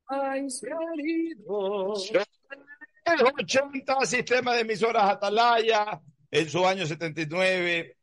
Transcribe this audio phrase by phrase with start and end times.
[0.09, 1.93] Ay, querido.
[3.39, 6.01] 80, sistema de emisoras Atalaya,
[6.31, 7.97] en su año 79,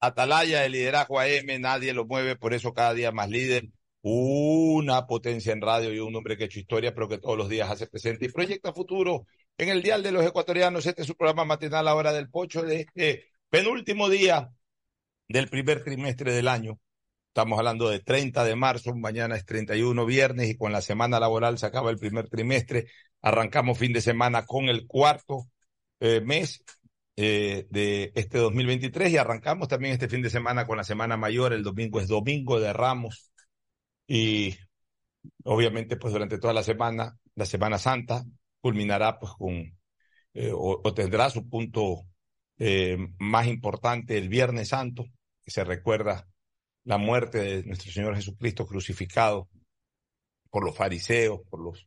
[0.00, 3.68] Atalaya de liderazgo AM, nadie lo mueve, por eso cada día más líder,
[4.02, 7.48] una potencia en radio y un hombre que ha hecho historia, pero que todos los
[7.48, 9.26] días hace presente y proyecta futuro
[9.58, 10.86] en el Dial de los Ecuatorianos.
[10.86, 14.50] Este es su programa matinal, la hora del pocho, de este penúltimo día
[15.28, 16.78] del primer trimestre del año.
[17.28, 21.58] Estamos hablando de 30 de marzo, mañana es 31 viernes y con la semana laboral
[21.58, 22.86] se acaba el primer trimestre.
[23.22, 25.46] Arrancamos fin de semana con el cuarto
[26.00, 26.64] eh, mes
[27.16, 31.52] eh, de este 2023 y arrancamos también este fin de semana con la semana mayor.
[31.52, 33.30] El domingo es domingo de Ramos
[34.12, 34.58] y
[35.44, 38.24] obviamente pues durante toda la semana, la Semana Santa
[38.60, 39.52] culminará pues con
[40.34, 42.02] eh, o, tendrá su punto
[43.18, 45.06] más importante el Viernes Santo,
[45.42, 46.28] que se recuerda
[46.84, 49.48] la muerte de nuestro Señor Jesucristo crucificado
[50.50, 51.86] por los fariseos, por los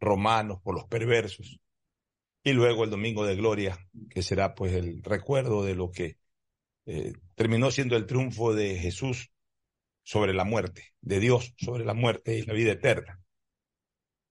[0.00, 1.58] romanos, por los perversos.
[2.44, 6.18] Y luego el Domingo de Gloria, que será pues el recuerdo de lo que
[6.86, 9.33] eh, terminó siendo el triunfo de Jesús
[10.04, 13.20] sobre la muerte, de Dios sobre la muerte y la vida eterna.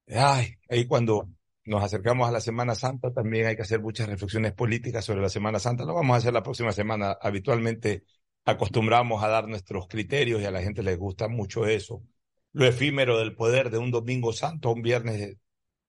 [0.08, 1.30] Ay, ahí cuando
[1.66, 5.30] nos acercamos a la Semana Santa también hay que hacer muchas reflexiones políticas sobre la
[5.30, 5.86] Semana Santa.
[5.86, 7.18] Lo vamos a hacer la próxima semana.
[7.22, 8.04] Habitualmente
[8.46, 12.04] acostumbramos a dar nuestros criterios y a la gente les gusta mucho eso.
[12.52, 15.38] Lo efímero del poder de un domingo santo a un viernes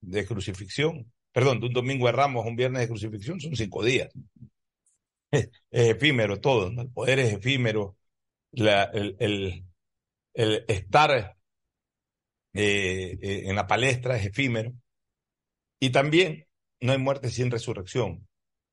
[0.01, 3.83] de, crucifixión, perdón, de un domingo de ramos a un viernes de crucifixión son cinco
[3.83, 4.09] días.
[5.31, 6.83] Es, efímero todo, ¿no?
[6.83, 7.97] el poder es efímero,
[8.53, 9.65] el,
[10.35, 11.37] el, estar
[12.53, 14.73] eh, eh, en la palestra es efímero.
[15.79, 16.47] Y también
[16.79, 18.27] no hay muerte sin resurrección,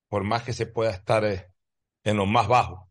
[0.08, 1.46] por más que se pueda estar eh,
[2.04, 2.90] en lo más bajo.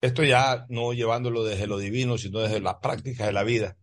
[0.00, 3.76] Esto ya no llevándolo desde lo divino, sino desde las prácticas de la vida.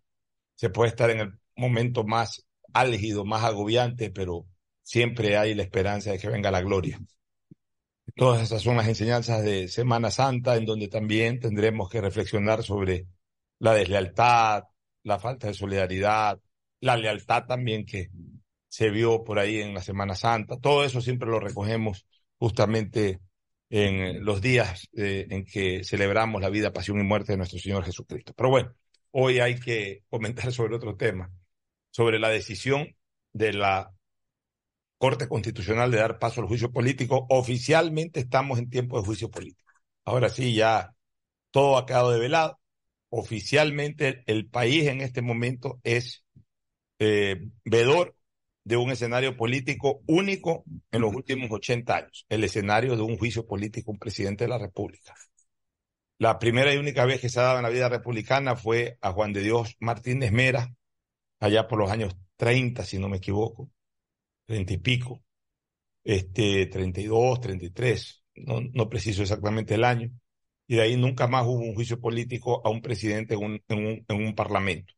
[0.55, 4.45] Se puede estar en el momento más álgido, más agobiante, pero
[4.83, 6.99] siempre hay la esperanza de que venga la gloria.
[8.15, 13.07] Todas esas son las enseñanzas de Semana Santa, en donde también tendremos que reflexionar sobre
[13.61, 14.63] la deslealtad,
[15.03, 16.39] la falta de solidaridad,
[16.79, 18.09] la lealtad también que
[18.67, 20.57] se vio por ahí en la Semana Santa.
[20.59, 22.07] Todo eso siempre lo recogemos
[22.39, 23.19] justamente
[23.69, 27.85] en los días eh, en que celebramos la vida, pasión y muerte de nuestro Señor
[27.85, 28.33] Jesucristo.
[28.35, 28.73] Pero bueno,
[29.11, 31.31] hoy hay que comentar sobre otro tema,
[31.91, 32.95] sobre la decisión
[33.31, 33.93] de la
[34.97, 37.27] Corte Constitucional de dar paso al juicio político.
[37.29, 39.71] Oficialmente estamos en tiempo de juicio político.
[40.03, 40.95] Ahora sí, ya
[41.51, 42.60] todo ha quedado develado.
[43.13, 46.23] Oficialmente el país en este momento es
[46.99, 48.15] eh, vedor
[48.63, 53.45] de un escenario político único en los últimos 80 años, el escenario de un juicio
[53.45, 55.13] político, un presidente de la República.
[56.19, 59.11] La primera y única vez que se ha dado en la vida republicana fue a
[59.11, 60.73] Juan de Dios Martínez Mera,
[61.41, 63.69] allá por los años 30, si no me equivoco,
[64.45, 65.21] 30 y pico,
[66.03, 70.11] este, 32, 33, no, no preciso exactamente el año,
[70.71, 73.85] y de ahí nunca más hubo un juicio político a un presidente en un, en
[73.85, 74.93] un, en un parlamento.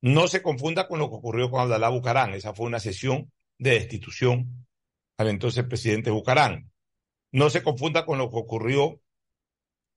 [0.00, 2.32] No se confunda con lo que ocurrió con Abdalá Bucarán.
[2.32, 4.68] Esa fue una sesión de destitución
[5.16, 6.70] al entonces presidente Bucarán.
[7.32, 9.00] No se confunda con lo que ocurrió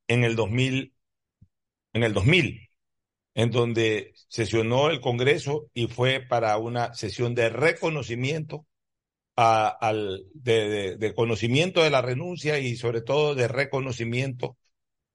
[0.08, 0.96] en el 2000,
[1.94, 2.68] en el 2000,
[3.36, 8.66] en donde sesionó el Congreso y fue para una sesión de reconocimiento
[9.36, 14.58] al, de, de conocimiento de la renuncia y sobre todo de reconocimiento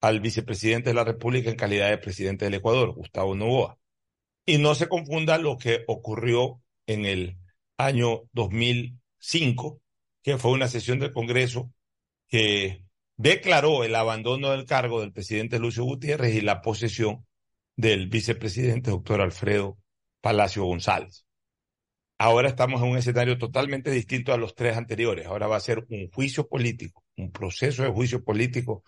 [0.03, 3.79] al vicepresidente de la República en calidad de presidente del Ecuador, Gustavo Novoa.
[4.45, 7.39] Y no se confunda lo que ocurrió en el
[7.79, 9.81] año 2005,
[10.23, 11.73] que fue una sesión del Congreso
[12.29, 12.85] que
[13.17, 17.25] declaró el abandono del cargo del presidente Lucio Gutiérrez y la posesión
[17.77, 19.79] del vicepresidente doctor Alfredo
[20.21, 21.27] Palacio González.
[22.19, 25.27] Ahora estamos en un escenario totalmente distinto a los tres anteriores.
[25.27, 28.83] Ahora va a ser un juicio político, un proceso de juicio político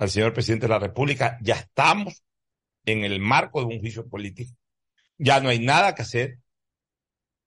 [0.00, 1.38] al señor presidente de la República.
[1.40, 2.24] Ya estamos
[2.84, 4.52] en el marco de un juicio político
[5.20, 6.38] ya no hay nada que hacer,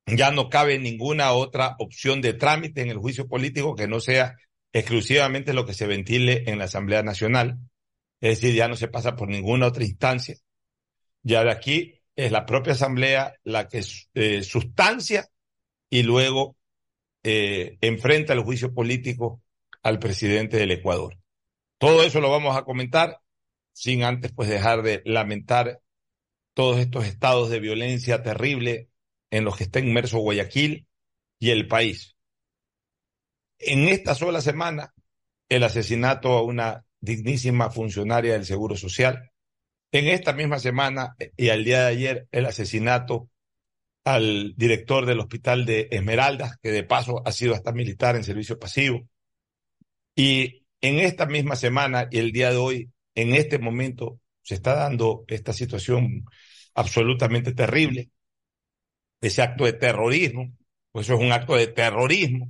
[0.06, 4.36] ya no cabe ninguna otra opción de trámite en el juicio político que no sea
[4.72, 7.58] exclusivamente lo que se ventile en la Asamblea Nacional,
[8.22, 10.36] es decir, ya no se pasa por ninguna otra instancia.
[11.24, 13.84] Ya de aquí es la propia Asamblea la que
[14.14, 15.28] eh, sustancia
[15.90, 16.56] y luego
[17.24, 19.42] eh, enfrenta el juicio político
[19.82, 21.18] al presidente del Ecuador.
[21.84, 23.20] Todo eso lo vamos a comentar
[23.74, 25.82] sin antes pues dejar de lamentar
[26.54, 28.88] todos estos estados de violencia terrible
[29.30, 30.88] en los que está inmerso Guayaquil
[31.40, 32.16] y el país.
[33.60, 34.94] En esta sola semana,
[35.50, 39.34] el asesinato a una dignísima funcionaria del Seguro Social.
[39.92, 43.30] En esta misma semana y al día de ayer, el asesinato
[44.06, 48.58] al director del hospital de Esmeraldas, que de paso ha sido hasta militar en servicio
[48.58, 49.06] pasivo.
[50.16, 54.76] Y en esta misma semana y el día de hoy, en este momento, se está
[54.76, 56.26] dando esta situación
[56.76, 58.10] absolutamente terrible,
[59.22, 60.52] ese acto de terrorismo,
[60.92, 62.50] pues eso es un acto de terrorismo,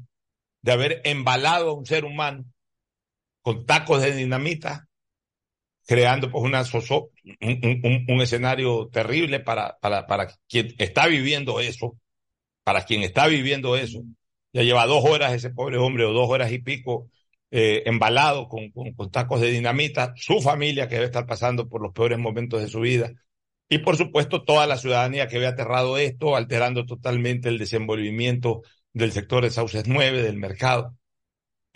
[0.63, 2.43] de haber embalado a un ser humano
[3.43, 4.87] con tacos de dinamita,
[5.85, 6.63] creando pues una
[7.41, 11.99] un, un, escenario terrible para, para, para quien está viviendo eso,
[12.63, 14.01] para quien está viviendo eso.
[14.53, 17.11] Ya lleva dos horas ese pobre hombre o dos horas y pico
[17.55, 21.93] eh, embalado con, con, tacos de dinamita, su familia que debe estar pasando por los
[21.93, 23.13] peores momentos de su vida
[23.69, 29.11] y por supuesto toda la ciudadanía que ve aterrado esto, alterando totalmente el desenvolvimiento del
[29.11, 30.97] sector de Sauces 9, del mercado.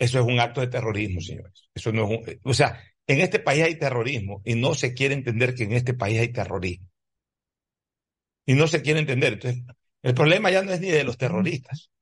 [0.00, 1.68] Eso es un acto de terrorismo, señores.
[1.72, 5.14] Eso no es un, o sea, en este país hay terrorismo y no se quiere
[5.14, 6.88] entender que en este país hay terrorismo.
[8.46, 9.34] Y no se quiere entender.
[9.34, 9.62] Entonces,
[10.02, 11.92] el problema ya no es ni de los terroristas.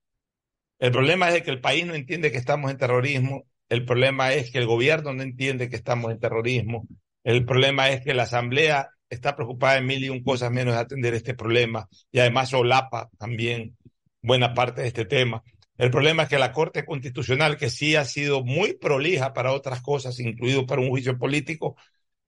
[0.79, 3.45] El problema es de que el país no entiende que estamos en terrorismo.
[3.69, 6.87] El problema es que el gobierno no entiende que estamos en terrorismo.
[7.25, 10.81] El problema es que la Asamblea está preocupada en mil y un cosas menos de
[10.81, 13.77] atender este problema y además solapa también
[14.23, 15.43] buena parte de este tema.
[15.79, 19.83] El problema es que la Corte Constitucional, que sí ha sido muy prolija para otras
[19.83, 21.77] cosas, incluido para un juicio político,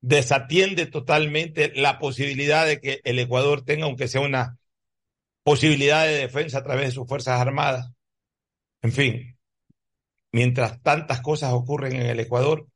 [0.00, 4.58] desatiende totalmente la posibilidad de que el Ecuador tenga, aunque sea una
[5.42, 7.90] posibilidad de defensa a través de sus Fuerzas Armadas.
[8.82, 9.37] En fin,
[10.32, 12.66] mientras tantas cosas ocurren en el Ecuador,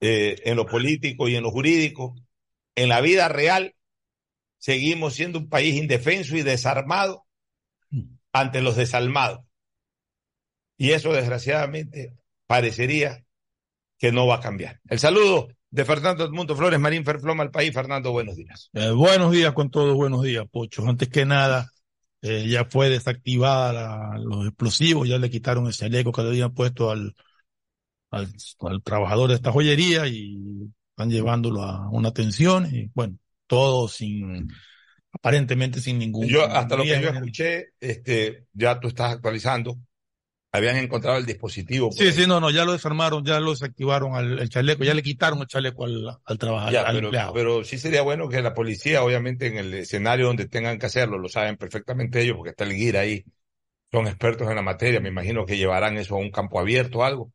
[0.00, 2.14] eh, en lo político y en lo jurídico,
[2.74, 3.74] en la vida real,
[4.58, 7.26] seguimos siendo un país indefenso y desarmado
[8.32, 9.40] ante los desalmados.
[10.76, 12.14] Y eso desgraciadamente
[12.46, 13.24] parecería
[13.98, 14.80] que no va a cambiar.
[14.88, 17.74] El saludo de Fernando Edmundo Flores Marín Ferfloma al país.
[17.74, 18.70] Fernando, buenos días.
[18.72, 20.86] Eh, buenos días con todos, buenos días, Pocho.
[20.86, 21.72] Antes que nada,
[22.22, 26.54] eh, ya fue desactivada la, los explosivos, ya le quitaron ese chaleco que le habían
[26.54, 27.14] puesto al,
[28.10, 30.38] al, al, trabajador de esta joyería y
[30.90, 33.16] están llevándolo a una atención y bueno,
[33.46, 34.48] todo sin
[35.12, 36.26] aparentemente sin ningún.
[36.26, 39.78] Yo, hasta lo que yo escuché, este, ya tú estás actualizando,
[40.58, 41.90] habían encontrado el dispositivo.
[41.90, 42.12] Sí, ahí.
[42.12, 45.40] sí, no, no, ya lo desarmaron, ya lo desactivaron al el chaleco, ya le quitaron
[45.40, 46.72] el chaleco al, al trabajador.
[46.72, 47.32] Ya, al pero, empleado.
[47.32, 51.18] pero sí sería bueno que la policía, obviamente, en el escenario donde tengan que hacerlo,
[51.18, 53.24] lo saben perfectamente ellos, porque está el guía ahí,
[53.92, 57.04] son expertos en la materia, me imagino que llevarán eso a un campo abierto o
[57.04, 57.32] algo.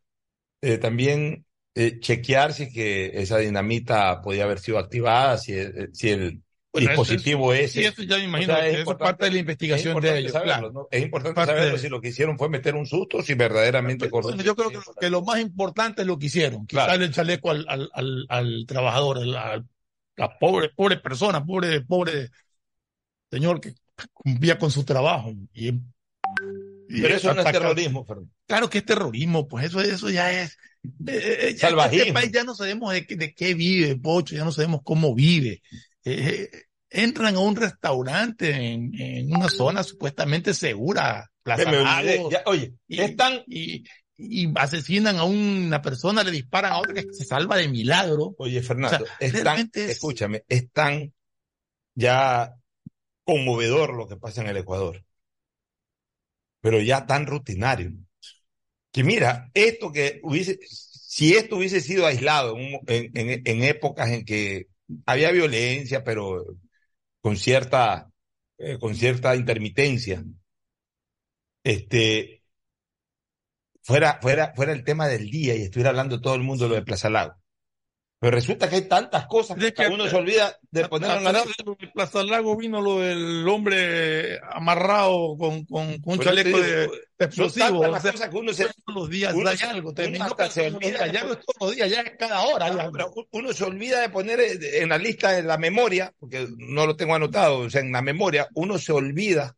[0.62, 1.46] Eh, también
[1.76, 6.43] eh, chequear si que esa dinamita podía haber sido activada, si, eh, si el
[6.74, 7.80] bueno, dispositivo eso, ese.
[7.80, 10.18] Sí, eso ya me imagino o sea, que eso es parte de la investigación de
[10.18, 10.32] ellos.
[10.32, 10.72] Saberlo, claro.
[10.72, 10.88] ¿no?
[10.92, 11.80] Es importante parte saberlo de...
[11.80, 15.10] si lo que hicieron fue meter un susto, si verdaderamente bueno, Yo creo que, que,
[15.10, 17.04] lo más importante es lo que hicieron, quitarle claro.
[17.06, 19.66] el chaleco al, al, al, al trabajador, al,
[20.16, 22.30] la pobre, pobre persona, pobre, pobre
[23.30, 23.74] señor que
[24.12, 25.32] cumplía con su trabajo.
[25.54, 28.32] Y, y Pero eso no es terrorismo, Fernando.
[28.48, 30.58] Claro que es terrorismo, pues eso, eso ya es.
[31.08, 32.02] Eh, ya Salvajismo.
[32.02, 35.62] Este país ya no sabemos de, de, qué vive, Pocho, ya no sabemos cómo vive.
[36.06, 36.50] Eh,
[36.94, 41.70] entran a un restaurante en, en, una zona supuestamente segura, Plaza
[42.30, 43.84] ya, oye, y, están y,
[44.16, 48.36] y, asesinan a una persona, le disparan a otra que se salva de milagro.
[48.38, 49.90] Oye, Fernando, o sea, están, es...
[49.90, 51.12] escúchame, es tan
[51.96, 52.54] ya
[53.26, 55.04] conmovedor lo que pasa en el Ecuador,
[56.62, 57.92] pero ya tan rutinario.
[58.92, 64.24] Que mira, esto que hubiese, si esto hubiese sido aislado en, en, en épocas en
[64.24, 64.68] que
[65.08, 66.46] había violencia, pero
[67.24, 68.12] con cierta,
[68.58, 70.26] eh, con cierta intermitencia,
[71.64, 72.44] este,
[73.82, 76.82] fuera, fuera, fuera el tema del día y estuviera hablando todo el mundo lo de
[76.84, 77.36] Plaza Lago.
[78.24, 81.34] Pero resulta que hay tantas cosas que, que uno se olvida de poner en la
[81.34, 87.26] de Plaza Lago vino lo del hombre amarrado con, con, con un chaleco de, de
[87.26, 87.82] explosivo.
[87.82, 89.94] O sea, cosas que uno se, todos los días uno, hay algo.
[89.94, 92.70] Terminó uno se olvida, ya no es todos los días, ya es cada hora.
[92.70, 96.86] No, pero uno se olvida de poner en la lista de la memoria, porque no
[96.86, 99.58] lo tengo anotado, o sea, en la memoria, uno se olvida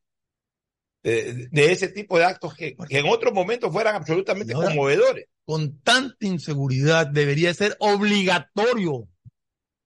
[1.04, 5.28] de, de ese tipo de actos que, que, en otros momentos fueran absolutamente ahora, conmovedores.
[5.46, 9.08] Con tanta inseguridad debería ser obligatorio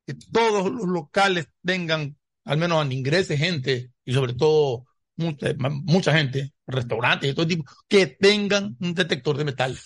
[0.07, 4.85] que todos los locales tengan, al menos ingrese gente y sobre todo
[5.17, 9.77] mucha, mucha gente, restaurantes y todo tipo, que tengan un detector de metal.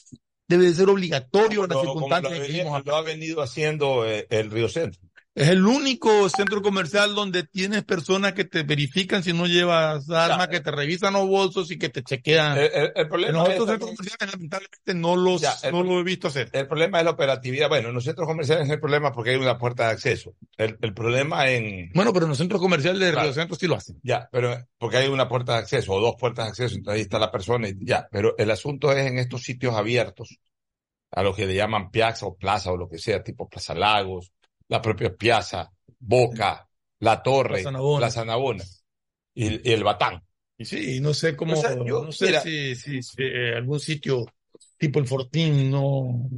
[0.48, 4.28] Debe de ser obligatorio en las circunstancias lo, que vivimos lo ha venido haciendo eh,
[4.30, 5.02] el Río Centro.
[5.36, 10.48] Es el único centro comercial donde tienes personas que te verifican si no llevas armas,
[10.48, 12.56] que te revisan los bolsos y que te chequean.
[12.56, 15.72] El, el- el En problema los es otros centros comerciales lamentablemente no los, Ya, el-
[15.72, 16.52] no lo he visto hacer.
[16.54, 17.68] el problema es la operatividad.
[17.68, 20.36] Bueno, en los centros comerciales no hay problema porque hay una puerta de acceso.
[20.56, 23.26] El, el problema en, Bueno, pero en los centros comerciales de Claro.
[23.26, 24.00] Río Centro sí lo hacen.
[24.04, 27.02] Ya, pero porque hay una puerta de acceso o dos puertas de acceso, entonces ahí
[27.02, 30.38] está la persona y ya, pero el asunto es en estos sitios abiertos,
[31.10, 34.32] a lo que le llaman piazza o plaza o lo que sea, tipo Plaza Lagos,
[34.68, 36.68] la propia Piazza, Boca,
[37.00, 37.64] La Torre.
[37.98, 38.64] Plaza Navona
[39.34, 40.22] y, y el Batán.
[40.58, 42.42] Y sí, no sé cómo, O sea, yo- no sé mira.
[42.42, 44.26] si, si, si, eh, algún sitio
[44.78, 46.30] tipo el Fortín no.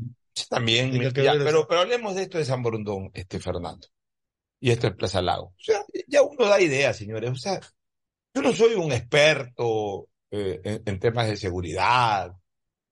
[0.49, 3.87] También, ya, pero, pero hablemos de esto de San Borondón, este Fernando.
[4.59, 5.47] Y esto es Plaza Lago.
[5.47, 7.31] O sea, ya uno da ideas, señores.
[7.31, 7.59] O sea,
[8.33, 12.33] yo no soy un experto eh, en, en temas de seguridad.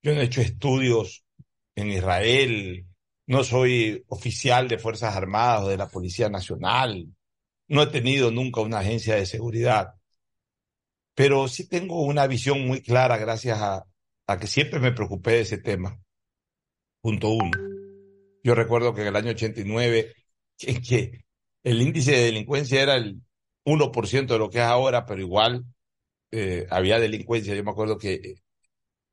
[0.02, 1.24] Yo no he hecho estudios
[1.76, 2.86] en Israel.
[3.26, 7.08] No soy oficial de Fuerzas Armadas o de la Policía Nacional.
[7.68, 9.96] No he tenido nunca una agencia de seguridad.
[11.16, 13.86] Pero sí tengo una visión muy clara gracias a,
[14.40, 16.02] que siempre me preocupé de ese tema.
[17.02, 17.52] Punto uno.
[18.44, 20.14] Yo recuerdo que en el año 89,
[20.58, 21.26] que, que
[21.64, 23.22] el índice de delincuencia era el
[23.66, 25.66] 1% de lo que es ahora, pero igual
[26.32, 27.56] eh, había delincuencia.
[27.56, 28.36] Yo me acuerdo que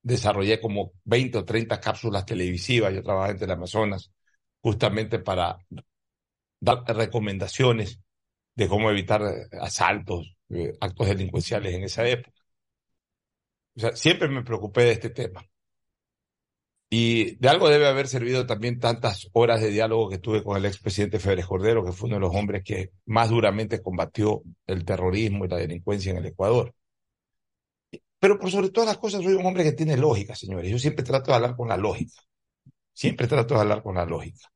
[0.03, 2.95] desarrollé como 20 o 30 cápsulas televisivas.
[2.95, 4.11] Yo trabajaba en el Amazonas
[4.61, 5.59] justamente para
[6.61, 8.01] dar recomendaciones
[8.55, 12.37] de cómo evitar eh, asaltos, eh, actos delincuenciales en esa época.
[13.77, 15.45] O sea, siempre me preocupé de este tema.
[16.93, 20.65] Y de algo debe haber servido también tantas horas de diálogo que tuve con el
[20.67, 25.45] expresidente Férez Cordero, que fue uno de los hombres que más duramente combatió el terrorismo
[25.45, 26.75] y la delincuencia en el Ecuador.
[28.21, 30.71] Pero por sobre todas las cosas soy un hombre que tiene lógica, señores.
[30.71, 32.21] Yo siempre trato de hablar con la lógica.
[32.95, 34.49] Siempre trato de hablar con la lógica.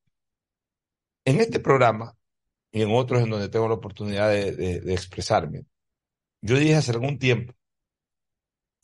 [1.26, 2.16] En este programa
[2.72, 5.66] y en otros en donde tengo la oportunidad de, de- expresarme,
[6.42, 7.54] yo dije hace algún tiempo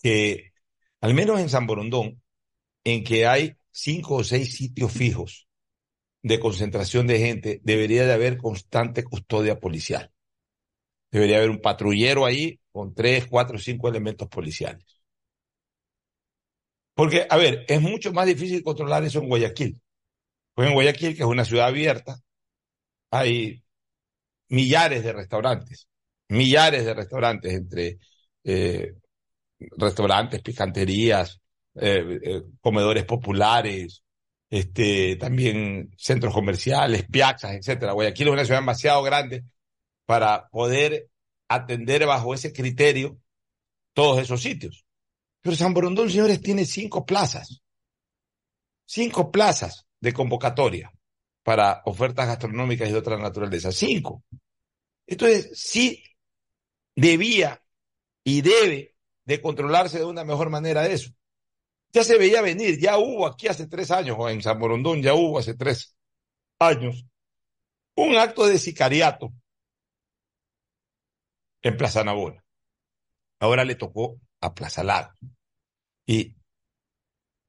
[0.02, 0.52] que,
[1.00, 2.22] al menos en San Borondón,
[2.84, 5.49] en que hay cinco o seis sitios fijos
[6.22, 10.12] de concentración de gente, debería de haber constante custodia policial.
[11.10, 14.84] Debería haber un patrullero ahí con tres, cuatro, cinco elementos policiales.
[16.94, 19.80] Porque, a ver, es mucho más difícil controlar eso en Guayaquil.
[20.54, 22.16] Pues en Guayaquil, que es una ciudad abierta,
[23.10, 23.62] hay
[24.48, 25.88] millares de restaurantes,
[26.28, 27.98] millares de restaurantes entre
[28.44, 28.94] eh,
[29.78, 31.40] restaurantes, picanterías,
[31.74, 34.02] eh, eh, comedores populares,
[34.48, 37.92] este, también centros comerciales, piazzas, etcétera.
[37.92, 39.44] Guayaquil es una ciudad demasiado grande
[40.10, 41.08] para poder
[41.46, 43.16] atender bajo ese criterio
[43.92, 44.84] todos esos sitios.
[45.40, 47.62] Pero San Borondón, señores, tiene cinco plazas.
[48.84, 50.92] Cinco plazas de convocatoria
[51.44, 53.70] para ofertas gastronómicas y de otra naturaleza.
[53.70, 54.24] Cinco.
[55.06, 56.02] Entonces, sí
[56.96, 57.62] debía
[58.24, 61.12] y debe de controlarse de una mejor manera eso.
[61.92, 65.14] Ya se veía venir, ya hubo aquí hace tres años, o en San Borondón ya
[65.14, 65.96] hubo hace tres
[66.58, 67.06] años,
[67.94, 69.32] un acto de sicariato
[71.62, 72.44] en Plaza Navona.
[73.38, 75.12] Ahora le tocó a Plaza Lago.
[76.06, 76.34] Y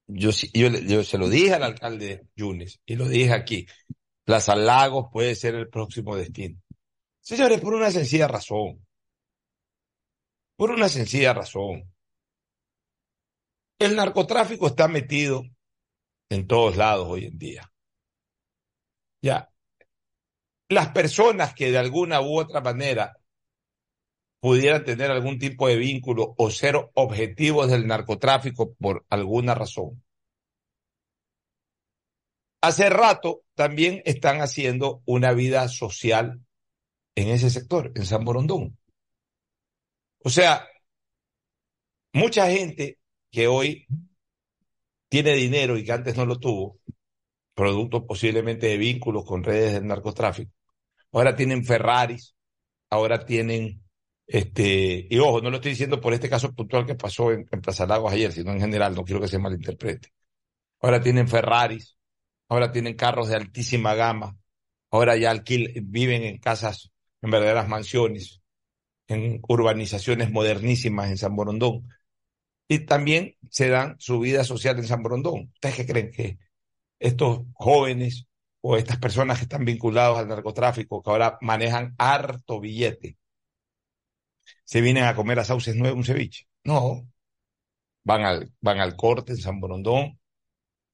[0.08, 3.66] yo, se lo dije al alcalde Yunes y lo dije aquí.
[4.24, 6.62] Plaza Lagos puede ser el próximo destino.
[7.20, 8.86] Señores, por una sencilla razón.
[10.56, 11.92] Por una sencilla razón.
[13.80, 15.44] El narcotráfico está metido
[16.30, 17.72] en todos lados hoy en día.
[19.22, 19.52] Ya.
[20.70, 23.18] Las personas que de alguna u otra manera
[24.42, 30.04] pudieran tener algún tipo de vínculo o ser objetivos del narcotráfico por alguna razón.
[32.60, 36.42] Hace rato también están haciendo una vida social
[37.16, 38.78] en ese sector, en San Borondón.
[40.24, 40.68] O sea,
[42.14, 43.00] mucha gente
[43.32, 43.88] que hoy
[45.10, 46.80] tiene dinero y que antes no lo tuvo,
[47.54, 50.52] producto posiblemente de vínculos con redes del narcotráfico,
[51.12, 52.36] ahora tienen Ferraris,
[52.90, 53.81] ahora tienen,
[54.34, 57.86] este, y ojo, no lo estoy diciendo por este caso puntual que pasó en, Plaza
[57.86, 60.14] Lagos ayer, sino en general, no quiero que se malinterprete.
[60.80, 61.98] Ahora tienen Ferraris,
[62.48, 64.38] ahora tienen carros de altísima gama,
[64.90, 68.42] ahora ya alquil, viven en casas, en verdaderas mansiones,
[69.10, 71.90] en urbanizaciones modernísimas en San Borondón.
[72.70, 75.52] Y también se dan su vida social en San Borondón.
[75.56, 76.40] ¿Ustedes qué creen que
[77.00, 78.28] estos jóvenes
[78.62, 83.18] o estas personas que están vinculados al narcotráfico, que ahora manejan harto billete,
[84.72, 86.48] se vienen a comer a Sauces Nueve un ceviche?
[86.64, 87.06] No.
[88.06, 90.18] Van al, van al corte en San Borondón,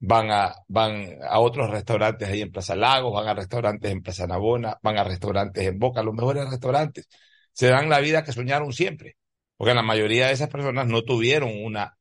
[0.00, 4.26] van a, van a otros restaurantes ahí en Plaza Lagos, van a restaurantes en Plaza
[4.26, 7.08] Navona, van a restaurantes en Boca, los mejores restaurantes.
[7.52, 9.16] Se dan la vida que soñaron siempre,
[9.56, 11.96] porque la mayoría de esas personas no tuvieron una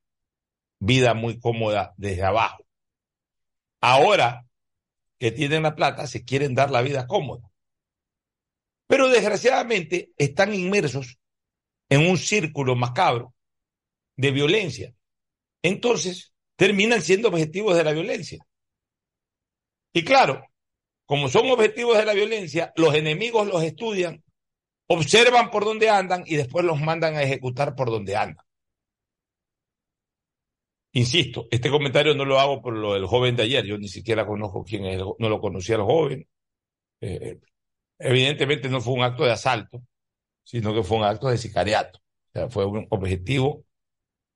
[0.79, 2.65] vida muy cómoda desde abajo.
[3.81, 4.47] Ahora
[5.19, 7.51] que tienen la plata, se quieren dar la vida cómoda.
[8.87, 11.19] Pero desgraciadamente están inmersos
[11.89, 13.33] en un círculo macabro
[14.15, 14.93] de violencia.
[15.61, 18.39] Entonces, terminan siendo objetivos de la violencia.
[19.93, 20.43] Y claro,
[21.05, 24.23] como son objetivos de la violencia, los enemigos los estudian,
[24.87, 28.45] observan por dónde andan y después los mandan a ejecutar por donde andan.
[30.91, 34.25] Insisto, este comentario no lo hago por lo del joven de ayer, yo ni siquiera
[34.25, 36.27] conozco quién es, no lo conocía al joven.
[37.01, 37.39] Eh,
[37.99, 39.83] evidentemente no fue un acto de asalto,
[40.47, 41.99] sino que fue un acto de sicariato.
[41.99, 43.65] O sea, fue un objetivo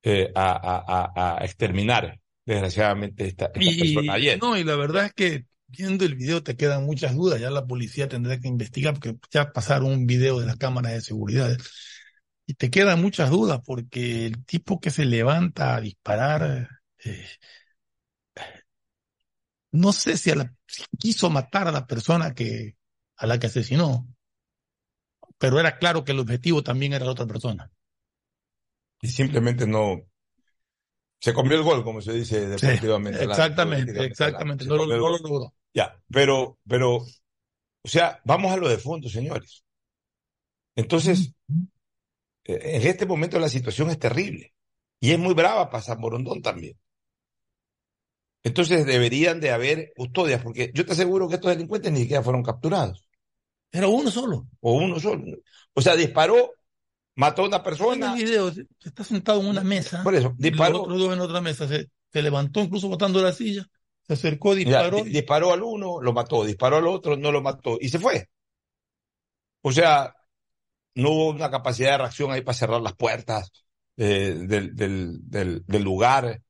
[0.04, 4.40] eh, a, a, a, exterminar, desgraciadamente, esta, esta Y, persona ayer.
[4.42, 7.40] no, y la verdad es que viendo el video te quedan muchas dudas.
[7.40, 11.00] Ya la policía tendrá que investigar porque ya pasaron un video de la cámara de
[11.00, 11.58] seguridad.
[12.46, 16.68] Y te quedan muchas dudas porque el tipo que se levanta a disparar,
[17.06, 17.26] eh,
[19.72, 22.76] no sé si, a la, si quiso matar a la persona que,
[23.16, 24.08] a la que asesinó,
[25.42, 27.72] pero era claro que el objetivo también era la otra persona.
[29.02, 30.04] Y simplemente no.
[31.20, 33.18] Se comió el gol, como se dice deportivamente.
[33.18, 34.66] Sí, exactamente, exactamente.
[34.66, 35.54] No, lo, no lo logró.
[35.74, 39.64] Ya, pero, pero, o sea, vamos a lo de fondo, señores.
[40.76, 41.34] Entonces,
[42.44, 44.54] en este momento la situación es terrible
[45.00, 46.78] y es muy brava para San Borondón también.
[48.44, 52.44] Entonces deberían de haber custodias, porque yo te aseguro que estos delincuentes ni siquiera fueron
[52.44, 53.08] capturados.
[53.72, 54.48] Era uno solo.
[54.60, 55.24] O uno solo.
[55.74, 56.52] O sea, disparó,
[57.16, 58.14] mató a una persona.
[58.14, 60.04] En el video, se está sentado en una mesa.
[60.04, 60.74] Por eso, disparó.
[60.74, 61.68] Los otros dos en otra mesa.
[61.68, 63.66] Se, se levantó incluso botando la silla.
[64.04, 65.00] Se acercó, disparó.
[65.00, 66.44] Ya, disparó al uno, lo mató.
[66.44, 67.78] Disparó al otro, no lo mató.
[67.80, 68.28] Y se fue.
[69.62, 70.14] O sea,
[70.96, 73.52] no hubo una capacidad de reacción ahí para cerrar las puertas
[73.98, 76.42] eh, del, del, del, del, lugar.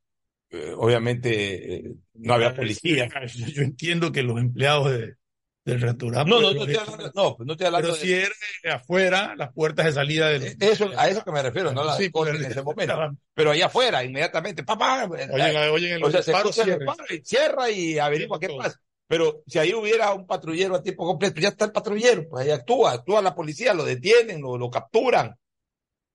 [0.49, 3.07] Eh, obviamente eh, no había policía.
[3.27, 5.15] Yo, yo, entiendo que los empleados de,
[5.63, 6.29] del restaurante.
[6.29, 8.01] No, no, no, te hablando, no, no estoy hablando Pero de...
[8.01, 10.57] si era afuera, las puertas de salida del.
[10.59, 12.95] Eso, a eso que me refiero, no las sí, cosas en ese momento.
[13.33, 15.07] Pero allá afuera, inmediatamente, papá.
[15.07, 16.43] Oye, oye, el o sea, se el
[16.79, 18.79] disparo y cierra y averigua qué pasa.
[19.07, 22.51] Pero si ahí hubiera un patrullero a tiempo completo, ya está el patrullero, pues ahí
[22.51, 25.35] actúa, actúa la policía, lo detienen, lo, lo capturan,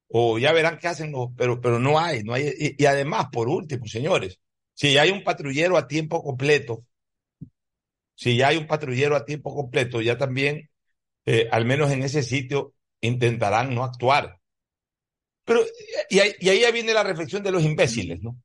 [0.09, 2.55] o ya verán qué hacen, los, pero, pero no hay, no hay.
[2.59, 4.41] Y, y, además, por último, señores,
[4.73, 6.85] si hay un patrullero a tiempo completo,
[8.17, 10.71] si ya hay un patrullero a tiempo completo, ya también,
[11.27, 14.41] eh, al menos en ese sitio, intentarán no actuar.
[15.45, 15.61] Pero,
[16.11, 18.37] y ahí, y ahí viene la reflexión de los imbéciles, ¿no?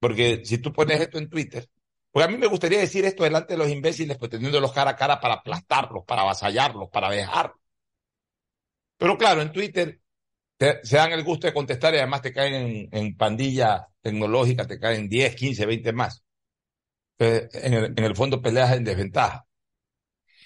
[0.00, 1.68] Porque si tú pones esto en Twitter,
[2.10, 4.96] porque a mí me gustaría decir esto delante de los imbéciles, pues teniéndolos cara a
[4.96, 7.58] cara para aplastarlos, para avasallarlos, para dejarlos.
[8.96, 10.00] Pero claro, en Twitter
[10.56, 14.66] te, se dan el gusto de contestar y además te caen en, en pandilla tecnológica,
[14.66, 16.23] te caen 10, 15, 20 más.
[17.18, 19.46] En, el, en el fondo peleas en desventaja.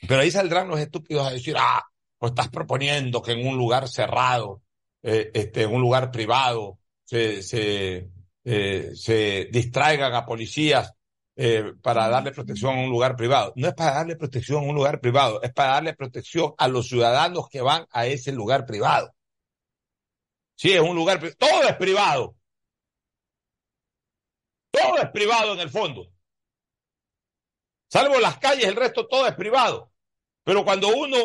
[0.07, 1.83] Pero ahí saldrán los estúpidos a decir, ah,
[2.19, 4.63] pues estás proponiendo que en un lugar cerrado,
[5.03, 8.11] eh, este, en un lugar privado, se, se,
[8.45, 10.93] eh, se distraigan a policías
[11.37, 13.53] eh, para darle protección a un lugar privado.
[13.57, 16.89] No es para darle protección a un lugar privado, es para darle protección a los
[16.89, 19.15] ciudadanos que van a ese lugar privado.
[20.57, 22.35] Sí, es un lugar, todo es privado.
[24.73, 26.11] Todo es privado en el fondo.
[27.88, 29.90] Salvo las calles, el resto todo es privado.
[30.44, 31.16] Pero cuando uno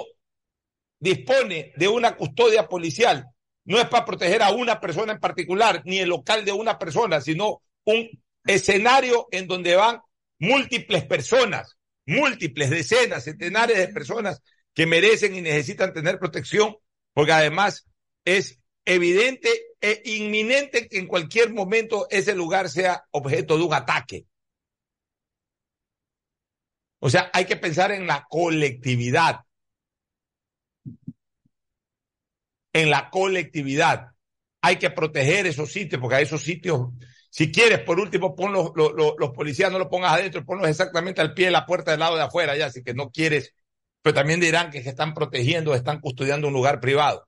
[1.00, 3.28] dispone de una custodia policial,
[3.66, 7.22] no es para proteger a una persona en particular, ni el local de una persona,
[7.22, 8.10] sino un
[8.46, 10.02] escenario en donde van
[10.40, 14.42] múltiples personas, múltiples decenas, centenares de personas
[14.74, 16.76] que merecen y necesitan tener protección,
[17.14, 17.86] porque además
[18.26, 19.50] es evidente
[19.80, 24.26] e inminente que en cualquier momento ese lugar sea objeto de un ataque.
[27.06, 29.42] O sea, hay que pensar en la colectividad.
[32.72, 34.12] En la colectividad.
[34.62, 36.92] Hay que proteger esos sitios, porque a esos sitios,
[37.30, 41.34] si quieres, por último, pon los, los, policías, no los pongas adentro, ponlos exactamente al
[41.34, 43.54] pie de la puerta del lado de afuera, ya, así que no quieres.
[44.02, 47.28] Pero también dirán que se están protegiendo, están custodiando un lugar privado.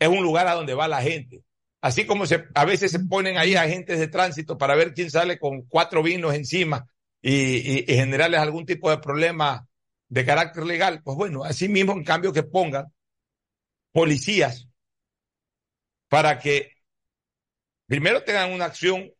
[0.00, 1.44] Es un lugar a donde va la gente.
[1.80, 5.38] Así como se, a veces se ponen ahí agentes de tránsito para ver quién sale
[5.38, 6.84] con cuatro vinos encima
[7.22, 9.66] y, generarles algún tipo de problema
[10.08, 12.92] de carácter legal, pues bueno, así mismo en cambio que pongan
[13.92, 14.68] policías
[16.08, 16.72] para que
[17.86, 19.10] primero tengan una acción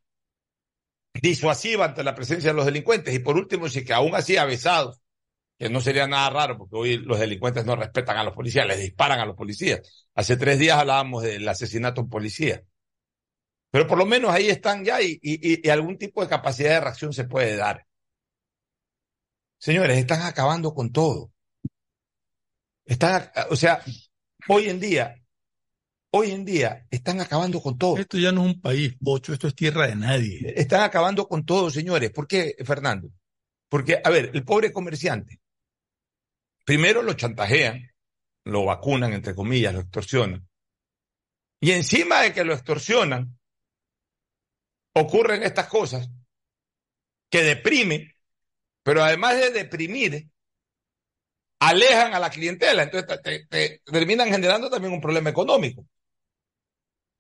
[1.14, 3.14] disuasiva ante la presencia de los delincuentes.
[3.14, 5.00] Y por último, si que aún así avesados,
[5.58, 8.78] que no sería nada raro porque hoy los delincuentes no respetan a los policías, les
[8.78, 10.08] disparan a los policías.
[10.14, 12.62] Hace tres días hablábamos del asesinato de un policía.
[13.70, 17.12] Pero por lo menos ahí están ya y, y algún tipo de capacidad de reacción
[17.12, 17.87] se puede dar.
[19.58, 21.32] Señores, están acabando con todo.
[22.84, 23.82] Están, o sea,
[24.48, 25.20] hoy en día,
[26.12, 27.98] hoy en día están acabando con todo.
[27.98, 30.54] Esto ya no es un país, Pocho, esto es tierra de nadie.
[30.56, 32.10] Están acabando con todo, señores.
[32.10, 33.10] ¿Por qué, Fernando?
[33.68, 35.40] Porque, a ver, el pobre comerciante,
[36.64, 37.90] primero lo chantajean,
[38.44, 40.48] lo vacunan, entre comillas, lo extorsionan.
[41.60, 43.38] Y encima de que lo extorsionan,
[44.94, 46.08] ocurren estas cosas
[47.30, 48.10] que deprimen,
[48.88, 50.30] pero además de deprimir,
[51.60, 52.84] alejan a la clientela.
[52.84, 55.86] Entonces te, te, terminan generando también un problema económico.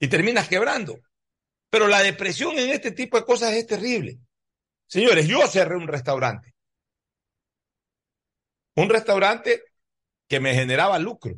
[0.00, 0.98] Y terminas quebrando.
[1.68, 4.18] Pero la depresión en este tipo de cosas es terrible.
[4.86, 6.54] Señores, yo cerré un restaurante.
[8.76, 9.64] Un restaurante
[10.26, 11.34] que me generaba lucro.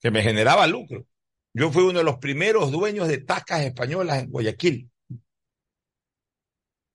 [0.00, 1.04] Que me generaba lucro.
[1.52, 4.89] Yo fui uno de los primeros dueños de tascas españolas en Guayaquil.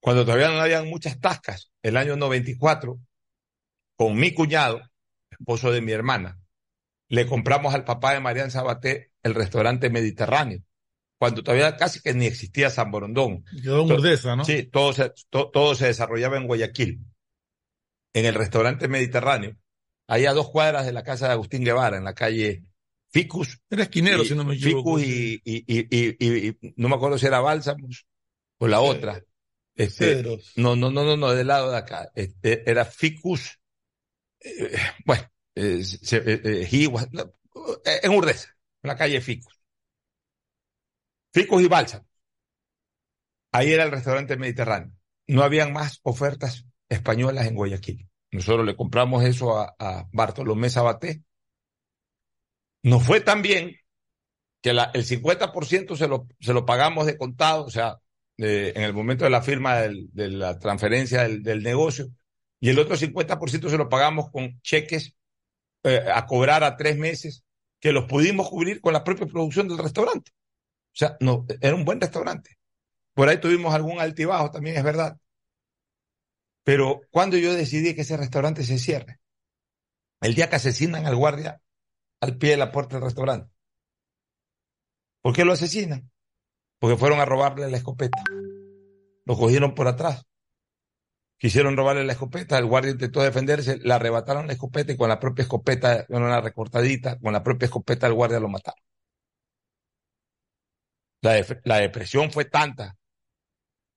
[0.05, 2.99] Cuando todavía no habían muchas tascas, el año 94,
[3.97, 4.79] con mi cuñado,
[5.31, 6.39] esposo de mi hermana,
[7.09, 10.61] le compramos al papá de Marian Sabaté el restaurante Mediterráneo,
[11.17, 13.45] cuando todavía casi que ni existía San Borondón.
[13.63, 14.45] Quedó en Urdesa, ¿no?
[14.45, 17.03] Sí, todo se, to, todo se desarrollaba en Guayaquil,
[18.13, 19.57] en el restaurante Mediterráneo,
[20.05, 22.61] ahí a dos cuadras de la casa de Agustín Guevara, en la calle
[23.09, 23.59] Ficus.
[23.71, 24.99] Era esquinero, y, si no me equivoco.
[24.99, 26.27] Ficus y, y, y,
[26.59, 28.05] y, no me acuerdo si era Bálsamos
[28.59, 29.19] o la otra.
[29.75, 30.23] Este,
[30.55, 32.11] no, no, no, no, no, del lado de acá.
[32.15, 33.59] Este, era Ficus,
[34.39, 35.23] eh, bueno,
[35.55, 37.07] eh, se, eh, Higuas,
[37.85, 38.49] en Urdesa,
[38.81, 39.53] en la calle Ficus.
[41.33, 42.07] Ficus y Bálsamo.
[43.51, 44.93] Ahí era el restaurante mediterráneo.
[45.27, 48.09] No habían más ofertas españolas en Guayaquil.
[48.31, 51.23] Nosotros le compramos eso a, a Bartolomé Sabaté.
[52.83, 53.75] Nos fue tan bien
[54.61, 57.99] que la, el 50% se lo, se lo pagamos de contado, o sea,
[58.37, 62.09] en el momento de la firma de la transferencia del, del, negocio,
[62.59, 65.15] y el otro 50% se lo pagamos con cheques
[65.83, 67.43] eh, a cobrar a tres meses,
[67.79, 70.31] que los pudimos cubrir con la propia producción del restaurante.
[70.31, 72.57] O sea, no, era un buen restaurante.
[73.13, 75.17] Por ahí tuvimos algún altibajo, también es verdad.
[76.63, 79.19] Pero cuando yo decidí que ese restaurante se cierre,
[80.21, 81.61] el día que asesinan al guardia
[82.21, 83.51] al pie de la puerta del restaurante.
[85.21, 86.09] ¿Por qué lo asesinan?
[86.79, 88.23] Porque fueron a robarle la escopeta.
[89.25, 90.25] Lo cogieron por atrás.
[91.37, 95.19] Quisieron robarle la escopeta, el guardia intentó defenderse, le arrebataron la escopeta y con la
[95.19, 98.79] propia escopeta, con una recortadita, con la propia escopeta del guardia lo mataron.
[101.21, 102.95] La depresión fue tanta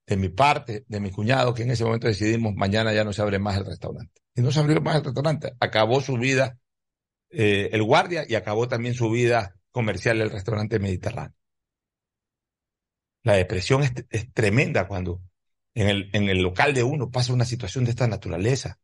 [0.06, 3.20] de mi parte, de mi cuñado, que en ese momento decidimos mañana ya no se
[3.20, 4.22] abre más el restaurante.
[4.34, 5.52] Y no se abrió más el restaurante.
[5.60, 6.58] Acabó su vida
[7.30, 11.37] eh, el guardia y acabó también su vida comercial el restaurante mediterráneo.
[13.28, 15.20] La depresión es, tremenda cuando
[15.74, 18.78] en el, en el local de uno pasa una situación de esta naturaleza.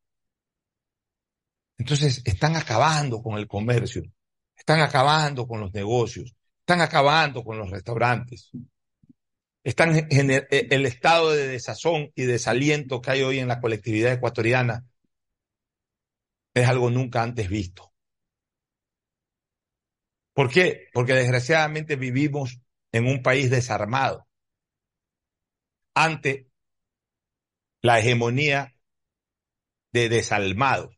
[1.79, 4.03] Entonces están acabando con el comercio,
[4.55, 8.51] están acabando con los negocios, están acabando con los restaurantes.
[9.63, 14.13] Están en el, el estado de desazón y desaliento que hay hoy en la colectividad
[14.13, 14.85] ecuatoriana
[16.53, 17.95] es algo nunca antes visto.
[20.35, 20.89] ¿Por qué?
[20.93, 22.61] Porque desgraciadamente vivimos
[22.93, 24.27] en un país desarmado
[25.95, 26.49] ante
[27.81, 28.75] la hegemonía
[29.93, 30.97] de desalmados.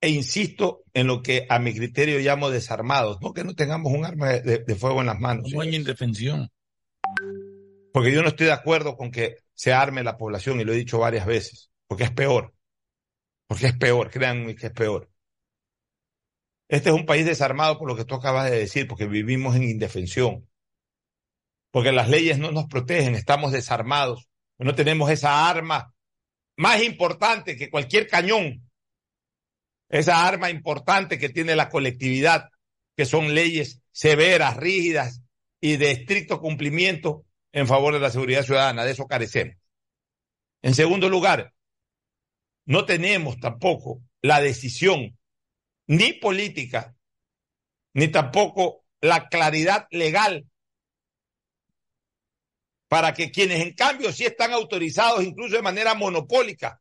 [0.00, 4.04] E insisto en lo que a mi criterio llamo desarmados, no que no tengamos un
[4.04, 5.50] arma de, de fuego en las manos.
[5.52, 6.50] No hay indefensión.
[7.92, 10.76] Porque yo no estoy de acuerdo con que se arme la población, y lo he
[10.76, 12.54] dicho varias veces, porque es peor.
[13.48, 15.10] Porque es peor, créanme que es peor.
[16.68, 19.64] Este es un país desarmado por lo que tú acabas de decir, porque vivimos en
[19.64, 20.48] indefensión.
[21.70, 24.28] Porque las leyes no nos protegen, estamos desarmados.
[24.58, 25.94] No tenemos esa arma
[26.56, 28.68] más importante que cualquier cañón.
[29.88, 32.50] Esa arma importante que tiene la colectividad,
[32.96, 35.22] que son leyes severas, rígidas
[35.60, 38.84] y de estricto cumplimiento en favor de la seguridad ciudadana.
[38.84, 39.56] De eso carecemos.
[40.62, 41.54] En segundo lugar,
[42.66, 45.16] no tenemos tampoco la decisión
[45.86, 46.94] ni política,
[47.94, 50.46] ni tampoco la claridad legal
[52.88, 56.80] para que quienes en cambio sí están autorizados incluso de manera monopólica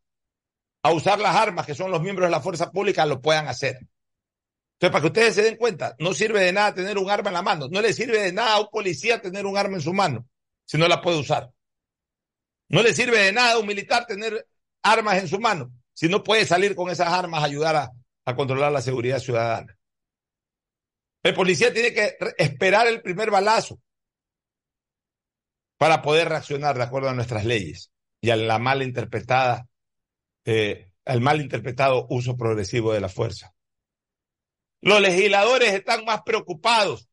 [0.81, 3.77] a usar las armas que son los miembros de la fuerza pública lo puedan hacer.
[4.73, 7.33] Entonces, para que ustedes se den cuenta, no sirve de nada tener un arma en
[7.33, 9.93] la mano, no le sirve de nada a un policía tener un arma en su
[9.93, 10.27] mano,
[10.65, 11.51] si no la puede usar.
[12.69, 14.47] No le sirve de nada a un militar tener
[14.83, 17.91] armas en su mano si no puede salir con esas armas a ayudar a,
[18.23, 19.75] a controlar la seguridad ciudadana.
[21.23, 23.79] El policía tiene que esperar el primer balazo
[25.77, 29.67] para poder reaccionar de acuerdo a nuestras leyes y a la mal interpretada,
[30.45, 33.53] eh, al mal interpretado uso progresivo de la fuerza.
[34.81, 37.07] Los legisladores están más preocupados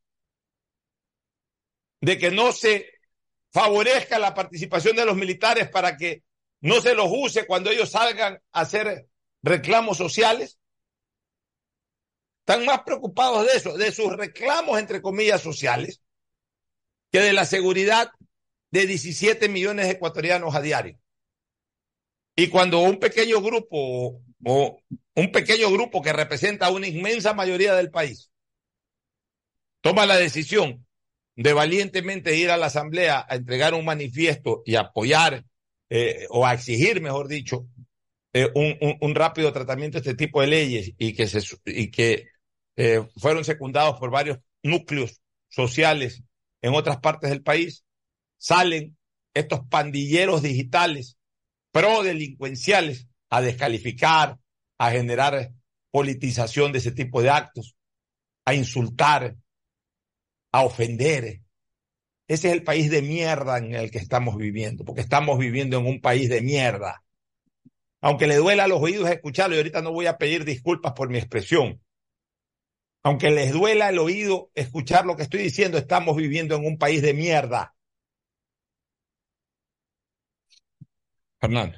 [2.01, 2.91] de que no se
[3.51, 6.23] favorezca la participación de los militares para que
[6.61, 9.07] no se los use cuando ellos salgan a hacer
[9.43, 10.59] reclamos sociales.
[12.41, 16.03] Están más preocupados de eso, de sus reclamos, entre comillas, sociales,
[17.11, 18.11] que de la seguridad
[18.75, 20.99] de 17 millones de ecuatorianos a diario.
[22.35, 24.81] Y cuando un pequeño grupo o
[25.15, 28.33] un pequeño grupo que representa una inmensa mayoría del país
[29.81, 30.85] toma la decisión
[31.37, 35.45] de valientemente ir a la asamblea a entregar un manifiesto y apoyar
[35.89, 37.69] eh, o a exigir, mejor dicho,
[38.33, 41.93] eh, un, un, un, rápido tratamiento de este tipo de leyes y que, se, y
[41.93, 42.27] que
[42.75, 46.25] eh, fueron secundados por varios núcleos sociales
[46.61, 47.84] en otras partes del país,
[48.39, 48.97] salen
[49.35, 51.19] estos pandilleros digitales
[51.73, 54.39] pro delincuenciales a descalificar,
[54.79, 55.53] a generar
[55.91, 57.77] politización de ese tipo de actos,
[58.45, 59.37] a insultar,
[60.53, 61.41] a ofender.
[62.29, 65.87] Ese es el país de mierda en el que estamos viviendo, porque estamos viviendo en
[65.87, 67.03] un país de mierda.
[68.01, 71.11] Aunque le duela a los oídos escucharlo, y ahorita no voy a pedir disculpas por
[71.11, 71.81] mi expresión.
[73.03, 77.03] Aunque les duela el oído escuchar lo que estoy diciendo, estamos viviendo en un país
[77.03, 77.75] de mierda.
[81.45, 81.77] Fernando.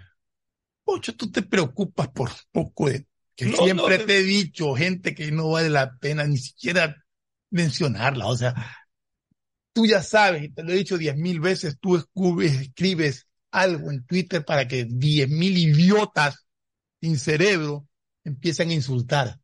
[0.84, 5.12] Pocho, tú te preocupas por poco de que no, siempre no, te he dicho, gente
[5.12, 7.04] que no vale la pena ni siquiera
[7.50, 8.28] mencionarla.
[8.28, 8.54] O sea,
[9.72, 11.96] tú ya sabes, y te lo he dicho diez mil veces, tú
[12.40, 16.46] escribes algo en Twitter para que diez mil idiotas
[17.00, 17.88] sin cerebro
[18.22, 19.40] empiecen a insultar.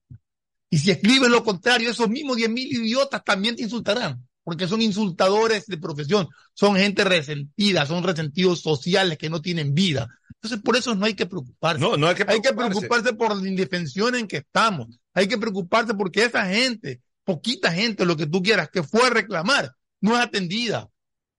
[0.71, 4.83] Y si escribes lo contrario, esos mismos diez mil idiotas también te insultarán, porque son
[4.83, 10.09] insultadores de profesión, son gente resentida, son resentidos sociales que no tienen vida.
[10.35, 11.81] Entonces, por eso no hay que preocuparse.
[11.81, 12.49] No, no hay que preocuparse.
[12.49, 14.99] Hay que preocuparse por la indefensión en que estamos.
[15.15, 19.11] Hay que preocuparse porque esa gente, poquita gente, lo que tú quieras, que fue a
[19.11, 20.89] reclamar, no es atendida.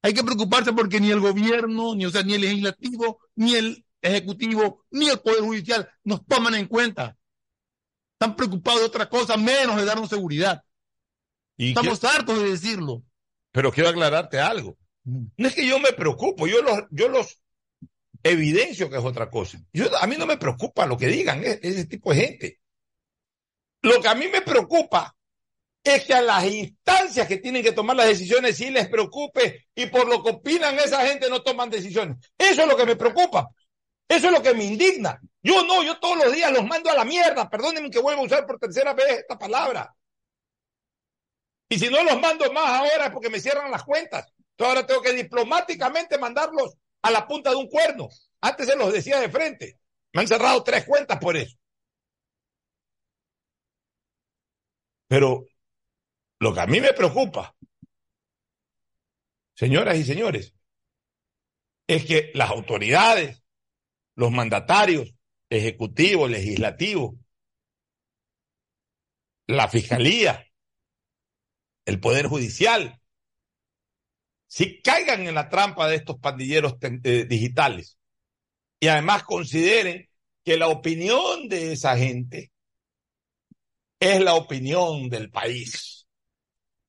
[0.01, 3.85] Hay que preocuparse porque ni el gobierno, ni, o sea, ni el legislativo, ni el
[4.01, 7.17] ejecutivo, ni el poder judicial nos toman en cuenta.
[8.13, 10.63] Están preocupados de otra cosa menos de darnos seguridad.
[11.57, 13.03] ¿Y Estamos hartos de decirlo.
[13.51, 14.77] Pero quiero aclararte algo.
[15.03, 15.25] Mm.
[15.37, 17.41] No es que yo me preocupo, yo los, yo los
[18.23, 19.59] evidencio que es otra cosa.
[19.71, 22.59] Yo, a mí no me preocupa lo que digan ese, ese tipo de gente.
[23.81, 25.15] Lo que a mí me preocupa
[25.83, 29.87] es que a las instancias que tienen que tomar las decisiones sí les preocupe y
[29.87, 32.17] por lo que opinan esa gente no toman decisiones.
[32.37, 33.49] Eso es lo que me preocupa.
[34.07, 35.19] Eso es lo que me indigna.
[35.41, 37.49] Yo no, yo todos los días los mando a la mierda.
[37.49, 39.93] Perdónenme que vuelva a usar por tercera vez esta palabra.
[41.73, 44.31] Y si no los mando más ahora es porque me cierran las cuentas.
[44.51, 48.09] Entonces ahora tengo que diplomáticamente mandarlos a la punta de un cuerno.
[48.41, 49.79] Antes se los decía de frente.
[50.13, 51.57] Me han cerrado tres cuentas por eso.
[55.07, 55.47] Pero
[56.37, 57.55] lo que a mí me preocupa,
[59.55, 60.53] señoras y señores,
[61.87, 63.43] es que las autoridades,
[64.13, 65.11] los mandatarios,
[65.49, 67.15] ejecutivos, legislativos,
[69.47, 70.52] la fiscalía,
[71.85, 72.99] el poder judicial,
[74.47, 77.97] si caigan en la trampa de estos pandilleros eh, digitales
[78.79, 80.07] y además consideren
[80.43, 82.51] que la opinión de esa gente
[83.99, 86.07] es la opinión del país.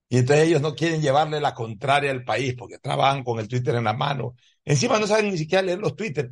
[0.08, 3.74] Y entonces ellos no quieren llevarle la contraria al país porque trabajan con el Twitter
[3.76, 4.36] en la mano.
[4.64, 6.30] Encima no saben ni siquiera leer los Twitter.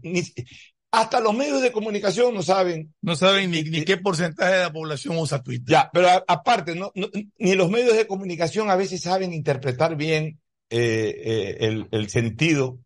[0.93, 2.95] Hasta los medios de comunicación no saben.
[3.01, 5.67] No saben ni, ni qué porcentaje de la población usa Twitter.
[5.67, 9.97] Ya, pero a, aparte, no, no, ni los medios de comunicación a veces saben interpretar
[9.97, 12.79] bien eh, eh, el, el sentido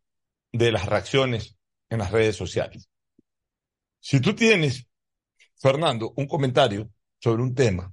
[0.53, 1.57] de las reacciones
[1.91, 2.89] en las redes sociales.
[3.99, 4.87] Si tú tienes,
[5.57, 6.89] Fernando, un comentario
[7.19, 7.93] sobre un tema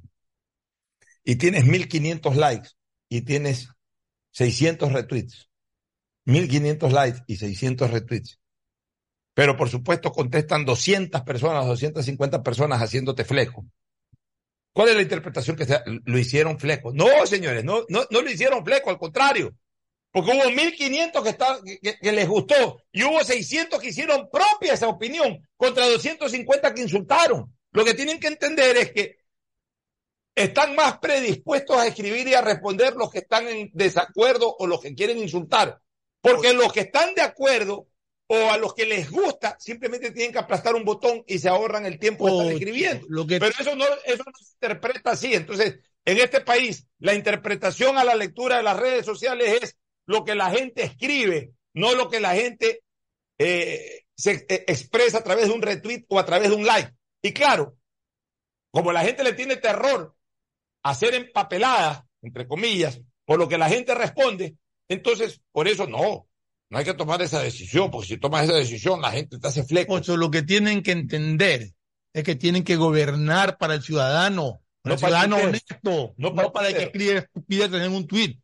[1.23, 2.69] y tienes 1500 likes
[3.09, 3.69] y tienes
[4.29, 5.49] 600 retweets,
[6.25, 8.39] 1500 likes y 600 retweets,
[9.33, 13.65] pero por supuesto contestan 200 personas, 250 personas haciéndote fleco.
[14.73, 16.91] ¿Cuál es la interpretación que se, lo hicieron fleco?
[16.93, 19.55] No, señores, no, no, no lo hicieron fleco, al contrario.
[20.11, 24.73] Porque hubo 1500 que, está, que, que, les gustó y hubo 600 que hicieron propia
[24.73, 27.55] esa opinión contra 250 que insultaron.
[27.71, 29.17] Lo que tienen que entender es que
[30.35, 34.81] están más predispuestos a escribir y a responder los que están en desacuerdo o los
[34.81, 35.79] que quieren insultar
[36.21, 37.87] Porque los que están de acuerdo
[38.27, 41.85] o a los que les gusta simplemente tienen que aplastar un botón y se ahorran
[41.85, 43.05] el tiempo de estar escribiendo.
[43.09, 45.33] lo que Pero eso no, eso no se interpreta así.
[45.33, 50.23] Entonces, en este país, la interpretación a la lectura de las redes sociales es lo
[50.23, 52.81] que la gente escribe, no lo que la gente
[53.37, 56.91] eh, se eh, expresa a través de un retweet o a través de un like.
[57.21, 57.77] Y claro,
[58.71, 60.15] como la gente le tiene terror
[60.83, 64.57] a ser empapelada, entre comillas, por lo que la gente responde,
[64.89, 66.27] entonces, por eso no,
[66.73, 69.63] no hay que tomar esa decisión, porque si tomas esa decisión, la gente te hace
[69.63, 69.93] fleco.
[69.93, 71.69] Pocho, lo que tienen que entender
[72.13, 76.33] es que tienen que gobernar para el ciudadano, para No el para ciudadano honesto, No
[76.33, 78.39] para el para el que escribe estupideces en un tuit,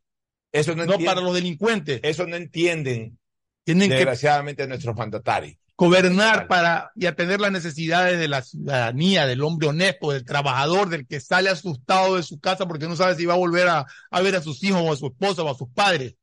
[0.51, 1.99] Eso no, no para los delincuentes.
[2.03, 3.17] eso no entienden,
[3.65, 5.57] Tienen que desgraciadamente, nuestros mandatarios.
[5.75, 11.07] gobernar para y atender las necesidades de la ciudadanía, del hombre honesto, del trabajador, del
[11.07, 14.21] que sale asustado de su casa porque no sabe si va a volver a, a
[14.21, 16.15] ver a sus hijos o a su esposa o a sus padres.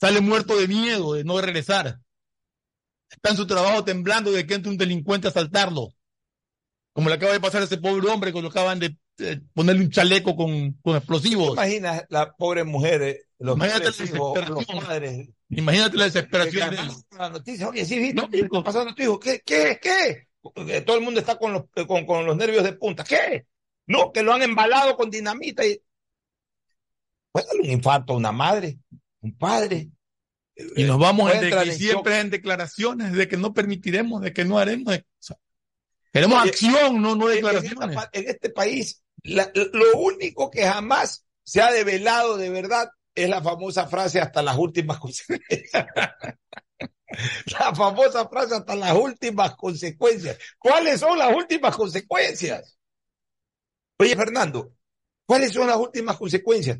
[0.00, 1.98] Sale muerto de miedo de no regresar.
[3.10, 5.88] Está en su trabajo temblando de que entre un delincuente a asaltarlo.
[6.92, 9.82] Como le acaba de pasar a ese pobre hombre que lo acaban de eh, ponerle
[9.82, 11.52] un chaleco con, con ¿Te explosivos.
[11.52, 14.84] imaginas la pobre mujer, eh, los, Imagínate pobres la hijos, los desesperación.
[14.86, 16.76] padres, Imagínate la desesperación
[17.16, 19.18] la noticia, oye, sí, viste, No, ¿qué está pasando tu hijo?
[19.18, 20.82] ¿Qué, qué, qué?
[20.82, 23.04] Todo el mundo está con los, eh, con, con los nervios de punta.
[23.04, 23.46] ¿Qué?
[23.86, 25.80] No, que lo han embalado con dinamita y...
[27.32, 28.78] Puede darle un infarto a una madre,
[29.20, 29.90] un padre.
[30.76, 34.44] Y nos vamos en de en siempre en declaraciones de que no permitiremos, de que
[34.44, 34.92] no haremos.
[34.92, 35.36] de- o sea,
[36.12, 37.98] queremos acción, no, no en esta declaraciones.
[38.12, 43.42] en este país, la- lo único que jamás se ha develado de verdad es la
[43.42, 45.70] famosa frase hasta las últimas consecuencias.
[47.58, 50.38] la famosa frase hasta las últimas consecuencias.
[50.58, 52.78] ¿Cuáles son las últimas consecuencias?
[53.98, 54.72] Oye, Fernando,
[55.26, 56.78] ¿cuáles son las últimas consecuencias?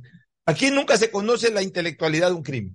[0.49, 2.75] Aquí nunca se conoce la intelectualidad de un crimen.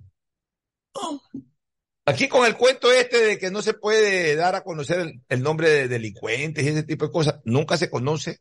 [2.06, 5.42] Aquí con el cuento este de que no se puede dar a conocer el, el
[5.42, 8.38] nombre de delincuentes y ese tipo de cosas, nunca se conoce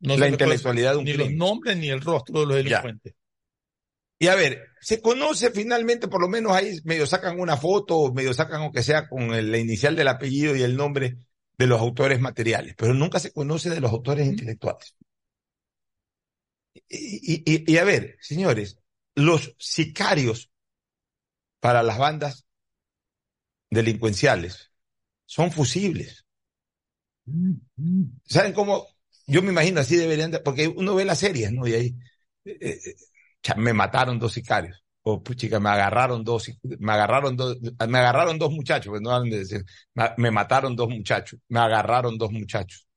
[0.00, 1.38] No la intelectualidad de un ni los crimen.
[1.38, 2.62] nombres ni el rostro de los Ya.
[2.62, 3.14] delincuentes.
[4.18, 8.32] Y a ver, se conoce finalmente, por lo menos ahí medio sacan una foto, medio
[8.32, 11.18] sacan aunque sea con el, la inicial del apellido y el nombre
[11.58, 14.95] de los autores materiales, pero nunca se conoce de los autores intelectuales.
[16.88, 18.78] Y, a ver, señores,
[19.14, 20.50] los sicarios
[21.60, 22.46] para las bandas
[23.70, 24.72] delincuenciales
[25.26, 26.26] son fusibles.
[28.24, 28.86] ¿Saben cómo?
[29.26, 31.66] Yo me imagino así deberían de, porque uno ve las series, ¿no?
[31.66, 31.96] Y ahí
[32.44, 32.94] eh, eh,
[33.42, 34.82] cha, me mataron dos sicarios.
[35.02, 37.56] O puchica, me agarraron dos, me agarraron dos,
[37.88, 39.64] me agarraron dos muchachos, pues no de decir,
[40.16, 42.88] me mataron dos muchachos, me agarraron dos muchachos.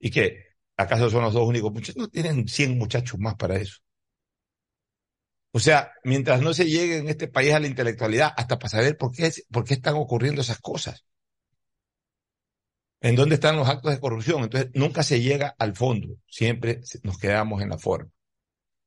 [0.00, 0.51] ¿Y qué?
[0.76, 1.96] ¿Acaso son los dos únicos muchachos?
[1.96, 3.78] No tienen 100 muchachos más para eso.
[5.52, 8.96] O sea, mientras no se llegue en este país a la intelectualidad, hasta para saber
[8.96, 11.04] por qué, por qué están ocurriendo esas cosas.
[13.02, 14.44] ¿En dónde están los actos de corrupción?
[14.44, 18.10] Entonces, nunca se llega al fondo, siempre nos quedamos en la forma.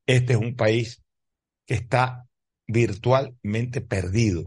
[0.08, 1.04] Este es un país
[1.65, 2.26] que está
[2.65, 4.45] virtualmente perdido.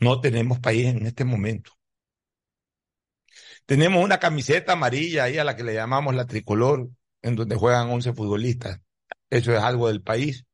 [0.00, 1.72] No tenemos país en este momento.
[3.66, 6.90] Tenemos una camiseta amarilla ahí a la que le llamamos la tricolor,
[7.22, 8.80] en donde juegan 11 futbolistas.
[9.30, 10.44] Eso es algo del país.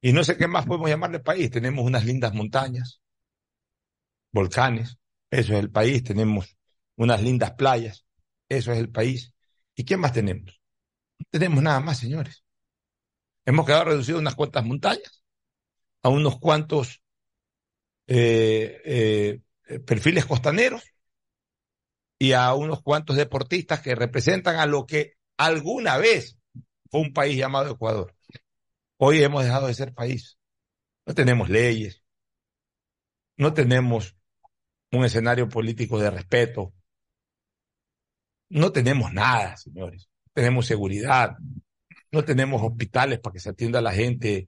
[0.00, 1.50] Y no sé qué más podemos llamarle país.
[1.50, 3.02] Tenemos unas lindas montañas,
[4.32, 4.98] volcanes,
[5.30, 6.02] eso es el país.
[6.02, 6.56] Tenemos
[6.96, 8.06] unas lindas playas,
[8.48, 9.34] eso es el país.
[9.74, 10.58] ¿Y qué más tenemos?
[11.18, 12.44] No tenemos nada más, señores.
[13.44, 15.22] Hemos quedado reducidos a unas cuantas montañas,
[16.02, 17.02] a unos cuantos
[18.06, 20.82] eh, eh, perfiles costaneros
[22.20, 26.38] y a unos cuantos deportistas que representan a lo que alguna vez
[26.90, 28.14] fue un país llamado Ecuador.
[28.98, 30.38] Hoy hemos dejado de ser país.
[31.06, 32.04] No tenemos leyes,
[33.38, 34.14] no tenemos
[34.92, 36.74] un escenario político de respeto,
[38.50, 40.10] no tenemos nada, señores.
[40.34, 41.38] Tenemos seguridad,
[42.12, 44.46] no tenemos hospitales para que se atienda a la gente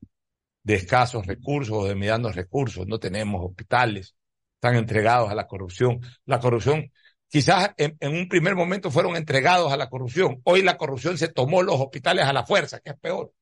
[0.63, 4.15] de escasos recursos o de medianos recursos, no tenemos hospitales,
[4.57, 6.01] están entregados a la corrupción.
[6.27, 6.93] La corrupción,
[7.33, 11.63] quizás en, un primer momento fueron entregados a la corrupción, hoy la corrupción se tomó
[11.63, 13.33] los hospitales a la fuerza, que es peor.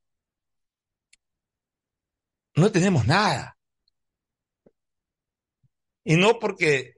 [2.54, 3.58] No tenemos nada.
[6.04, 6.94] Y no porque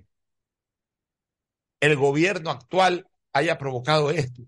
[1.80, 4.43] el gobierno actual haya provocado esto.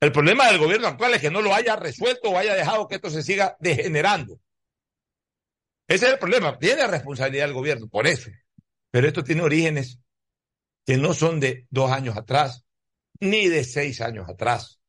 [0.00, 2.96] El problema del gobierno actual es que no lo haya resuelto o haya dejado que
[2.96, 4.40] esto se siga degenerando.
[5.86, 6.58] Ese es el problema.
[6.58, 8.28] Tiene responsabilidad el gobierno por eso.
[8.90, 10.00] Pero esto tiene orígenes
[10.88, 12.64] que no son de dos años atrás,
[13.20, 14.80] ni de seis años atrás.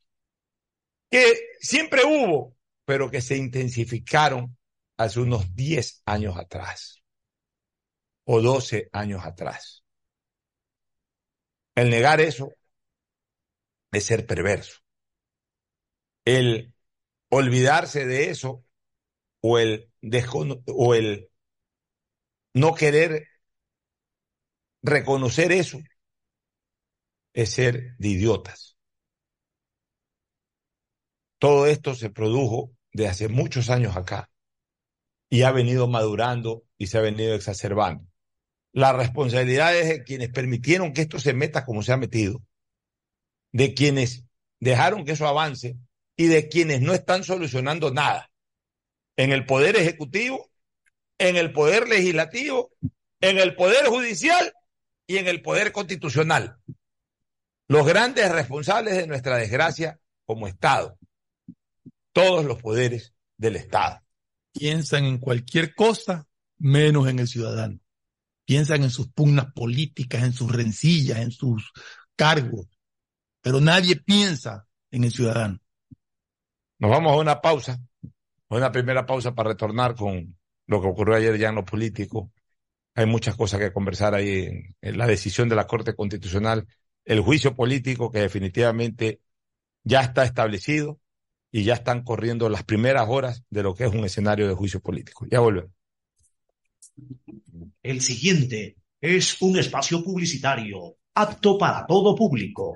[1.11, 4.57] Que siempre hubo, pero que se intensificaron
[4.95, 7.03] hace unos 10 años atrás
[8.23, 9.83] o 12 años atrás.
[11.75, 12.53] El negar eso
[13.91, 14.79] es ser perverso.
[16.23, 16.73] El
[17.27, 18.63] olvidarse de eso
[19.41, 19.91] o el,
[20.65, 21.29] o el
[22.53, 23.27] no querer
[24.81, 25.79] reconocer eso
[27.33, 28.77] es ser de idiotas.
[31.37, 34.29] Todo esto se produjo de hace muchos años acá
[35.29, 38.05] y ha venido madurando y se ha venido exacerbando.
[38.71, 42.41] La responsabilidad es de quienes permitieron que esto se meta como se ha metido,
[43.51, 44.25] de quienes
[44.59, 45.77] dejaron que eso avance
[46.15, 48.29] y de quienes no están solucionando nada
[49.15, 50.49] en el poder ejecutivo,
[51.17, 52.71] en el poder legislativo,
[53.21, 54.53] en el poder judicial
[55.09, 56.59] y en el poder constitucional.
[57.67, 60.99] Los grandes responsables de nuestra desgracia como Estado,
[62.13, 64.03] todos los poderes del Estado.
[64.53, 66.27] Piensan en cualquier cosa
[66.59, 67.79] menos en el ciudadano.
[68.45, 71.71] Piensan en sus pugnas políticas, en sus rencillas, en sus
[72.15, 72.67] cargos,
[73.41, 75.59] pero nadie piensa en el ciudadano.
[76.77, 77.79] Nos vamos a una pausa,
[78.47, 80.37] una primera pausa para retornar con
[80.67, 82.31] lo que ocurrió ayer ya en lo político.
[82.99, 84.49] Hay muchas cosas que conversar ahí
[84.81, 86.67] en, la decisión de la Corte Constitucional,
[87.05, 89.21] el juicio político que definitivamente
[89.85, 90.99] ya está establecido
[91.49, 94.81] y ya están corriendo las primeras horas de lo que es un escenario de juicio
[94.81, 95.25] político.
[95.31, 95.71] Ya volvemos.
[97.81, 102.75] El siguiente es un espacio publicitario apto para todo público.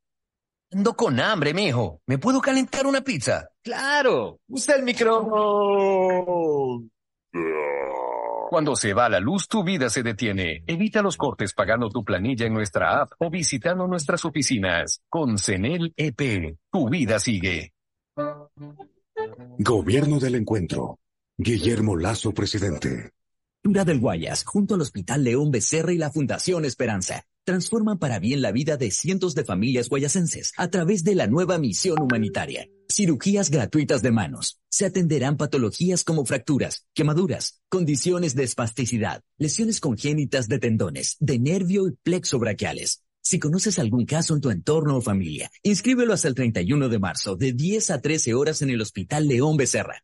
[0.73, 2.01] Ando con hambre, mijo.
[2.07, 3.49] ¿Me puedo calentar una pizza?
[3.61, 4.39] Claro.
[4.47, 5.27] Usa el micro.
[8.49, 10.63] Cuando se va la luz, tu vida se detiene.
[10.65, 15.01] Evita los cortes pagando tu planilla en nuestra app o visitando nuestras oficinas.
[15.09, 17.73] Con CENEL EP, tu vida sigue.
[19.57, 20.99] Gobierno del Encuentro.
[21.37, 23.11] Guillermo Lazo, presidente.
[23.63, 28.41] Cultura del Guayas, junto al Hospital León Becerra y la Fundación Esperanza, transforman para bien
[28.41, 32.67] la vida de cientos de familias guayasenses a través de la nueva misión humanitaria.
[32.89, 34.59] Cirugías gratuitas de manos.
[34.69, 41.87] Se atenderán patologías como fracturas, quemaduras, condiciones de espasticidad, lesiones congénitas de tendones, de nervio
[41.87, 43.03] y plexo braquiales.
[43.23, 47.35] Si conoces algún caso en tu entorno o familia, inscríbelo hasta el 31 de marzo,
[47.35, 50.03] de 10 a 13 horas en el Hospital León Becerra.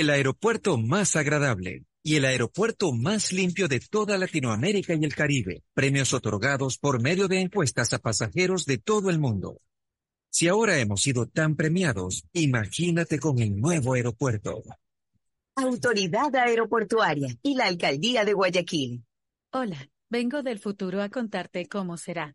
[0.00, 5.62] el aeropuerto más agradable y el aeropuerto más limpio de toda Latinoamérica y el Caribe.
[5.72, 9.60] Premios otorgados por medio de encuestas a pasajeros de todo el mundo.
[10.30, 14.64] Si ahora hemos sido tan premiados, imagínate con el nuevo aeropuerto.
[15.54, 19.04] Autoridad Aeroportuaria y la Alcaldía de Guayaquil.
[19.52, 22.34] Hola, vengo del futuro a contarte cómo será.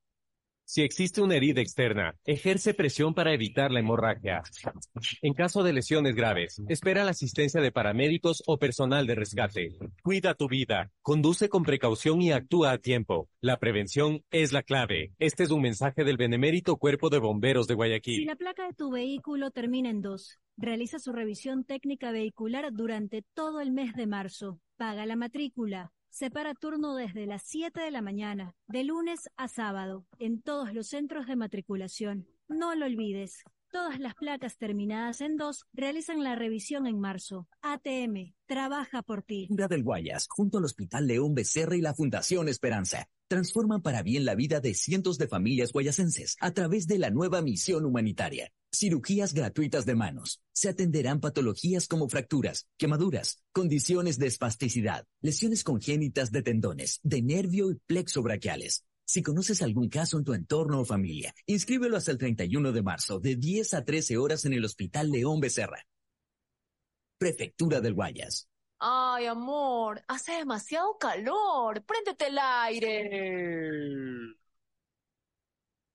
[0.71, 4.41] Si existe una herida externa, ejerce presión para evitar la hemorragia.
[5.21, 9.75] En caso de lesiones graves, espera la asistencia de paramédicos o personal de rescate.
[10.01, 13.27] Cuida tu vida, conduce con precaución y actúa a tiempo.
[13.41, 15.11] La prevención es la clave.
[15.19, 18.19] Este es un mensaje del benemérito Cuerpo de Bomberos de Guayaquil.
[18.19, 23.25] Si la placa de tu vehículo termina en dos, realiza su revisión técnica vehicular durante
[23.33, 24.61] todo el mes de marzo.
[24.77, 25.91] Paga la matrícula.
[26.11, 30.87] Separa turno desde las 7 de la mañana, de lunes a sábado, en todos los
[30.87, 32.27] centros de matriculación.
[32.49, 33.43] No lo olvides.
[33.71, 37.47] Todas las placas terminadas en dos realizan la revisión en marzo.
[37.61, 39.47] ATM, trabaja por ti.
[39.49, 44.35] del Guayas, junto al Hospital León Becerra y la Fundación Esperanza, transforman para bien la
[44.35, 48.51] vida de cientos de familias guayasenses a través de la nueva misión humanitaria.
[48.73, 50.41] Cirugías gratuitas de manos.
[50.53, 57.71] Se atenderán patologías como fracturas, quemaduras, condiciones de espasticidad, lesiones congénitas de tendones, de nervio
[57.71, 58.85] y plexo braquiales.
[59.05, 63.19] Si conoces algún caso en tu entorno o familia, inscríbelo hasta el 31 de marzo,
[63.19, 65.85] de 10 a 13 horas en el Hospital León Becerra.
[67.17, 68.47] Prefectura del Guayas.
[68.79, 71.83] Ay, amor, hace demasiado calor.
[71.83, 73.01] Préndete el aire.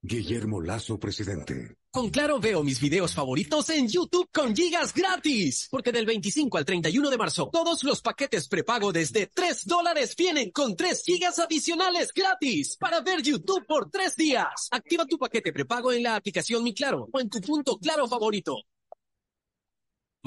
[0.00, 1.74] Guillermo Lazo, presidente.
[1.90, 5.66] Con Claro veo mis videos favoritos en YouTube con gigas gratis.
[5.70, 10.52] Porque del 25 al 31 de marzo, todos los paquetes prepago desde 3 dólares vienen
[10.52, 14.68] con 3 gigas adicionales gratis para ver YouTube por 3 días.
[14.70, 18.54] Activa tu paquete prepago en la aplicación Mi Claro o en tu punto Claro favorito.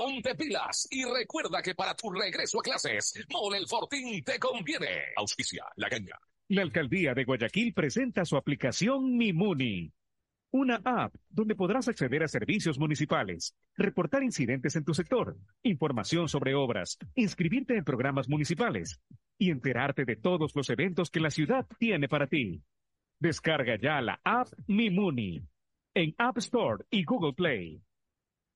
[0.00, 5.12] Ponte pilas y recuerda que para tu regreso a clases, Mole el Fortín te conviene.
[5.14, 6.18] Auspicia la ganga.
[6.48, 9.92] La alcaldía de Guayaquil presenta su aplicación Mimuni.
[10.52, 16.54] Una app donde podrás acceder a servicios municipales, reportar incidentes en tu sector, información sobre
[16.54, 19.02] obras, inscribirte en programas municipales
[19.36, 22.62] y enterarte de todos los eventos que la ciudad tiene para ti.
[23.18, 25.42] Descarga ya la app Mimuni
[25.92, 27.82] en App Store y Google Play.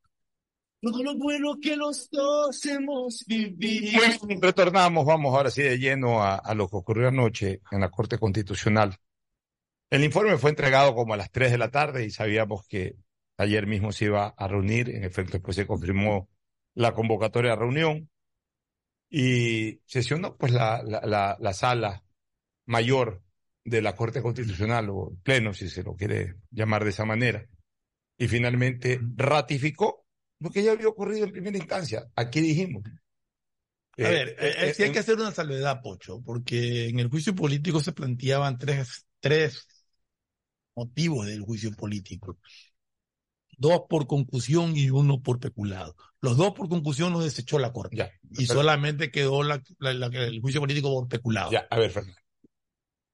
[0.81, 3.99] todo lo bueno que los dos hemos vivido.
[3.99, 7.89] Bueno, retornamos, vamos ahora sí de lleno a, a, lo que ocurrió anoche en la
[7.89, 8.97] Corte Constitucional.
[9.91, 12.95] El informe fue entregado como a las 3 de la tarde y sabíamos que
[13.37, 14.89] ayer mismo se iba a reunir.
[14.89, 16.29] En efecto, después se confirmó
[16.73, 18.09] la convocatoria a reunión
[19.09, 22.03] y sesionó pues la, la, la, la sala
[22.65, 23.21] mayor
[23.63, 27.45] de la Corte Constitucional o pleno, si se lo quiere llamar de esa manera.
[28.17, 30.05] Y finalmente ratificó
[30.41, 32.07] lo que ya había ocurrido en primera instancia.
[32.15, 32.83] Aquí dijimos.
[33.97, 37.35] A ver, eh, eh, sí hay que hacer una salvedad, Pocho, porque en el juicio
[37.35, 39.67] político se planteaban tres, tres
[40.75, 42.39] motivos del juicio político.
[43.57, 45.95] Dos por concusión y uno por peculado.
[46.19, 47.97] Los dos por concusión los desechó la Corte.
[47.97, 51.51] Ya, y pero, solamente quedó la, la, la, el juicio político por peculado.
[51.51, 52.19] Ya, a ver, Fernando.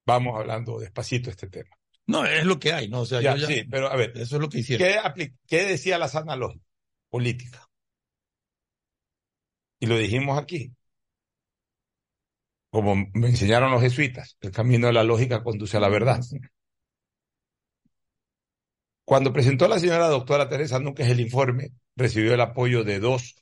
[0.06, 1.76] Vamos hablando despacito de este tema.
[2.06, 3.02] No, es lo que hay, ¿no?
[3.02, 4.14] O sea, ya, ya, sí, pero a ver.
[4.16, 4.88] Eso es lo que hicieron.
[5.14, 6.64] ¿Qué, ¿Qué decía la sana lógica?
[7.10, 7.68] Política.
[9.80, 10.74] Y lo dijimos aquí.
[12.70, 16.20] Como me enseñaron los jesuitas, el camino de la lógica conduce a la verdad.
[19.06, 23.36] Cuando presentó la señora doctora Teresa Núñez el informe, recibió el apoyo de dos.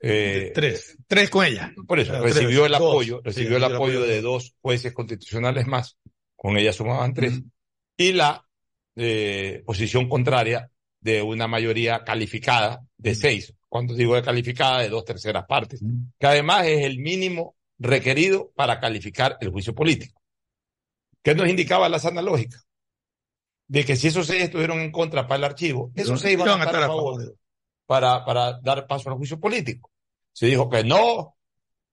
[0.00, 1.72] Eh, tres, tres con ella.
[1.86, 2.80] Por eso, Pero recibió tres, el dos.
[2.80, 5.98] apoyo, recibió Sí, el recibió apoyo el apoyo de dos jueces constitucionales más,
[6.34, 7.42] con ella sumaban tres,
[7.96, 8.44] y la
[8.96, 10.71] eh, posición contraria
[11.02, 13.52] de una mayoría calificada de seis.
[13.68, 15.82] Cuando digo de calificada, de dos terceras partes,
[16.18, 20.22] que además es el mínimo requerido para calificar el juicio político.
[21.22, 22.58] ¿Qué nos indicaba la sana lógica?
[23.66, 26.64] De que si esos seis estuvieron en contra para el archivo, esos seis iban a
[26.64, 27.36] estar a favor
[27.86, 29.90] para, para dar paso al juicio político.
[30.32, 31.36] Se dijo que no,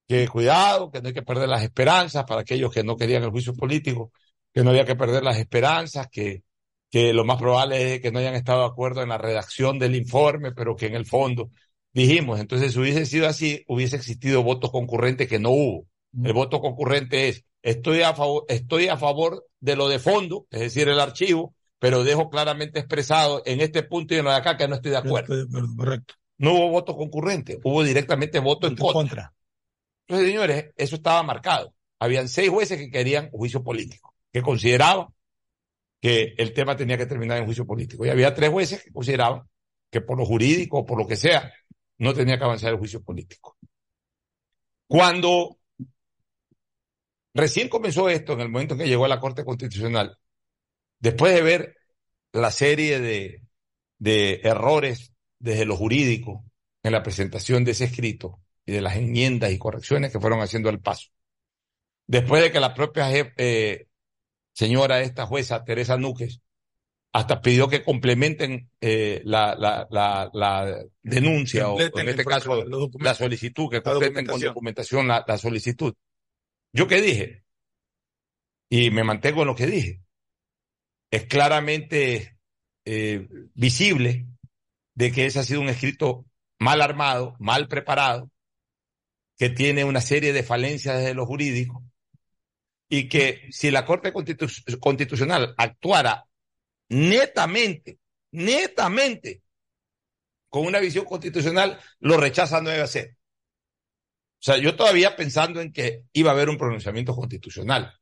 [0.08, 3.32] que cuidado, que no hay que perder las esperanzas para aquellos que no querían el
[3.32, 4.12] juicio político,
[4.54, 6.44] que no había que perder las esperanzas, que
[6.90, 9.96] que lo más probable es que no hayan estado de acuerdo en la redacción del
[9.96, 11.52] informe, pero que en el fondo
[11.94, 15.86] dijimos, entonces si hubiese sido así, hubiese existido votos concurrentes que no hubo.
[16.24, 20.62] El voto concurrente es, estoy a favor, estoy a favor de lo de fondo, es
[20.62, 24.58] decir, el archivo, pero dejo claramente expresado en este punto y en lo de acá
[24.58, 25.36] que no estoy de acuerdo.
[25.78, 26.16] Correcto.
[26.40, 28.94] No hubo voto concurrente, hubo directamente voto en contra.
[28.94, 29.34] contra.
[30.08, 31.74] Entonces, señores, eso estaba marcado.
[32.00, 35.10] Habían seis jueces que querían juicio político, que consideraban
[36.02, 38.06] que el tema tenía que terminar en juicio político.
[38.06, 39.44] Y había tres jueces que consideraban
[39.90, 41.52] que por lo jurídico o por lo que sea,
[41.98, 43.58] no tenía que avanzar el juicio político.
[44.88, 45.58] Cuando
[47.34, 50.18] recién comenzó esto, en el momento en que llegó a la Corte Constitucional,
[51.00, 51.76] después de ver
[52.32, 53.44] la serie de,
[53.98, 56.46] de errores desde lo jurídico
[56.84, 60.70] en la presentación de ese escrito y de las enmiendas y correcciones que fueron haciendo
[60.70, 61.10] al paso,
[62.08, 63.89] después de que la propia eh,
[64.60, 66.42] señora esta jueza, Teresa Núquez,
[67.14, 72.66] hasta pidió que complementen eh, la, la, la, la, denuncia completen o en este caso
[73.00, 75.94] la solicitud, que completen con documentación la, la, solicitud.
[76.74, 77.46] ¿Yo qué dije?
[78.70, 80.02] Y me mantengo en lo que dije.
[81.10, 82.38] Es claramente
[82.86, 84.28] eh, visible
[84.94, 86.26] de que ese ha sido un escrito
[86.60, 88.30] mal armado, mal preparado,
[89.38, 91.82] que tiene una serie de falencias desde lo jurídico
[92.90, 94.48] y que si la Corte Constitu
[94.80, 96.26] Constitucional actuara
[96.90, 98.00] netamente,
[98.32, 99.44] netamente,
[100.50, 103.14] con una visión constitucional, lo rechaza 9 a 0.
[103.14, 107.94] O sea, yo todavía pensando en que iba a haber un pronunciamiento constitucional,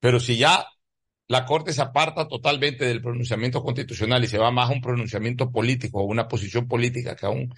[0.00, 0.66] pero si ya
[1.28, 5.52] la Corte se aparta totalmente del pronunciamiento constitucional y se va más a un pronunciamiento
[5.52, 7.54] político o una posición política que a un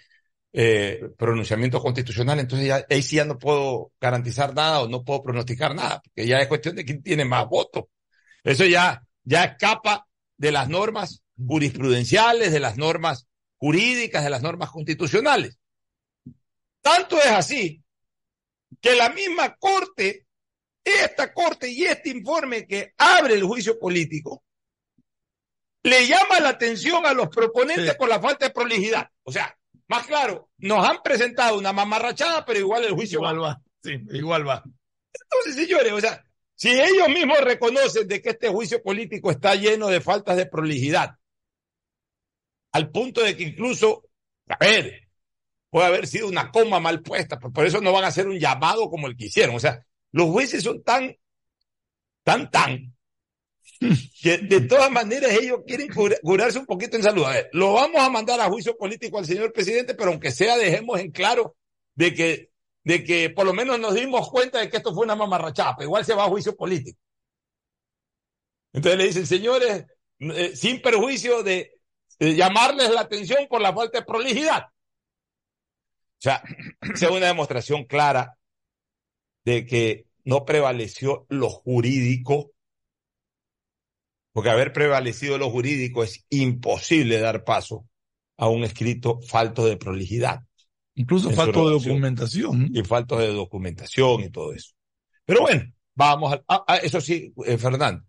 [0.53, 5.23] eh, pronunciamiento constitucional, entonces ya ahí sí ya no puedo garantizar nada o no puedo
[5.23, 7.85] pronosticar nada, porque ya es cuestión de quién tiene más votos.
[8.45, 13.27] Eso ya, ya escapa de las normas jurisprudenciales, de las normas
[13.57, 15.59] jurídicas, de las normas constitucionales.
[16.81, 17.83] Tanto es así
[18.81, 20.27] que la misma Corte
[20.85, 24.43] esta corte y este informe que abre el juicio político
[25.85, 29.09] le llama la atención a los proponentes por la falta de prolijidad.
[29.25, 29.57] O sea,
[29.93, 33.63] más claro, nos han presentado una mamarrachada, pero igual el juicio igual va.
[33.83, 34.65] Sí, igual va.
[35.13, 36.25] Entonces, señores, o sea,
[36.55, 41.19] si ellos mismos reconocen de que este juicio político está lleno de faltas de prolijidad,
[42.73, 44.09] al punto de que incluso,
[44.49, 45.09] a ver,
[45.69, 48.89] puede haber sido una coma mal puesta, por eso no van a hacer un llamado
[48.89, 49.57] como el que hicieron.
[49.57, 51.15] O sea, los jueces son tan,
[52.25, 52.97] tan, tan,
[54.23, 55.89] que de todas maneras ellos quieren
[56.23, 57.25] curarse un poquito en salud.
[57.25, 60.57] A ver, lo vamos a mandar a juicio político al señor presidente, pero aunque sea
[60.57, 61.57] dejemos en claro
[61.95, 62.51] de que,
[62.85, 65.89] de que por lo menos nos dimos cuenta de que esto fue una mamarrachada, pero
[65.89, 66.99] igual se va a juicio político.
[68.73, 69.85] Entonces le dicen, señores,
[70.19, 71.81] eh, sin perjuicio de,
[72.19, 74.65] de llamarles la atención por la falta de prolijidad.
[74.65, 76.43] O sea,
[76.95, 78.39] es una demostración clara
[79.45, 82.53] de que no prevaleció lo jurídico,
[84.33, 87.87] porque haber prevalecido lo jurídico es imposible dar paso
[88.37, 90.43] a un escrito falto de prolijidad.
[90.95, 92.71] Incluso falto de documentación.
[92.73, 94.73] Y falto de documentación y todo eso.
[95.25, 98.05] Pero bueno, vamos a, ah, ah, eso sí, eh, Fernando.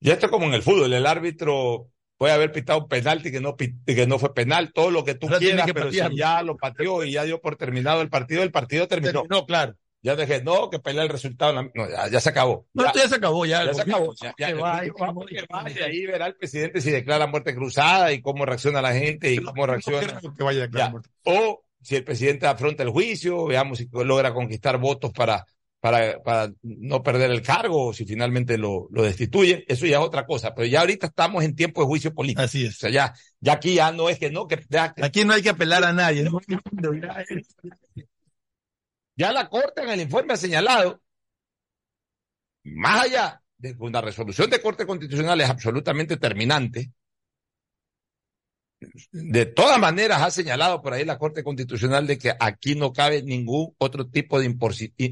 [0.00, 3.40] Ya esto es como en el fútbol, el árbitro puede haber pitado un penalti que
[3.40, 6.42] no, que no fue penal, todo lo que tú Ahora quieras, que pero si ya
[6.42, 9.24] lo pateó y ya dio por terminado el partido, el partido terminó.
[9.28, 9.74] No, claro.
[10.06, 11.52] Ya dejé, no, que pelea el resultado.
[11.52, 12.68] No, ya, ya se acabó.
[12.74, 13.64] No, esto ya se acabó, ya.
[13.64, 14.14] Ya se acabó.
[14.14, 18.12] Ya, ya, último vamos que vaya, y ahí verá el presidente si declara muerte cruzada
[18.12, 20.20] y cómo reacciona la gente y cómo reacciona.
[20.20, 20.90] creo que vaya a declarar Ya.
[20.92, 21.10] muerte.
[21.24, 25.44] O si el presidente afronta el juicio, veamos si logra conquistar votos para,
[25.80, 29.64] para, para no perder el cargo o si finalmente lo, lo destituyen.
[29.66, 30.54] Eso ya es otra cosa.
[30.54, 32.42] Pero ya ahorita estamos en tiempo de juicio político.
[32.42, 32.76] Así es.
[32.76, 35.42] O sea, ya, ya aquí ya no es que no, que ya, Aquí no hay
[35.42, 36.22] que apelar a nadie.
[36.22, 36.38] ¿no?
[39.16, 41.02] Ya la Corte en el informe ha señalado,
[42.64, 46.92] más allá de que una resolución de Corte Constitucional es absolutamente terminante,
[49.10, 53.22] de todas maneras ha señalado por ahí la Corte Constitucional de que aquí no cabe
[53.22, 54.54] ningún otro tipo de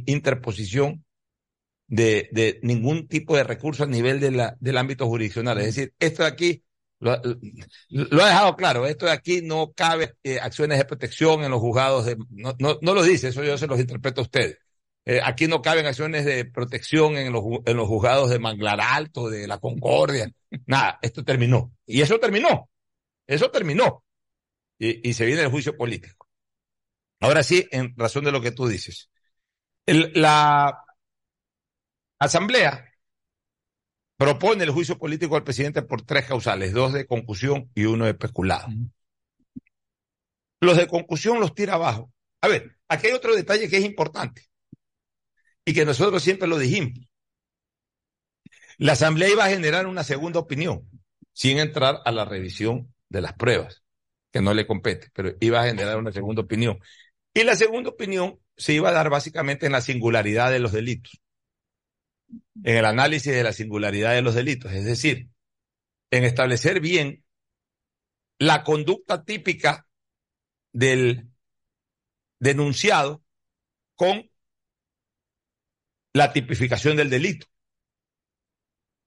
[0.07, 1.05] interposición
[1.87, 5.59] de, ningún tipo de recurso a nivel del ámbito jurisdiccional.
[5.59, 6.63] Es decir, esto de aquí
[7.05, 11.61] lo, ha dejado claro, esto de aquí no cabe eh, acciones de protección en los
[11.61, 14.59] juzgados de, no, no, no lo dice, eso yo se los interpreto a ustedes.
[15.05, 19.29] Eh, aquí no caben acciones de protección en los, en los juzgados de Manglar Alto,
[19.29, 20.31] de la Concordia,
[20.67, 21.73] nada, esto terminó.
[21.85, 22.71] Y eso terminó,
[23.27, 24.03] eso terminó.
[24.79, 26.29] Y, y se viene el juicio político.
[27.21, 29.11] Ahora sí, en razón de lo que tú dices.
[29.87, 30.85] La
[32.19, 32.94] Asamblea
[34.17, 38.15] propone el juicio político al presidente por tres causales, dos de concusión y uno de
[38.15, 38.69] peculado.
[40.61, 42.13] Los de concusión los tira abajo.
[42.41, 44.47] A ver, aquí hay otro detalle que es importante
[45.65, 46.93] y que nosotros siempre lo dijimos.
[48.79, 50.89] La Asamblea iba a generar una segunda opinión
[51.33, 53.83] sin entrar a la revisión de las pruebas,
[54.33, 56.79] que no le compete, pero iba a generar una segunda opinión.
[57.33, 61.24] Y la segunda opinión se iba a dar básicamente en la singularidad de los delitos
[62.63, 65.29] en el análisis de la singularidad de los delitos, es decir,
[66.11, 67.25] en establecer bien
[68.39, 69.87] la conducta típica
[70.73, 71.29] del
[72.39, 73.23] denunciado
[73.95, 74.31] con
[76.13, 77.47] la tipificación del delito.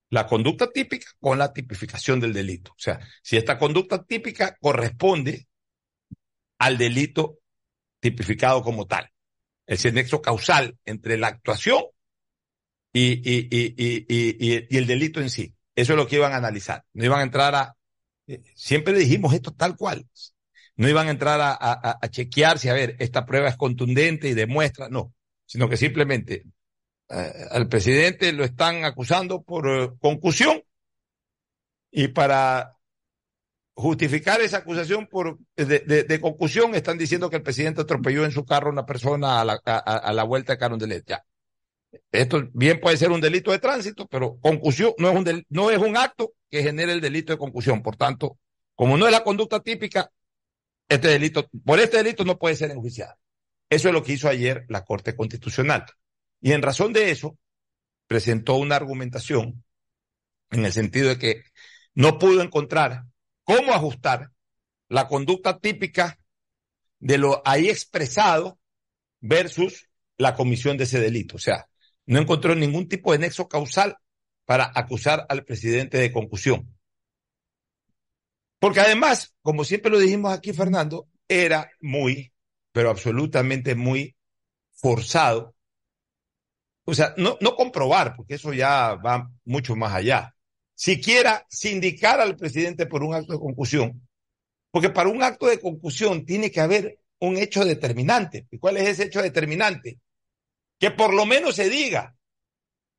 [0.10, 2.72] La conducta típica con la tipificación del delito.
[2.72, 5.48] O sea, si esta conducta típica corresponde
[6.60, 7.40] al delito
[8.00, 9.12] tipificado como tal.
[9.66, 11.84] Ese nexo causal entre la actuación
[13.00, 13.76] y, y,
[14.08, 15.54] y, y, el delito en sí.
[15.76, 16.84] Eso es lo que iban a analizar.
[16.94, 17.76] No iban a entrar a...
[18.28, 20.08] eh, Siempre dijimos esto tal cual.
[20.76, 24.28] No iban a entrar a, a, a chequear si, a ver, esta prueba es contundente
[24.30, 25.14] y demuestra, no,
[25.46, 26.44] sino que simplemente
[27.10, 30.62] eh, al presidente lo están acusando por eh, concusión
[31.92, 32.78] y para
[33.76, 38.70] justificar esa acusación por de, concusión están diciendo que el presidente atropelló en su carro
[38.70, 41.06] a una persona a la, a- a la vuelta de Carondelet.
[41.08, 41.24] Ya.
[42.12, 45.72] Esto bien puede ser un delito de tránsito, pero concusión no es un del- no
[45.72, 47.82] es un acto que genere el delito de concusión.
[47.82, 48.38] Por tanto,
[48.76, 50.12] como no es la conducta típica,
[50.90, 53.16] este delito, por este delito no puede ser enjuiciado.
[53.70, 55.86] Eso es lo que hizo ayer la Corte Constitucional.
[56.42, 57.38] Y en razón de eso,
[58.08, 59.64] presentó una argumentación
[60.52, 61.44] en el sentido de que
[61.96, 63.04] no pudo encontrar
[63.44, 64.32] cómo ajustar
[64.90, 66.20] la conducta típica
[67.00, 68.60] de lo ahí expresado
[69.20, 71.38] versus la comisión de ese delito.
[71.38, 71.68] O sea,
[72.08, 73.98] no encontró ningún tipo de nexo causal
[74.46, 76.76] para acusar al presidente de concusión.
[78.60, 82.34] Porque además, como siempre lo dijimos aquí, Fernando, era muy,
[82.72, 84.16] pero absolutamente muy
[84.74, 85.56] forzado
[86.90, 90.34] o sea, no, no comprobar, porque eso ya va mucho más allá.
[90.74, 94.08] Siquiera sindicar al presidente por un acto de concusión,
[94.72, 98.48] porque para un acto de concusión tiene que haber un hecho determinante.
[98.50, 100.00] ¿Y cuál es ese hecho determinante?
[100.80, 102.16] Que por lo menos se diga,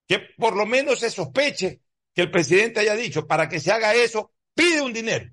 [0.06, 1.82] que por lo menos se sospeche
[2.14, 5.30] que el presidente haya dicho, para que se haga eso, pide un dinero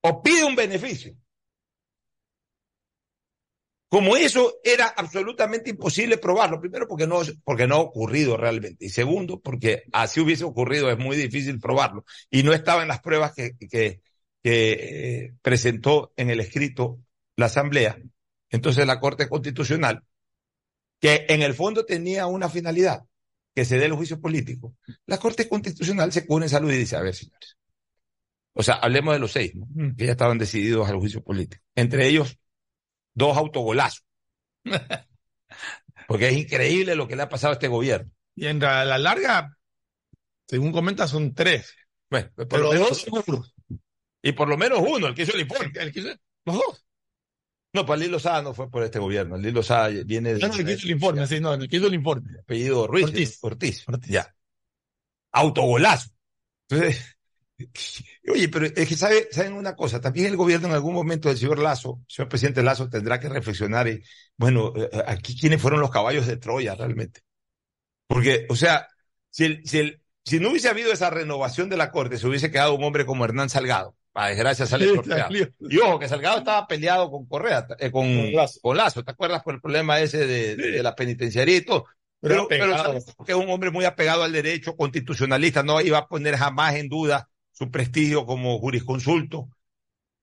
[0.00, 1.14] o pide un beneficio.
[3.88, 8.88] Como eso era absolutamente imposible probarlo, primero porque no, porque no ha ocurrido realmente, y
[8.88, 13.34] segundo porque así hubiese ocurrido es muy difícil probarlo, y no estaba en las pruebas
[13.34, 14.00] que, que, que
[14.42, 17.00] eh, presentó en el escrito
[17.36, 17.98] la Asamblea,
[18.48, 20.02] entonces la Corte Constitucional,
[21.02, 23.02] que en el fondo tenía una finalidad,
[23.54, 24.74] que se dé el juicio político,
[25.04, 27.58] la Corte Constitucional se pone en salud y dice, a ver, señores,
[28.54, 29.66] o sea, hablemos de los seis, ¿no?
[29.96, 32.38] que ya estaban decididos al juicio político, entre ellos
[33.14, 34.04] dos autogolazos.
[36.08, 38.10] Porque es increíble lo que le ha pasado a este gobierno.
[38.34, 39.56] Y en la, la larga,
[40.46, 41.74] según comenta, son tres.
[42.10, 43.54] Bueno, por Pero lo menos, dos seguros.
[44.22, 45.72] y por lo menos uno, el que hizo el informe.
[45.74, 46.84] El que hizo- los dos.
[47.72, 49.36] No, pues Lilo Sada no fue por este gobierno.
[49.38, 51.76] Lilo Sada viene de No, no, el que hizo el informe, sí, no, el que
[51.76, 52.38] hizo el informe.
[52.40, 53.04] apellido Ruiz.
[53.04, 53.38] Ortiz.
[53.42, 53.84] Ortiz.
[54.08, 54.34] Ya.
[55.32, 56.10] Autogolazo.
[56.68, 57.16] Entonces,
[58.28, 61.38] oye, pero es que sabe, saben una cosa, también el gobierno en algún momento del
[61.38, 64.02] señor Lazo, señor presidente Lazo, tendrá que reflexionar y,
[64.36, 67.20] bueno, eh, aquí quiénes fueron los caballos de Troya realmente.
[68.06, 68.88] Porque, o sea,
[69.30, 72.50] si el, si el, si no hubiese habido esa renovación de la corte, se hubiese
[72.50, 73.96] quedado un hombre como Hernán Salgado.
[74.12, 75.48] Para desgracia sale Sí, salió.
[75.60, 79.02] Y ojo, que Salgado estaba peleado con Correa, eh, con, con Lazo.
[79.02, 81.86] ¿Te acuerdas por el problema ese de, de la penitenciaría y todo?
[82.20, 82.46] Pero
[82.76, 86.76] sabes que es un hombre muy apegado al derecho constitucionalista, no iba a poner jamás
[86.76, 89.48] en duda su prestigio como jurisconsulto.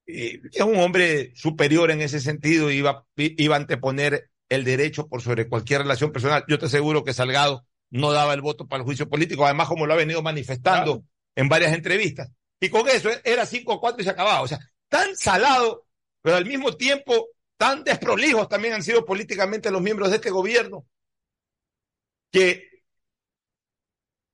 [0.05, 5.47] Es un hombre superior en ese sentido, iba, iba a anteponer el derecho por sobre
[5.47, 6.43] cualquier relación personal.
[6.47, 9.85] Yo te aseguro que Salgado no daba el voto para el juicio político, además como
[9.85, 11.03] lo ha venido manifestando
[11.35, 12.31] en varias entrevistas.
[12.59, 14.41] Y con eso era 5 a 4 y se acababa.
[14.41, 15.87] O sea, tan salado,
[16.21, 20.85] pero al mismo tiempo tan desprolijos también han sido políticamente los miembros de este gobierno,
[22.31, 22.69] que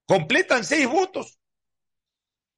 [0.05, 1.39] completan seis votos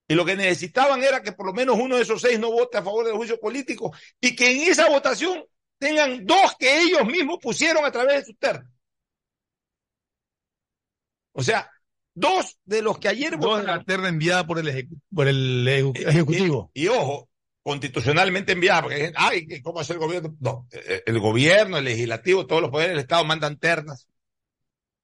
[0.07, 2.77] y lo que necesitaban era que por lo menos uno de esos seis no vote
[2.77, 5.43] a favor del juicio político y que en esa votación
[5.77, 8.69] tengan dos que ellos mismos pusieron a través de su terna.
[11.33, 11.69] O sea,
[12.19, 13.77] dos de los que ayer Dos de votaron.
[13.77, 16.71] la terna enviada por el, ejecu- por el ejecu- ejecutivo.
[16.73, 17.29] Y, y ojo,
[17.63, 20.35] constitucionalmente enviada, porque ay, que ¿cómo hace el gobierno?
[20.39, 24.07] No, eh, el gobierno, el legislativo, todos los poderes del Estado mandan ternas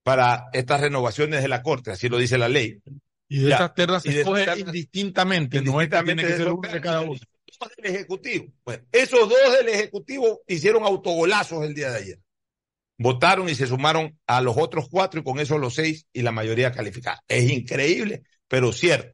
[0.03, 2.79] para estas renovaciones de la Corte, así lo dice la ley.
[3.29, 3.55] Y de Ya.
[3.55, 6.81] estas ternas se escoge ternas- indistintamente, no es que Indistintamente tiene que ser uno de
[6.81, 7.19] cada uno.
[7.59, 8.45] Dos del Ejecutivo.
[8.65, 12.19] Bueno, esos dos del Ejecutivo hicieron autogolazos el día de ayer.
[12.97, 16.31] Votaron y se sumaron a los otros cuatro y con eso los seis y la
[16.31, 17.21] mayoría calificada.
[17.27, 19.13] Es increíble, pero cierto.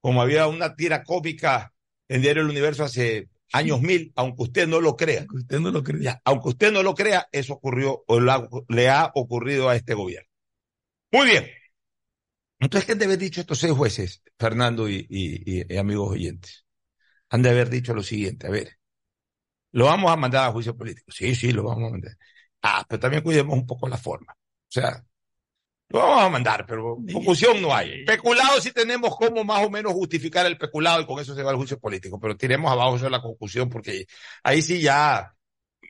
[0.00, 1.72] Como había una tira cómica
[2.08, 5.26] en Diario El Universo hace años mil, aunque usted no lo crea.
[5.32, 6.02] Usted no lo cree.
[6.02, 9.94] Ya, aunque usted no lo crea, eso ocurrió o la- le ha ocurrido a este
[9.94, 10.28] gobierno.
[11.12, 11.46] Muy bien.
[12.58, 16.64] Entonces, ¿qué han de haber dicho estos seis jueces, Fernando y- y amigos oyentes?
[17.30, 18.78] Han de haber dicho lo siguiente, a ver,
[19.72, 21.10] lo vamos a mandar a juicio político.
[21.12, 22.12] Sí, sí, lo vamos a mandar.
[22.62, 24.32] Ah, pero también cuidemos un poco la forma.
[24.32, 25.02] O sea,
[25.90, 28.04] lo vamos a mandar, pero confusión no hay.
[28.04, 31.50] Peculado sí tenemos cómo más o menos justificar el peculado y con eso se va
[31.50, 34.06] al juicio político, pero tiremos abajo eso de la confusión porque
[34.44, 35.34] ahí sí ya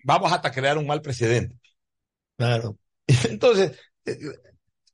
[0.04, 1.58] vamos hasta crear un mal precedente.
[2.38, 2.78] Claro.
[3.28, 4.16] Entonces, eh,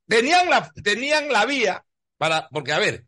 [0.09, 1.85] tenían la, tenían la vía
[2.17, 3.07] para, porque a ver,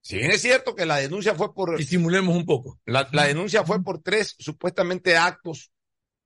[0.00, 2.80] si bien es cierto que la denuncia fue por, Disimulemos un poco.
[2.86, 5.70] la, la denuncia fue por tres supuestamente actos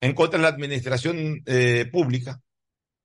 [0.01, 2.41] en contra de la administración eh, pública,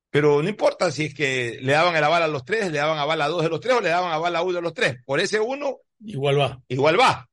[0.09, 2.99] pero no importa si es que le daban el aval a los tres, le daban
[2.99, 4.97] aval a dos de los tres o le daban aval a uno de los tres.
[5.05, 6.61] Por ese uno, Igual va.
[6.67, 7.27] igual va,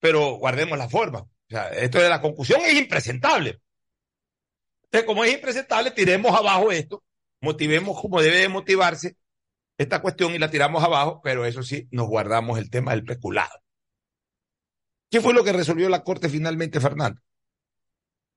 [0.00, 1.20] pero guardemos la forma.
[1.20, 3.60] O sea, esto de la concusión es impresentable.
[4.84, 7.02] Entonces, como es impresentable, tiremos abajo esto,
[7.40, 9.16] motivemos como debe de motivarse
[9.78, 13.62] esta cuestión y la tiramos abajo, pero eso sí, nos guardamos el tema del peculado.
[15.10, 17.20] ¿Qué fue lo que resolvió la Corte finalmente, Fernando?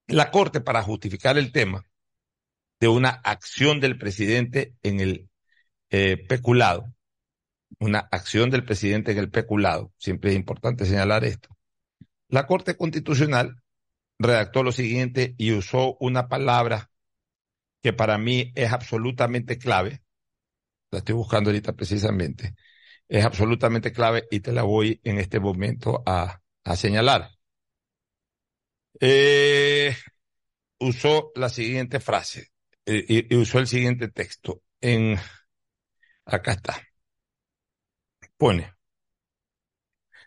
[0.07, 1.85] La Corte, para justificar el tema
[2.79, 5.29] de una acción del presidente en el
[5.89, 6.93] eh, peculado,
[7.79, 11.49] una acción del presidente en el peculado, siempre es importante señalar esto,
[12.27, 13.61] la Corte Constitucional
[14.19, 16.89] redactó lo siguiente y usó una palabra
[17.81, 20.01] que para mí es absolutamente clave,
[20.91, 22.55] la estoy buscando ahorita precisamente,
[23.07, 27.29] es absolutamente clave y te la voy en este momento a, a señalar.
[28.99, 29.95] Eh,
[30.79, 32.51] usó la siguiente frase
[32.85, 34.61] eh, y, y usó el siguiente texto.
[34.81, 35.17] en,
[36.25, 36.81] acá está,
[38.37, 38.73] pone,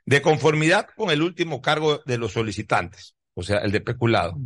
[0.06, 4.36] de conformidad con el último cargo de los solicitantes, o sea, el de peculado,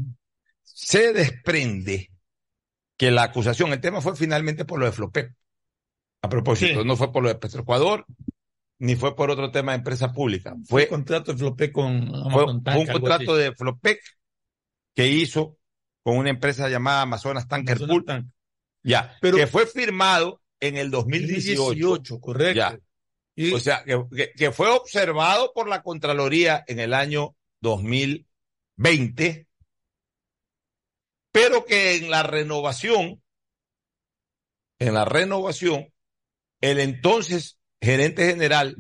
[0.63, 2.11] se desprende
[2.97, 5.33] que la acusación, el tema fue finalmente por lo de Flopep.
[6.23, 8.05] A propósito, no fue por lo de Petroecuador,
[8.81, 10.57] ni fue por otro tema de empresa pública.
[10.67, 14.01] Fue un contrato de Flopec con fue, un contrato de Flopec
[14.95, 15.59] que hizo
[16.03, 18.05] con una empresa llamada Amazonas Tanker Pool.
[18.83, 21.63] Ya, Pero- que fue firmado en el 2018.
[21.63, 22.57] 2018, correcto.
[22.57, 22.79] Ya.
[23.55, 29.47] O sea, que, que- que fue observado por la Contraloría en el año 2020,
[31.33, 33.23] pero que en la renovación,
[34.79, 35.93] en la renovación,
[36.63, 38.77] el entonces gerente general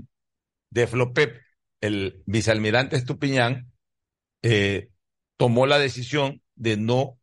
[0.70, 1.40] de Flopep,
[1.80, 3.72] el vicealmirante Estupiñán,
[4.42, 4.90] eh,
[5.36, 7.18] tomó la decisión de no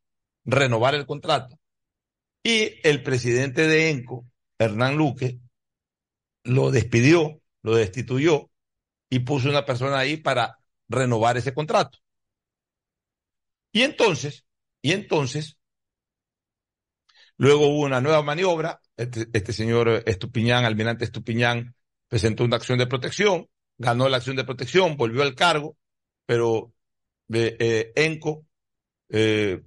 [0.45, 1.59] renovar el contrato.
[2.43, 4.25] Y el presidente de ENCO,
[4.57, 5.39] Hernán Luque,
[6.43, 8.49] lo despidió, lo destituyó
[9.09, 10.57] y puso una persona ahí para
[10.87, 11.99] renovar ese contrato.
[13.71, 14.45] Y entonces,
[14.81, 15.57] y entonces,
[17.37, 21.75] luego hubo una nueva maniobra, este, este señor Estupiñán, almirante Estupiñán,
[22.07, 25.77] presentó una acción de protección, ganó la acción de protección, volvió al cargo,
[26.25, 26.73] pero
[27.33, 28.45] eh, eh, ENCO
[29.09, 29.61] eh,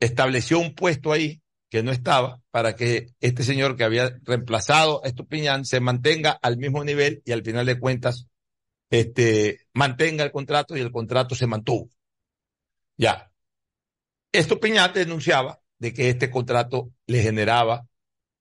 [0.00, 5.08] estableció un puesto ahí que no estaba para que este señor que había reemplazado a
[5.08, 8.26] Estupiñán se mantenga al mismo nivel y al final de cuentas
[8.90, 11.90] este, mantenga el contrato y el contrato se mantuvo.
[12.96, 13.30] Ya.
[14.32, 17.86] Estupiñán denunciaba de que este contrato le generaba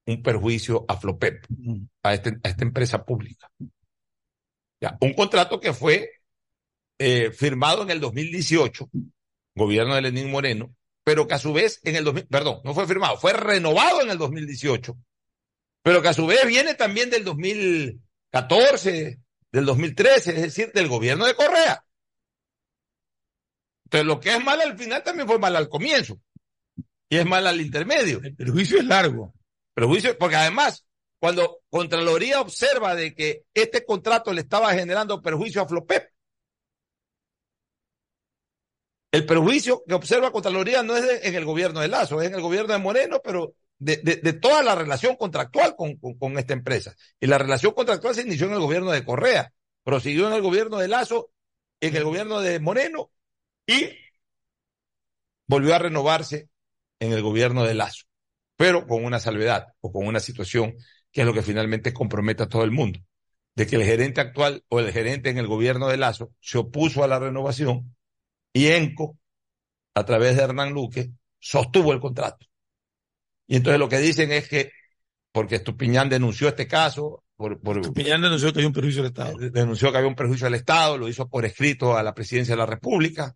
[0.06, 1.46] un perjuicio a Flopep,
[2.04, 3.50] a, este- a esta empresa pública.
[4.82, 4.98] Ya.
[5.02, 6.10] Un contrato que fue
[7.00, 8.90] eh, firmado en el 2018,
[9.56, 10.76] gobierno de Lenín Moreno,
[11.06, 14.10] pero que a su vez en el 2000, perdón, no fue firmado, fue renovado en
[14.10, 14.98] el 2018,
[15.84, 19.20] pero que a su vez viene también del 2014,
[19.52, 21.86] del 2013, es decir, del gobierno de Correa.
[23.86, 26.20] Entonces, lo que es mal al final también fue mal al comienzo.
[27.10, 28.22] Y es mal al intermedio.
[28.24, 29.34] El perjuicio es largo.
[29.74, 30.86] Perjuicio, porque además,
[31.20, 36.10] cuando Contraloría observa de que este contrato le estaba generando perjuicio a Flopep,
[39.12, 42.42] el perjuicio que observa Contraloría no es en el gobierno de Lazo, es en el
[42.42, 43.98] gobierno de Moreno, pero de,
[44.42, 46.96] toda la relación contractual con, con- con esta empresa.
[47.20, 49.54] Y la relación contractual se inició en el gobierno de Correa,
[49.84, 51.30] prosiguió en el gobierno de Lazo,
[51.80, 53.12] en el gobierno de Moreno
[53.68, 53.90] y
[55.48, 56.50] volvió a renovarse
[57.00, 58.06] en el gobierno de Lazo,
[58.64, 60.76] pero con una salvedad o con una situación
[61.12, 62.98] que es lo que finalmente compromete a todo el mundo,
[63.56, 67.04] de que el gerente actual o el gerente en el gobierno de Lazo se opuso
[67.04, 67.94] a la renovación
[68.54, 69.18] y ENCO,
[69.96, 72.46] a través de Hernán Luque, sostuvo el contrato.
[73.48, 74.72] Y entonces lo que dicen es que,
[75.34, 79.38] porque Estupiñán denunció este caso, por, por, Estupiñán denunció que hay un perjuicio del Estado.
[79.40, 82.60] denunció que había un perjuicio al Estado, lo hizo por escrito a la presidencia de
[82.60, 83.36] la República,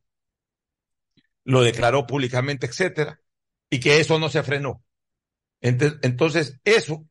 [1.43, 3.19] lo declaró públicamente, etcétera,
[3.69, 4.86] y que eso no se frenó.
[5.62, 7.05] Entonces, eso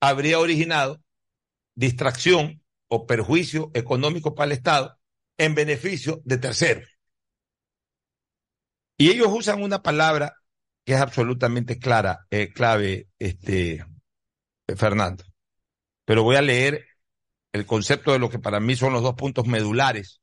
[0.00, 1.02] habría originado
[1.74, 4.98] distracción o perjuicio económico para el Estado
[5.38, 6.88] en beneficio de terceros.
[8.98, 10.34] Y ellos usan una palabra
[10.84, 13.84] que es absolutamente clara, eh, clave, este,
[14.66, 15.24] eh, Fernando.
[16.04, 16.84] Pero voy a leer
[17.52, 20.21] el concepto de lo que para mí son los dos puntos medulares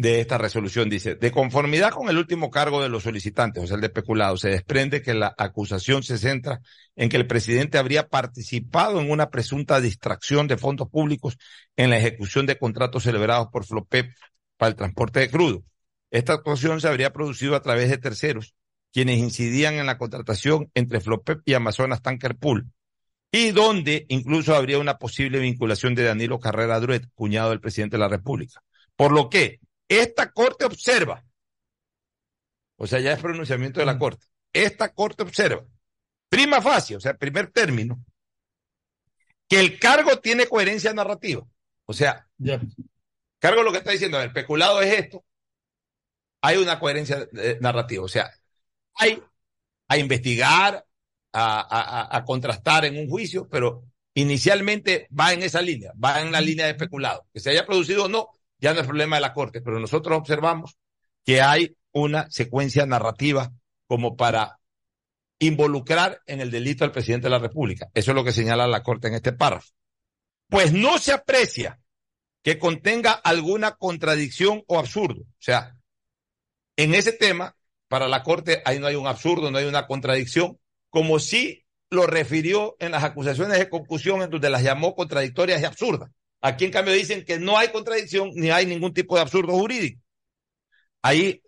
[0.00, 0.88] de esta resolución.
[0.88, 4.38] Dice, de conformidad con el último cargo de los solicitantes, o sea, el de peculado,
[4.38, 6.60] se desprende que la acusación se centra
[6.96, 11.36] en que el presidente habría participado en una presunta distracción de fondos públicos
[11.76, 14.10] en la ejecución de contratos celebrados por Flopep
[14.56, 15.64] para el transporte de crudo.
[16.10, 18.54] Esta actuación se habría producido a través de terceros,
[18.92, 22.66] quienes incidían en la contratación entre Flopep y Amazonas Tanker Pool,
[23.30, 28.00] y donde incluso habría una posible vinculación de Danilo Carrera Druet, cuñado del presidente de
[28.00, 28.62] la República.
[28.96, 29.60] Por lo que
[29.90, 31.22] esta corte observa,
[32.76, 35.64] o sea, ya es pronunciamiento de la corte, esta corte observa,
[36.28, 38.02] prima facie, o sea, primer término,
[39.48, 41.44] que el cargo tiene coherencia narrativa.
[41.86, 42.28] O sea,
[43.38, 45.24] cargo lo que está diciendo, el peculado es esto,
[46.42, 48.30] hay una coherencia eh, narrativa, o sea,
[48.94, 49.22] hay
[49.88, 50.86] a investigar,
[51.32, 53.84] a- a contrastar en un juicio, pero
[54.14, 57.26] inicialmente va en esa línea, va en la línea de especulado.
[57.32, 58.30] Que se haya producido o no,
[58.60, 60.78] ya no es problema de la Corte, pero nosotros observamos
[61.24, 63.52] que hay una secuencia narrativa
[63.86, 64.58] como para
[65.38, 67.88] involucrar en el delito al presidente de la República.
[67.94, 69.70] Eso es lo que señala la Corte en este párrafo.
[70.48, 71.80] Pues no se aprecia
[72.42, 75.22] que contenga alguna contradicción o absurdo.
[75.22, 75.76] O sea,
[76.76, 77.56] en ese tema,
[77.88, 80.58] para la Corte ahí no hay un absurdo, no hay una contradicción,
[80.90, 85.64] como si lo refirió en las acusaciones de concusión en donde las llamó contradictorias y
[85.64, 86.10] absurdas.
[86.40, 90.00] Aquí en cambio dicen que no hay contradicción ni hay ningún tipo de absurdo jurídico.
[91.02, 91.42] Ahí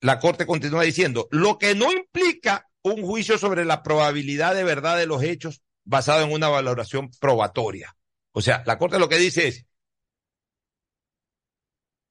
[0.00, 4.96] la Corte continúa diciendo, lo que no implica un juicio sobre la probabilidad de verdad
[4.96, 7.96] de los hechos basado en una valoración probatoria.
[8.32, 9.66] O sea, la Corte lo que dice es,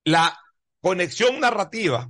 [0.04, 0.38] la
[0.82, 2.10] conexión narrativa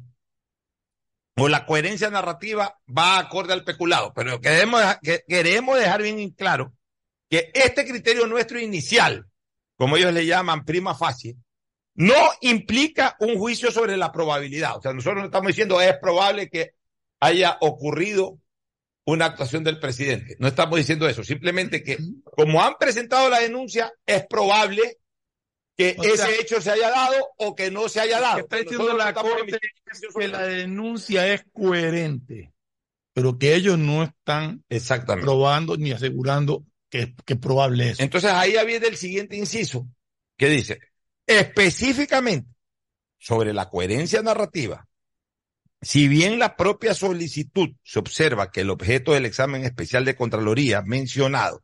[1.37, 4.81] o la coherencia narrativa va acorde al peculado, pero queremos,
[5.27, 6.73] queremos dejar bien claro
[7.29, 9.27] que este criterio nuestro inicial,
[9.75, 11.35] como ellos le llaman prima facie,
[11.95, 14.77] no implica un juicio sobre la probabilidad.
[14.77, 16.73] O sea, nosotros no estamos diciendo es probable que
[17.19, 18.37] haya ocurrido
[19.05, 20.35] una actuación del presidente.
[20.39, 21.23] No estamos diciendo eso.
[21.23, 24.97] Simplemente que como han presentado la denuncia, es probable
[25.77, 28.39] que ese hecho se haya dado o que no se haya dado.
[28.39, 29.59] Está diciendo la Corte
[30.17, 32.51] que la denuncia es coherente,
[33.13, 34.63] pero que ellos no están
[35.21, 36.65] probando ni asegurando
[37.25, 37.99] que, probable es.
[37.99, 39.87] Entonces ahí viene el siguiente inciso,
[40.37, 40.79] que dice,
[41.25, 42.49] específicamente
[43.17, 44.87] sobre la coherencia narrativa,
[45.81, 50.81] si bien la propia solicitud se observa que el objeto del examen especial de Contraloría
[50.81, 51.63] mencionado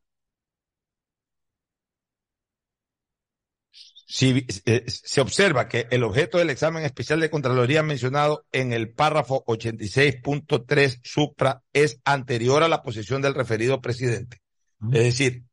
[4.12, 8.92] si eh, se observa que el objeto del examen especial de Contraloría mencionado en el
[8.92, 14.41] párrafo 86.3 supra es anterior a la posición del referido presidente.
[14.82, 15.44] Es decir,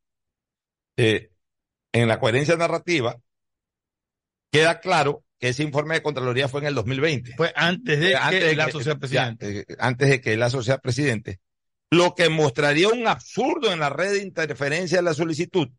[0.97, 1.29] eh,
[1.91, 3.17] en la coherencia narrativa
[4.51, 7.35] queda claro que ese informe de Contraloría fue en el 2020.
[7.37, 9.65] Fue antes de que el Lazo sea presidente.
[9.77, 11.39] antes de que Lazo sea presidente.
[11.91, 15.69] Lo que mostraría un absurdo en la red de interferencia de la solicitud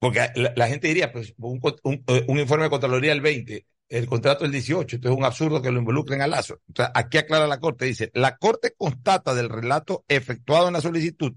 [0.00, 1.60] porque la, gente diría, pues, un,
[2.06, 5.60] eh, un, informe de Contraloría el 20, el contrato el 18, entonces es un absurdo
[5.60, 6.58] que lo involucren a Lazo.
[6.68, 11.34] Entonces, aquí aclara la Corte, dice, la Corte constata del relato efectuado en la solicitud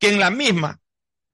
[0.00, 0.80] que en la misma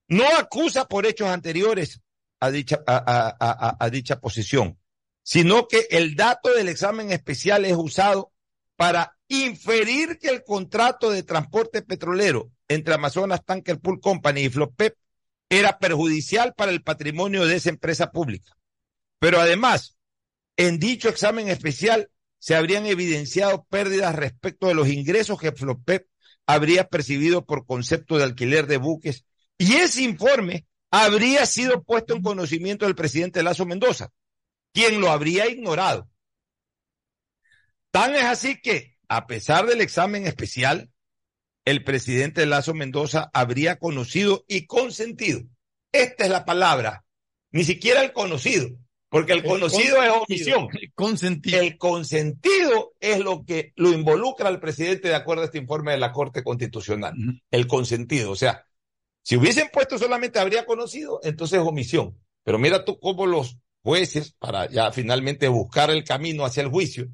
[0.08, 2.02] no acusa por hechos anteriores
[2.40, 4.78] a dicha, a, a, a, dicha posición,
[5.22, 8.32] sino que el dato del examen especial es usado
[8.76, 14.96] para inferir que el contrato de transporte petrolero entre Amazonas Tanker Pool Company y Flopep
[15.48, 18.56] era perjudicial para el patrimonio de esa empresa pública.
[19.18, 19.96] Pero además,
[20.56, 26.06] en dicho examen especial se habrían evidenciado pérdidas respecto de los ingresos que Flopep
[26.46, 29.24] habría percibido por concepto de alquiler de buques
[29.58, 34.12] y ese informe habría sido puesto en conocimiento del presidente Lazo Mendoza,
[34.72, 36.08] quien lo habría ignorado.
[37.90, 40.90] Tan es así que, a pesar del examen especial,
[41.64, 45.40] el presidente Lazo Mendoza habría conocido y consentido.
[45.92, 47.04] Esta es la palabra,
[47.50, 48.68] ni siquiera el conocido,
[49.08, 50.68] porque el, conocido es omisión.
[50.80, 51.60] El consentido.
[51.60, 55.98] El consentido es lo que lo involucra al presidente de acuerdo a este informe de
[55.98, 57.14] la Corte Constitucional.
[57.50, 58.32] El consentido.
[58.32, 58.66] O sea,
[59.22, 62.18] si hubiesen puesto solamente habría conocido, entonces es omisión.
[62.42, 67.08] Pero mira tú cómo los jueces, para ya finalmente buscar el camino hacia el juicio,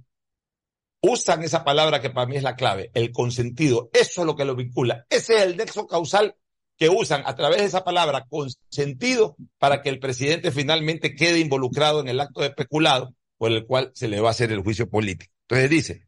[1.03, 3.91] usan esa palabra que para mí es la clave, el consentido.
[3.93, 5.07] Eso es lo que lo vincula.
[5.11, 6.37] Ese es el nexo causal
[6.77, 12.01] que usan a través de esa palabra consentido para que el presidente finalmente quede involucrado
[12.01, 14.89] en el acto de especulado por el cual se le va a hacer el juicio
[14.89, 15.33] político.
[15.49, 16.07] Entonces dice,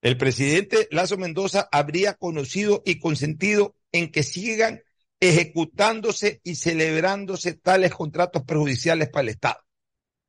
[0.00, 4.82] el presidente Lazo Mendoza habría conocido y consentido en que sigan
[5.20, 9.60] ejecutándose y celebrándose tales contratos perjudiciales para el Estado.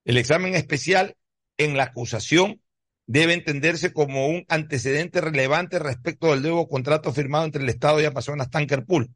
[0.06, 1.16] El examen especial
[1.58, 2.62] en la acusación
[3.08, 8.06] debe entenderse como un antecedente relevante respecto del nuevo contrato firmado entre el Estado y
[8.06, 9.10] Amazonas Tanker Pool,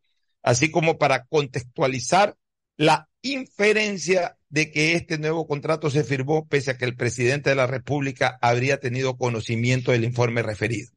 [0.47, 2.37] así como para contextualizar
[2.77, 7.57] la inferencia de que este nuevo contrato se firmó pese a que el presidente de
[7.57, 10.89] la República habría tenido conocimiento del informe referido.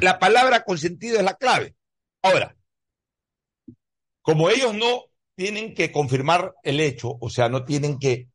[0.00, 1.74] La palabra consentido es la clave.
[2.22, 2.56] Ahora,
[4.22, 5.02] como ellos no
[5.34, 8.30] tienen que confirmar el hecho, o sea, no tienen que,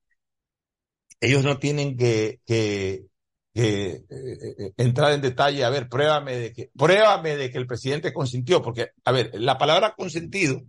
[1.20, 3.08] ellos no tienen que, que
[3.56, 8.14] eh, eh, entrar en detalle, a ver, pruébame de que, pruébame de que el presidente
[8.14, 10.62] consintió, porque, a ver, la palabra consentido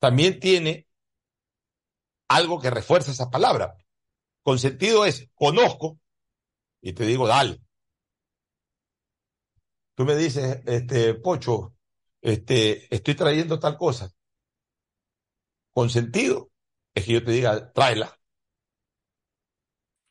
[0.00, 0.88] también tiene
[2.28, 3.76] algo que refuerza esa palabra.
[4.42, 5.98] Consentido es conozco
[6.82, 7.60] y te digo, dale.
[9.94, 11.74] Tú me dices, este, Pocho,
[12.20, 14.10] este, estoy trayendo tal cosa.
[15.72, 16.50] Consentido
[16.94, 18.18] es que yo te diga, tráela.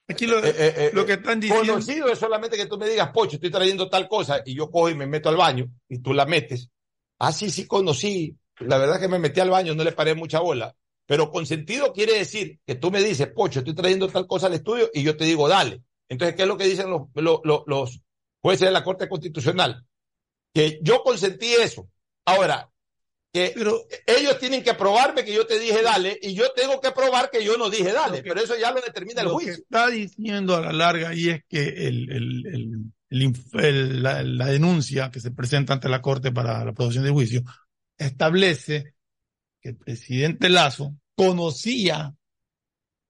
[0.07, 1.73] Aquí lo, eh, eh, eh, que están diciendo.
[1.73, 4.89] Conocido es solamente que tú me digas, Pocho, estoy trayendo tal cosa y yo cojo
[4.89, 6.69] y me meto al baño y tú la metes.
[7.19, 8.37] Ah, sí, sí, conocí.
[8.59, 10.75] La verdad que me metí al baño, no le paré mucha bola.
[11.05, 14.89] Pero consentido quiere decir que tú me dices, Pocho, estoy trayendo tal cosa al estudio
[14.93, 15.81] y yo te digo, dale.
[16.09, 18.01] Entonces, ¿qué es lo que dicen los, los, los
[18.41, 19.85] jueces de la Corte Constitucional?
[20.53, 21.89] Que yo consentí eso.
[22.25, 22.69] Ahora,
[23.33, 23.55] que
[24.05, 27.43] ellos tienen que probarme que yo te dije dale y yo tengo que probar que
[27.43, 29.55] yo no dije dale, pero eso ya lo determina el Lo juicio.
[29.55, 32.93] que está diciendo a la larga y es que el, el-
[34.03, 37.43] la, la denuncia que se presenta ante la Corte para la producción del juicio
[37.97, 38.93] establece
[39.61, 42.13] que el presidente Lazo conocía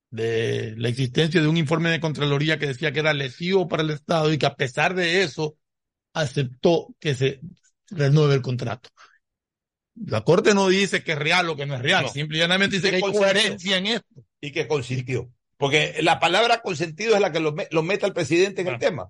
[0.10, 3.90] de la existencia de un informe de Contraloría que decía que era lesivo para el
[3.92, 5.56] Estado y que a pesar de eso
[6.14, 7.40] aceptó que se
[7.90, 8.90] renueve el contrato.
[9.96, 12.10] La Corte no dice que es real o que no es real, No.
[12.10, 14.24] simple y llanamente dice que hay coherencia en esto.
[14.42, 15.30] Y que consintió.
[15.58, 19.10] Porque la palabra consentido es la que lo, lo mete al presidente en el tema.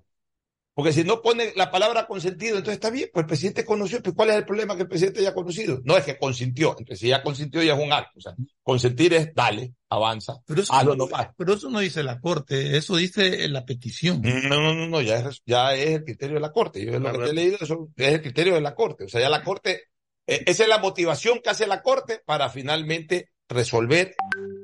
[0.76, 4.14] Porque si no pone la palabra consentido, entonces está bien, pues el presidente conoció, pues
[4.16, 5.80] ¿cuál es el problema que el presidente haya conocido?
[5.84, 8.18] No es que consintió, entonces si ya consintió ya es un acto.
[8.18, 11.28] O sea, consentir es dale, avanza, Pero eso, hazlo no, nomás.
[11.36, 14.20] pero eso no dice la Corte, eso dice la petición.
[14.20, 16.84] No, no, no, no, ya es, ya es el criterio de la Corte.
[16.84, 19.04] Yo es lo que te he leído, eso es el criterio de la Corte.
[19.04, 19.80] O sea, ya la Corte,
[20.26, 24.14] esa es la motivación que hace la Corte para finalmente resolver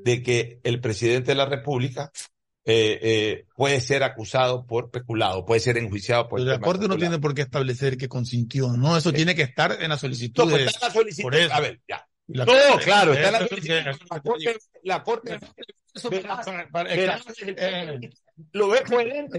[0.05, 2.11] de que el presidente de la República
[2.65, 6.97] eh, eh, puede ser acusado por peculado, puede ser enjuiciado por Pero la Corte no
[6.97, 10.45] tiene por qué establecer que consintió, no, eso tiene que estar en la solicitud.
[10.45, 11.23] No, pues está en la solicitud.
[11.31, 11.37] por.
[11.53, 12.07] A ver, ya.
[12.29, 13.75] La no, Corte- claro, está en la solicitud.
[14.05, 14.51] La Corte,
[14.85, 15.39] la Corte
[16.11, 16.43] verá-
[16.73, 18.01] verá-
[18.53, 19.39] lo ve coherente.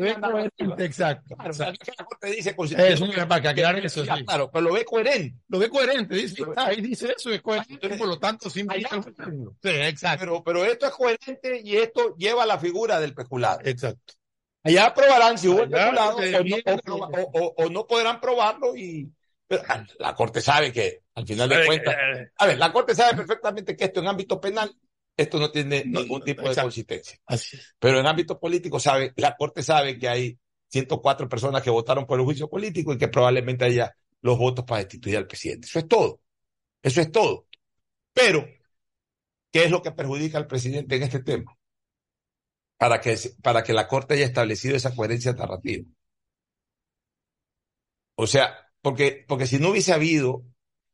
[0.80, 1.36] Exacto.
[1.36, 1.54] Claro,
[1.98, 2.86] la Corte dice consintió.
[2.86, 4.26] Eso, para que eso, Ya, sí.
[4.26, 5.36] Claro, pero lo ve coherente.
[5.48, 8.80] Lo ve coherente, dice, ahí dice eso, es coherente, por lo tanto, simple.
[9.62, 10.20] Sí, exacto.
[10.20, 13.60] Pero, pero esto es coherente y esto lleva a la figura del peculado.
[13.64, 14.14] Exacto.
[14.64, 16.22] Allá aprobarán si hubo peculado o
[16.86, 19.12] no, o- o- o- o no podrán probarlo y
[19.48, 21.94] pero, ah, la Corte sabe que al final de cuentas,
[22.38, 24.74] a ver, la Corte sabe perfectamente que esto en ámbito penal,
[25.18, 27.20] esto no tiene ningún tipo de consistencia.
[27.26, 27.76] Así es.
[27.80, 30.40] Pero en ámbito político sabe, la Corte sabe que hay
[30.70, 34.80] 104 personas que votaron por el juicio político y que probablemente haya los votos para
[34.80, 35.68] destituir al presidente.
[35.68, 36.22] Eso es todo.
[36.82, 37.48] Eso es todo.
[38.14, 38.48] Pero,
[39.52, 41.58] ¿qué es lo que perjudica al presidente en este tema?
[42.78, 45.86] Para que, para que la Corte haya establecido esa coherencia narrativa.
[48.16, 50.44] O sea, porque, porque si no hubiese habido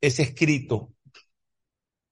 [0.01, 0.93] ese escrito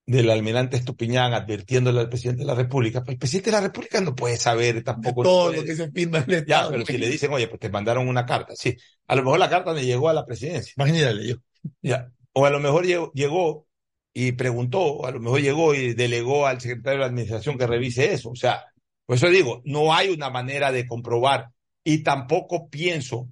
[0.07, 4.01] del almirante Estupiñán advirtiéndole al presidente de la República, pues el presidente de la República
[4.01, 5.23] no puede saber tampoco.
[5.23, 7.59] Todo puede- lo que se firma en el ya, pero si le dicen, oye, pues
[7.59, 8.77] te mandaron una carta, sí,
[9.07, 10.73] a lo mejor la carta le llegó a la presidencia.
[10.77, 11.35] Imagínate yo.
[11.81, 12.11] Ya.
[12.33, 13.67] O a lo mejor llegó,
[14.13, 17.65] y preguntó, o a lo mejor llegó y delegó al secretario de la administración que
[17.67, 18.29] revise eso.
[18.29, 18.63] O sea,
[19.05, 21.49] por eso digo, no hay una manera de comprobar
[21.83, 23.27] y tampoco pienso,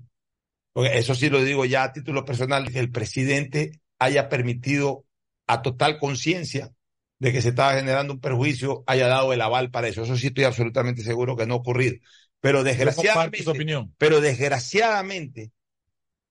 [0.74, 5.06] porque eso sí lo digo ya a título personal, que el presidente haya permitido
[5.48, 6.72] a total conciencia
[7.20, 10.04] de que se estaba generando un perjuicio, haya dado el aval para eso.
[10.04, 11.96] Eso sí estoy absolutamente seguro que no ha ocurrido.
[12.42, 13.94] Pero desgraciadamente, opinión.
[13.98, 15.52] pero desgraciadamente,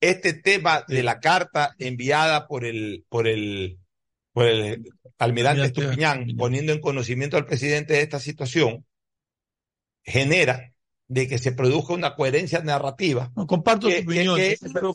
[0.01, 3.79] este tema de la carta enviada por el, por el,
[4.33, 8.85] por el almirante Estupiñán, poniendo en conocimiento al presidente de esta situación,
[10.03, 10.73] genera
[11.09, 13.31] de que se produzca una coherencia narrativa.
[13.37, 14.37] No, comparto que- su opinión.
[14.37, 14.95] que- pero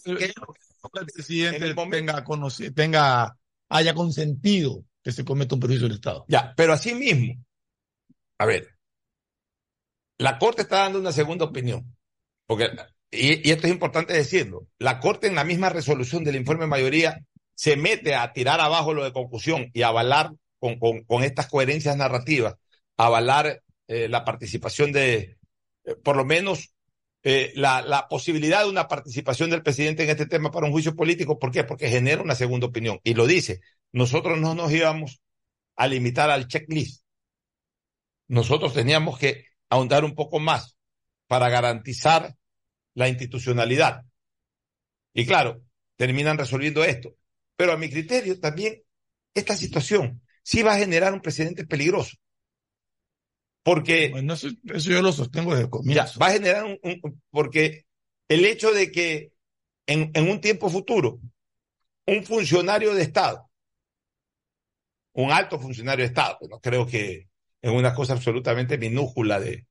[1.02, 3.38] el presidente tenga, conoci- tenga,
[3.70, 6.26] haya consentido que se cometa un perjuicio del Estado.
[6.28, 7.44] Ya, pero así mismo,
[8.38, 8.78] a ver,
[10.18, 11.96] la Corte está dando una segunda opinión,
[12.46, 12.70] porque,
[13.12, 17.26] y, esto es importante decirlo, la Corte en la misma resolución del informe de mayoría
[17.56, 21.98] se mete a tirar abajo lo de confusión y avalar con, con, con estas coherencias
[21.98, 22.56] narrativas,
[22.98, 25.38] avalar eh, la participación de,
[25.86, 26.74] eh, por lo menos,
[27.24, 30.96] eh, la, la posibilidad de una participación del presidente en este tema para un juicio
[30.96, 31.40] político.
[31.40, 31.64] ¿Por qué?
[31.64, 33.00] Porque genera una segunda opinión.
[33.04, 33.62] Y lo dice,
[33.92, 35.22] nosotros no nos íbamos
[35.76, 37.04] a limitar al checklist.
[38.28, 40.78] Nosotros teníamos que ahondar un poco más
[41.28, 42.36] para garantizar
[42.94, 44.04] la institucionalidad.
[45.14, 45.62] Y claro,
[45.96, 47.16] terminan resolviendo esto.
[47.56, 48.84] Pero a mi criterio también
[49.34, 52.18] esta situación sí va a generar un precedente peligroso.
[53.68, 56.20] Porque Bueno, eso, eso yo lo sostengo desde el ya, comienzo.
[56.22, 57.86] va a generar un, un- porque
[58.30, 59.34] el hecho de que
[59.88, 61.20] en, en un tiempo futuro
[62.08, 63.50] un funcionario de Estado,
[65.14, 67.28] un alto funcionario de Estado, no creo que
[67.62, 69.66] en una cosa absolutamente minúscula de,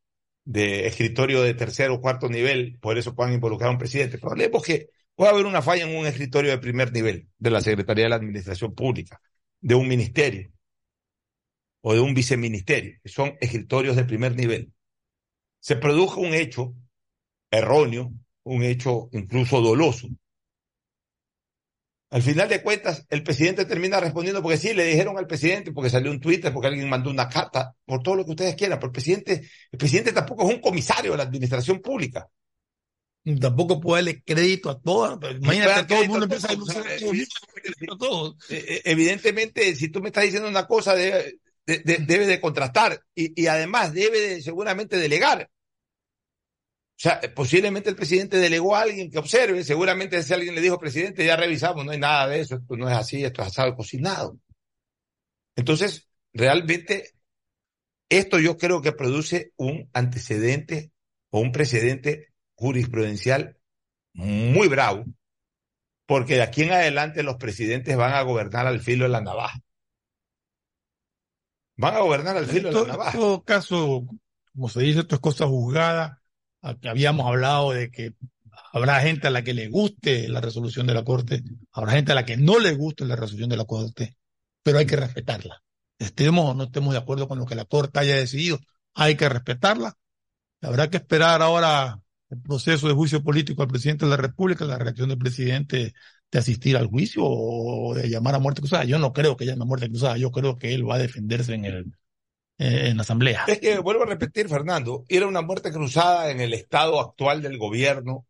[0.45, 4.33] de escritorio de tercer o cuarto nivel, por eso puedan involucrar a un presidente, pero
[4.33, 8.05] hablemos que puede haber una falla en un escritorio de primer nivel de la Secretaría
[8.05, 9.21] de la Administración Pública,
[9.61, 10.51] de un ministerio
[11.89, 14.73] o de un viceministerio, que son escritorios de primer nivel.
[15.61, 16.75] Se produjo un hecho
[17.49, 20.09] erróneo, un hecho incluso doloso.
[22.11, 25.89] Al final de cuentas, el presidente termina respondiendo porque sí, le dijeron al presidente, porque
[25.89, 28.89] salió un Twitter, porque alguien mandó una carta, por todo lo que ustedes quieran, pero
[28.89, 32.29] el presidente, el presidente tampoco es un comisario de la administración pública.
[33.41, 35.19] Tampoco puedo darle crédito a todas.
[35.37, 38.37] Imagínate, todo el mundo empieza a denunciar a todos.
[38.51, 42.41] Eh, eh, Evidentemente, si tú me estás diciendo una cosa, debe de, de- debe de
[42.41, 45.51] contrastar y, y además debe de seguramente delegar.
[46.99, 50.79] O sea, posiblemente el presidente delegó a alguien que observe, seguramente si alguien le dijo,
[50.79, 53.75] presidente, ya revisamos, no hay nada de eso, esto no es así, esto es asado
[53.77, 54.39] cocinado.
[55.57, 57.11] Entonces, realmente,
[58.09, 60.91] esto yo creo que produce un antecedente
[61.31, 63.59] o un precedente jurisprudencial
[64.15, 65.05] muy bravo,
[66.07, 69.61] porque de aquí en adelante los presidentes van a gobernar al filo de la navaja.
[71.77, 73.13] Van a gobernar al filo de la navaja.
[73.13, 74.07] en todo caso,
[74.53, 76.23] como se dice, esto es cosa juzgada.
[76.63, 78.15] Habíamos hablado de que
[78.73, 81.43] habrá gente a la que le guste la resolución de la Corte,
[81.73, 84.17] habrá gente a la que no le guste la resolución de la Corte,
[84.63, 85.63] pero hay que respetarla.
[85.99, 88.59] Estemos o no estemos de acuerdo con lo que la Corte haya decidido,
[88.95, 89.95] hay que respetarla.
[90.63, 92.01] Habrá que esperar ahora
[92.31, 95.95] el proceso de juicio político al presidente de la República, la reacción del presidente
[96.39, 98.85] asistir al juicio o de llamar a muerte cruzada.
[98.85, 101.55] Yo no creo que llame a muerte cruzada, yo creo que él va a defenderse
[101.55, 101.97] en el,
[102.59, 103.45] eh, en la asamblea.
[103.47, 107.59] Es que vuelvo a repetir, Fernando, era una muerte cruzada en el estado actual del
[107.59, 108.27] gobierno,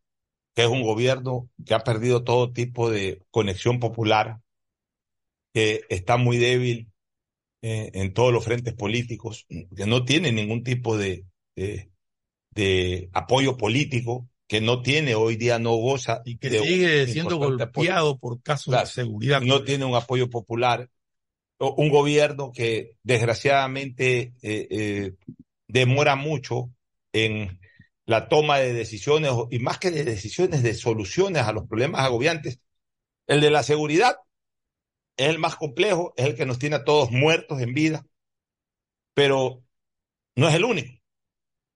[0.55, 4.39] que es un gobierno que ha perdido todo tipo de conexión popular,
[5.53, 6.91] que está muy débil
[7.61, 11.25] eh, en todos los frentes políticos, que no tiene ningún tipo de,
[11.55, 17.35] de apoyo político, que no tiene hoy día, no goza y que de sigue siendo
[17.35, 17.57] apoyo.
[17.57, 19.41] golpeado por casos Claro, de seguridad.
[19.41, 20.89] no tiene un apoyo popular,
[21.59, 25.13] o- un gobierno que desgraciadamente eh, eh,
[25.67, 26.69] demora mucho
[27.13, 27.59] en
[28.05, 32.59] la toma de decisiones, y más que de decisiones, de soluciones a los problemas agobiantes.
[33.27, 34.15] El de la seguridad
[35.17, 38.05] es el más complejo, es el que nos tiene a todos muertos en vida,
[39.13, 39.63] pero
[40.35, 40.96] no es el único.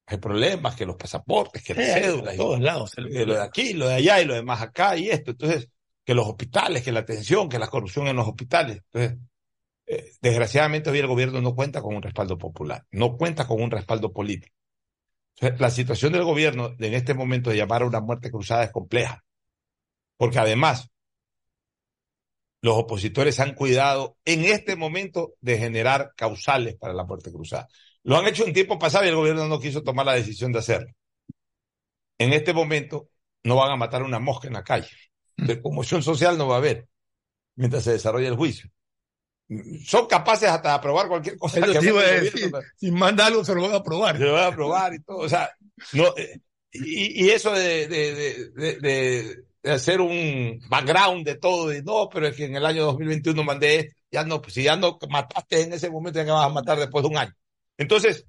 [0.07, 2.91] Hay problemas, que los pasaportes, que las Sí, cédulas, todos y- lados.
[2.95, 5.31] que lo de aquí, lo de allá y lo demás acá y esto.
[5.31, 5.69] Entonces,
[6.03, 8.81] que los hospitales, que la atención, que la corrupción en los hospitales.
[8.91, 9.19] Entonces,
[9.85, 13.71] eh, desgraciadamente hoy el gobierno no cuenta con un respaldo popular, no cuenta con un
[13.71, 14.55] respaldo político.
[15.35, 18.71] Entonces, la situación del gobierno en este momento de llamar a una muerte cruzada es
[18.71, 19.23] compleja,
[20.17, 20.89] porque además
[22.61, 27.67] los opositores han cuidado en este momento de generar causales para la muerte cruzada.
[28.03, 30.59] Lo han hecho en tiempo pasado y el gobierno no quiso tomar la decisión de
[30.59, 30.91] hacerlo.
[32.17, 33.09] En este momento
[33.43, 34.89] no van a matar una mosca en la calle.
[35.37, 36.87] De conmoción social no va a haber
[37.55, 38.69] mientras se desarrolla el juicio.
[39.85, 43.43] Son capaces hasta de aprobar cualquier cosa Eso que iba a decir, si manda algo
[43.43, 44.17] se lo van a aprobar.
[44.17, 45.17] Se lo van a aprobar y todo.
[45.17, 45.49] O sea,
[45.93, 46.39] no, eh,
[46.71, 51.83] y, y eso de, de, de, de, de- de hacer un background de todo, de
[51.83, 54.97] no, pero es que en el año 2021 mandé ya no, pues si ya no
[55.09, 57.33] mataste en ese momento, ya que vas a matar después de un año.
[57.81, 58.27] Entonces,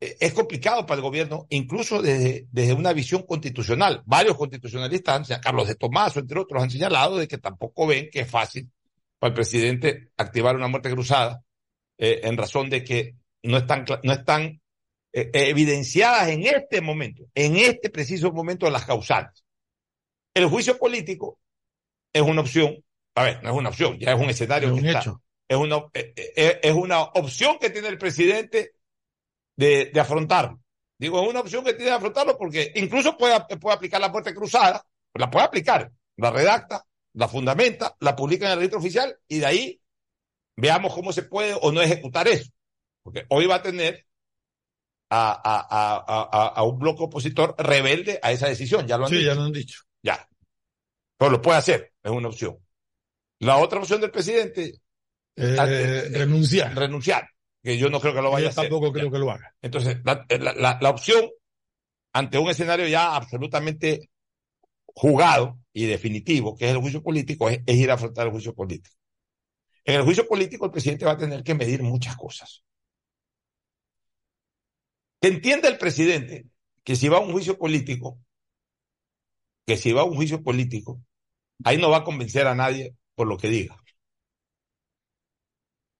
[0.00, 4.02] eh, es complicado para el gobierno, incluso desde, desde una visión constitucional.
[4.04, 8.28] Varios constitucionalistas, Carlos de Tomaso, entre otros, han señalado de que tampoco ven que es
[8.28, 8.68] fácil
[9.20, 11.44] para el presidente activar una muerte cruzada,
[11.96, 13.14] eh, en razón de que
[13.44, 14.60] no están, no están
[15.12, 19.44] eh, evidenciadas en este momento, en este preciso momento las causales.
[20.34, 21.38] El juicio político
[22.12, 22.82] es una opción,
[23.14, 25.20] a ver, no es una opción, ya es un escenario Es que un está.
[25.52, 28.74] Es una, eh, eh, es una opción que tiene el presidente
[29.54, 30.60] de, de afrontarlo.
[30.98, 34.34] Digo, es una opción que tiene de afrontarlo porque incluso puede, puede aplicar la muerte
[34.34, 39.40] cruzada, la puede aplicar, la redacta, la fundamenta, la publica en el registro oficial y
[39.40, 39.80] de ahí
[40.56, 42.50] veamos cómo se puede o no ejecutar eso.
[43.02, 44.06] Porque hoy va a tener
[45.10, 49.10] a, a, a, a, a un bloque opositor rebelde a esa decisión, ya lo han
[49.10, 49.26] Sí, dicho.
[49.28, 49.82] ya lo han dicho.
[50.02, 50.28] Ya.
[51.18, 52.58] Pero lo puede hacer, es una opción.
[53.40, 54.81] La otra opción del presidente
[55.36, 56.74] Eh, eh, renunciar.
[56.76, 57.28] renunciar,
[57.62, 58.64] que yo no creo que lo vaya Yo a hacer.
[58.64, 59.54] tampoco creo que lo haga.
[59.62, 61.28] Entonces, la, la- la- la opción
[62.12, 64.10] ante un escenario ya absolutamente
[64.86, 68.54] jugado y definitivo, que es el juicio político, es, es ir a afrontar el juicio
[68.54, 68.96] político.
[69.84, 72.64] En el juicio político, el presidente va a tener que medir muchas cosas.
[75.22, 76.44] Que entienda el presidente
[76.84, 78.18] que si va a un juicio político,
[79.66, 81.00] que si va a un juicio político,
[81.64, 83.81] ahí no va a convencer a nadie por lo que diga.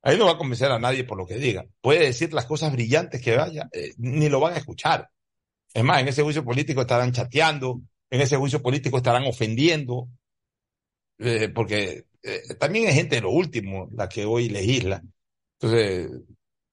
[0.03, 1.65] Ahí no va a convencer a nadie por lo que diga.
[1.81, 5.09] Puede decir las cosas brillantes que vaya, eh, ni lo van a escuchar.
[5.73, 7.81] Es más, en ese juicio político estarán chateando,
[8.11, 10.09] en ese juicio político estarán ofendiendo,
[11.19, 15.03] eh, porque eh, también hay gente de lo último la que hoy legisla.
[15.59, 16.11] Entonces,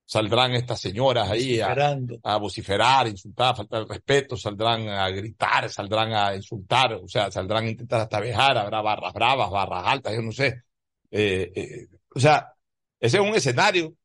[0.09, 1.75] saldrán estas señoras ahí a,
[2.23, 7.29] a vociferar, insultar, a faltar el respeto, saldrán a gritar, saldrán a insultar, o sea,
[7.29, 10.63] saldrán a intentar hasta vejar, habrá barras bravas, barras altas, yo no sé.
[11.11, 12.51] Eh, eh, o sea,
[12.99, 13.95] ese es un escenario,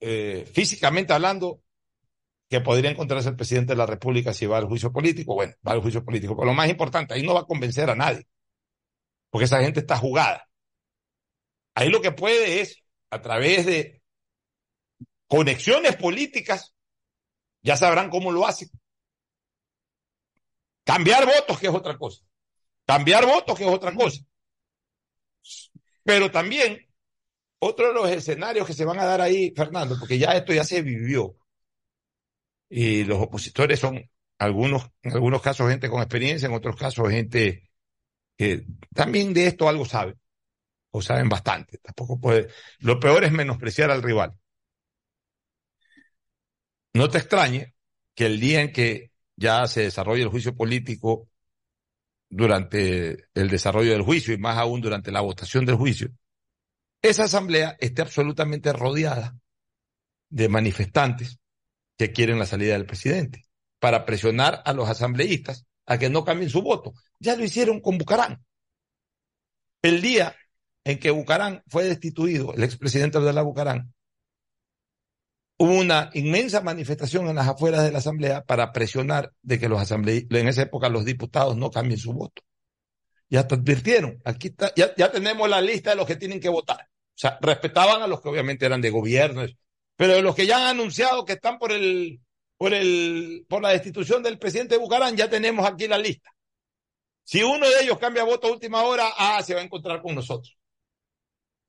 [0.00, 1.62] eh, físicamente hablando,
[2.48, 5.34] que podría encontrarse el presidente de la República si va al juicio político.
[5.34, 6.36] Bueno, va al juicio político.
[6.36, 8.26] Pero lo más importante, ahí no va a convencer a nadie,
[9.30, 10.48] porque esa gente está jugada.
[11.74, 12.78] Ahí lo que puede es,
[13.10, 14.02] a través de
[15.26, 16.74] conexiones políticas,
[17.62, 18.68] ya sabrán cómo lo hacen.
[20.84, 22.22] Cambiar votos, que es otra cosa.
[22.86, 24.20] Cambiar votos, que es otra cosa.
[26.04, 26.83] Pero también,
[27.64, 30.64] otro de los escenarios que se van a dar ahí, Fernando, porque ya esto ya
[30.64, 31.36] se vivió,
[32.68, 37.70] y los opositores son algunos, en algunos casos gente con experiencia, en otros casos gente
[38.36, 40.16] que también de esto algo sabe,
[40.90, 41.78] o saben bastante.
[41.78, 42.48] Tampoco puede.
[42.80, 44.36] Lo peor es menospreciar al rival.
[46.94, 47.74] No te extrañe
[48.14, 51.28] que el día en que ya se desarrolle el juicio político,
[52.34, 56.10] durante el desarrollo del juicio y más aún durante la votación del juicio,
[57.04, 59.36] esa asamblea esté absolutamente rodeada
[60.30, 61.38] de manifestantes
[61.98, 63.44] que quieren la salida del presidente,
[63.78, 66.94] para presionar a los asambleístas a que no cambien su voto.
[67.18, 68.42] Ya lo hicieron con Bucarán.
[69.82, 70.34] El día
[70.82, 73.92] en que Bucarán fue destituido, el expresidente Abdalá Bucarán,
[75.58, 79.78] hubo una inmensa manifestación en las afueras de la Asamblea para presionar de que los
[79.78, 82.40] asambleístas, en esa época los diputados no cambien su voto.
[83.28, 86.88] Ya te advirtieron, aquí está, ya tenemos la lista de los que tienen que votar.
[87.14, 89.46] O sea, respetaban a los que obviamente eran de gobierno,
[89.96, 92.20] pero de los que ya han anunciado que están por el,
[92.56, 96.30] por el, por la destitución del presidente Bucarán, ya tenemos aquí la lista.
[97.22, 100.14] Si uno de ellos cambia voto a última hora, ah, se va a encontrar con
[100.14, 100.58] nosotros.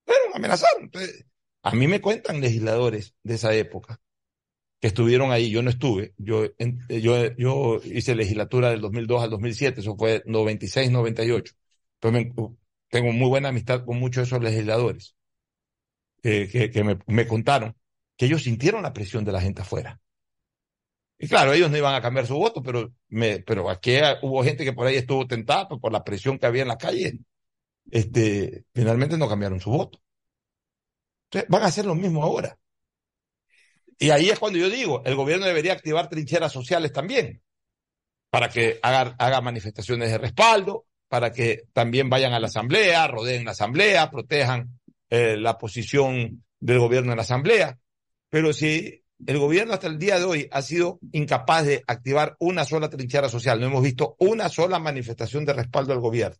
[0.03, 0.91] Pero amenazaron.
[1.63, 4.01] a mí me cuentan legisladores de esa época
[4.81, 5.49] que estuvieron ahí.
[5.49, 6.13] Yo no estuve.
[6.17, 6.45] Yo,
[6.89, 9.81] yo, yo hice legislatura del 2002 al 2007.
[9.81, 11.53] Eso fue 96, 98.
[12.01, 12.33] Entonces
[12.89, 15.14] tengo muy buena amistad con muchos de esos legisladores
[16.47, 17.75] que, que me, me contaron
[18.17, 19.99] que ellos sintieron la presión de la gente afuera.
[21.17, 24.65] Y claro, ellos no iban a cambiar su voto, pero, me, pero aquí hubo gente
[24.65, 27.19] que por ahí estuvo tentada por la presión que había en la calle.
[27.89, 30.01] Este, finalmente no cambiaron su voto.
[31.25, 32.57] Entonces, van a hacer lo mismo ahora.
[33.97, 37.41] Y ahí es cuando yo digo, el gobierno debería activar trincheras sociales también,
[38.29, 43.45] para que haga, haga manifestaciones de respaldo, para que también vayan a la asamblea, rodeen
[43.45, 44.79] la asamblea, protejan
[45.09, 47.79] eh, la posición del gobierno en la asamblea.
[48.29, 52.65] Pero si el gobierno hasta el día de hoy ha sido incapaz de activar una
[52.65, 56.37] sola trinchera social, no hemos visto una sola manifestación de respaldo al gobierno.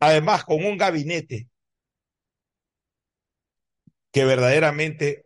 [0.00, 1.48] Además, con un gabinete
[4.12, 5.24] que verdaderamente,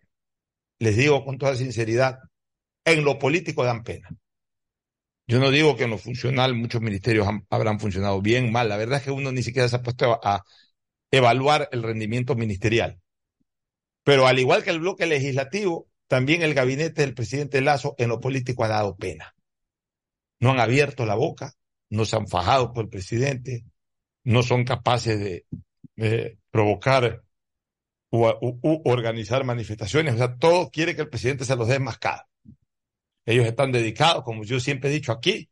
[0.78, 2.18] les digo con toda sinceridad,
[2.84, 4.08] en lo político dan pena.
[5.26, 8.68] Yo no digo que en lo funcional muchos ministerios habrán funcionado bien, mal.
[8.68, 10.42] La verdad es que uno ni siquiera se ha puesto a
[11.12, 12.98] evaluar el rendimiento ministerial.
[14.02, 18.18] Pero al igual que el bloque legislativo, también el gabinete del presidente Lazo en lo
[18.18, 19.36] político ha dado pena.
[20.40, 21.54] No han abierto la boca,
[21.90, 23.64] no se han fajado por el presidente,
[24.24, 25.44] no son capaces
[25.96, 27.22] de, provocar
[28.10, 30.14] u, organizar manifestaciones.
[30.14, 32.24] O sea, todo quiere que el presidente se los dé caro.
[33.24, 35.48] Ellos están dedicados, como yo siempre he dicho aquí,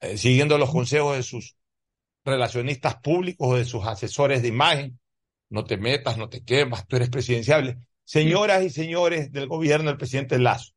[0.00, 1.56] eh, siguiendo los consejos de sus
[2.24, 4.98] relacionistas públicos o de sus asesores de imagen,
[5.48, 7.78] no te metas, no te quemas, tú eres presidenciable.
[8.04, 10.72] Señoras y señores del gobierno del presidente Lazo,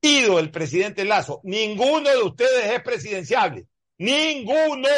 [0.00, 3.66] ido el presidente Lazo, ninguno de ustedes es presidenciable.
[3.98, 4.88] Ninguno.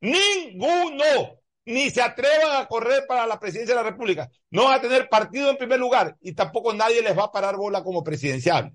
[0.00, 1.38] Ninguno.
[1.64, 4.28] Ni se atrevan a correr para la presidencia de la República.
[4.50, 7.56] No van a tener partido en primer lugar y tampoco nadie les va a parar
[7.56, 8.72] bola como presidenciable.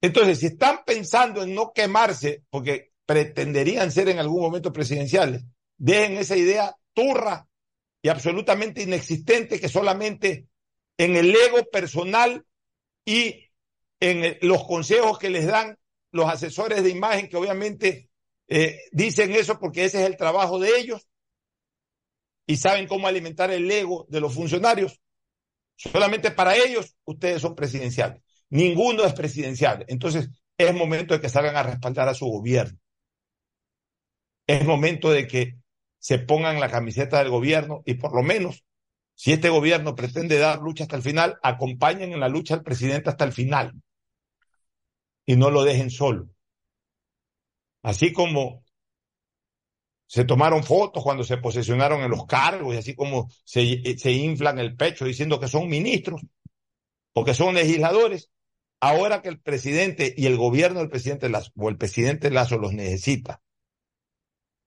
[0.00, 5.42] Entonces, si están pensando en no quemarse, porque pretenderían ser en algún momento presidenciales,
[5.78, 7.48] Dejen esa idea turra
[8.02, 10.48] y absolutamente inexistente que solamente
[10.96, 12.44] en el ego personal
[13.04, 13.48] y
[14.00, 15.78] en los consejos que les dan
[16.10, 18.10] los asesores de imagen que obviamente
[18.48, 21.06] eh, dicen eso porque ese es el trabajo de ellos
[22.46, 25.00] y saben cómo alimentar el ego de los funcionarios.
[25.76, 28.20] Solamente para ellos ustedes son presidenciales.
[28.50, 29.84] Ninguno es presidencial.
[29.88, 32.78] Entonces es momento de que salgan a respaldar a su gobierno.
[34.46, 35.58] Es momento de que
[35.98, 38.64] se pongan la camiseta del gobierno y por lo menos,
[39.14, 43.10] si este gobierno pretende dar lucha hasta el final, acompañen en la lucha al presidente
[43.10, 43.74] hasta el final
[45.26, 46.28] y no lo dejen solo.
[47.82, 48.64] Así como
[50.06, 54.58] se tomaron fotos cuando se posesionaron en los cargos y así como se, se inflan
[54.58, 56.22] el pecho diciendo que son ministros
[57.12, 58.30] o que son legisladores,
[58.80, 62.72] ahora que el presidente y el gobierno del presidente Lazo o el presidente Lazo los
[62.72, 63.42] necesita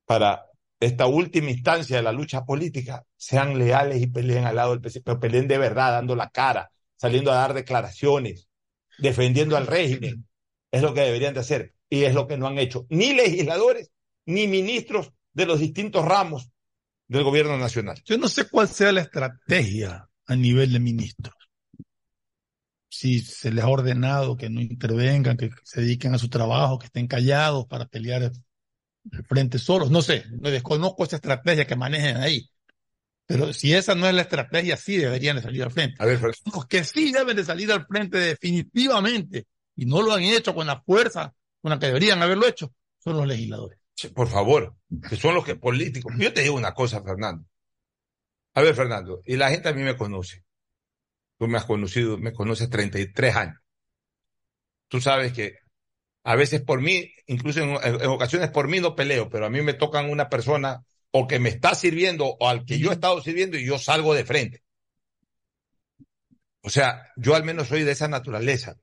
[0.06, 0.46] para
[0.80, 5.06] esta última instancia de la lucha política, sean leales y peleen al lado del presidente,
[5.06, 8.50] pero peleen de verdad, dando la cara, saliendo a dar declaraciones,
[8.98, 10.28] defendiendo al régimen.
[10.72, 13.92] Es lo que deberían de hacer y es lo que no han hecho ni legisladores
[14.26, 16.50] ni ministros de los distintos ramos
[17.08, 18.02] del gobierno nacional.
[18.06, 21.36] Yo no sé cuál sea la estrategia a nivel de ministros.
[22.94, 26.88] Si se les ha ordenado que no intervengan, que se dediquen a su trabajo, que
[26.88, 29.90] estén callados para pelear el frente solos.
[29.90, 32.50] No sé, no desconozco esa estrategia que manejen ahí.
[33.26, 35.96] Pero si esa no es la estrategia, sí deberían de salir al frente.
[36.00, 36.20] A ver,
[36.54, 39.48] Los que sí deben de salir al frente definitivamente,
[39.78, 43.16] y no lo han hecho con la fuerza con la que deberían haberlo hecho, son
[43.16, 43.80] los legisladores.
[44.14, 44.76] Por favor,
[45.10, 46.14] que son los que políticos.
[46.18, 47.46] Yo te digo una cosa, Fernando.
[48.54, 50.44] A ver, Fernando, y la gente a mí me conoce.
[51.42, 53.58] Tú me has conocido, me conoces 33 años.
[54.88, 55.56] Tú sabes que
[56.24, 59.74] a veces por mí, incluso en, ocasiones por mí no peleo, pero a mí me
[59.74, 63.58] tocan una persona o que me está sirviendo o al que yo he estado sirviendo
[63.58, 64.62] y yo salgo de frente.
[66.62, 68.76] O sea, yo al menos soy de esa naturaleza.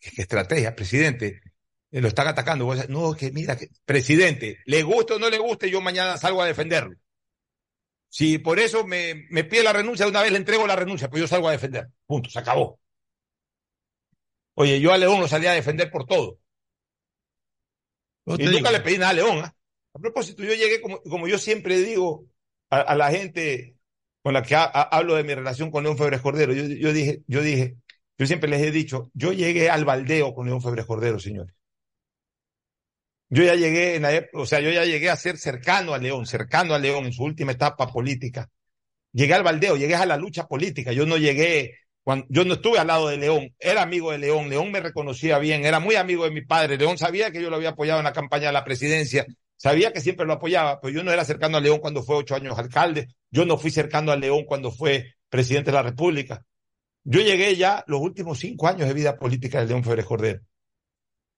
[0.00, 1.42] ¿Qué estrategia, presidente?
[1.92, 2.74] Eh, lo están atacando.
[2.88, 6.46] No, que mira, que, presidente, le guste o no le guste, yo mañana salgo a
[6.46, 6.96] defenderlo.
[8.16, 11.08] Si por eso me, me pide la renuncia, de una vez le entrego la renuncia,
[11.10, 11.88] pues yo salgo a defender.
[12.06, 12.78] Punto, se acabó.
[14.54, 16.38] Oye, yo a León lo salí a defender por todo.
[18.26, 18.70] No y te nunca digo.
[18.70, 19.38] le pedí nada a León.
[19.44, 19.54] ¿ah?
[19.94, 22.26] A propósito, yo llegué, como, como yo siempre digo
[22.70, 23.76] a, a la gente
[24.22, 26.92] con la que ha- ha- hablo de mi relación con León Febres Cordero, yo, yo
[26.92, 27.76] dije, yo dije,
[28.18, 31.54] yo siempre les he dicho, yo llegué al baldeo con León Febres Cordero, señores.
[33.28, 36.26] Yo ya llegué en la o sea, yo ya llegué a ser cercano a León,
[36.26, 38.48] cercano a León en su última etapa política.
[39.12, 40.92] Llegué al baldeo, llegué a la lucha política.
[40.92, 44.50] Yo no llegué, cuando, yo no estuve al lado de León, era amigo de León,
[44.50, 46.76] León me reconocía bien, era muy amigo de mi padre.
[46.76, 49.24] León sabía que yo lo había apoyado en la campaña de la presidencia,
[49.56, 52.34] sabía que siempre lo apoyaba, pero yo no era cercano a León cuando fue ocho
[52.34, 56.44] años alcalde, yo no fui cercano a León cuando fue presidente de la República.
[57.04, 60.40] Yo llegué ya los últimos cinco años de vida política de León Febres Cordero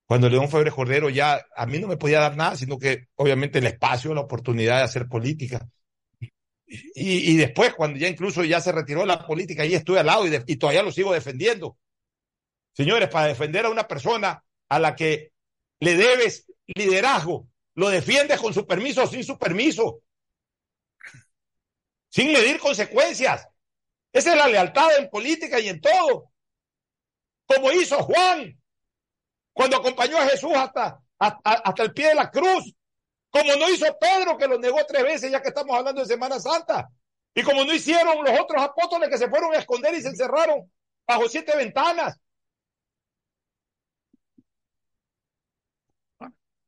[0.07, 3.59] cuando León Febres Cordero ya a mí no me podía dar nada, sino que obviamente
[3.59, 5.67] el espacio, la oportunidad de hacer política.
[6.65, 10.29] Y, después, cuando ya incluso ya se retiró la política, ahí estuve al lado y,
[10.29, 11.77] de- y todavía lo sigo defendiendo.
[12.73, 15.31] Señores, para defender a una persona a la que
[15.79, 20.01] le debes liderazgo, lo defiendes con su permiso o sin su permiso,
[22.09, 23.47] sin medir consecuencias.
[24.11, 26.31] Esa es la lealtad en política y en todo.
[27.45, 28.59] Como hizo Juan,
[29.57, 32.75] cuando acompañó a Jesús hasta, hasta, hasta el pie de la cruz,
[33.31, 36.39] como no hizo Pedro que lo negó tres veces ya que estamos hablando de Semana
[36.39, 36.87] Santa,
[37.33, 40.71] y como no hicieron los otros apóstoles que se fueron a esconder y se encerraron
[41.07, 42.19] bajo siete ventanas.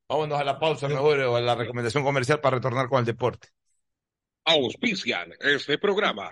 [0.07, 3.49] Vámonos a la pausa mejor o a la recomendación comercial para retornar con el deporte.
[4.45, 6.31] Auspician este programa.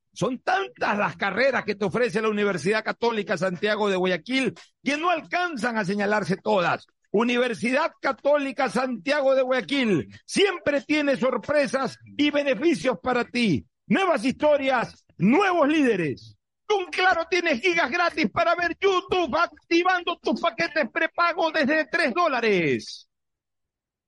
[0.13, 5.09] Son tantas las carreras que te ofrece la Universidad Católica Santiago de Guayaquil que no
[5.09, 6.85] alcanzan a señalarse todas.
[7.11, 13.65] Universidad Católica Santiago de Guayaquil siempre tiene sorpresas y beneficios para ti.
[13.87, 16.37] Nuevas historias, nuevos líderes.
[16.65, 23.10] Con Claro tienes gigas gratis para ver YouTube activando tus paquetes prepago desde 3 dólares.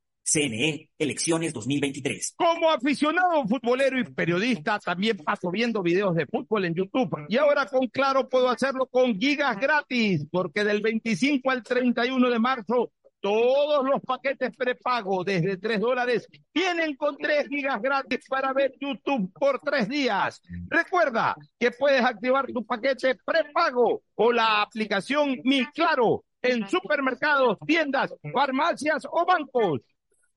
[0.23, 2.35] CNE, elecciones 2023.
[2.37, 7.25] Como aficionado futbolero y periodista, también paso viendo videos de fútbol en YouTube.
[7.27, 12.39] Y ahora con Claro puedo hacerlo con gigas gratis, porque del 25 al 31 de
[12.39, 12.91] marzo
[13.21, 19.31] todos los paquetes prepago desde 3 dólares vienen con 3 gigas gratis para ver YouTube
[19.33, 20.41] por 3 días.
[20.67, 28.13] Recuerda que puedes activar tu paquete prepago o la aplicación Mi Claro en supermercados, tiendas,
[28.33, 29.81] farmacias o bancos.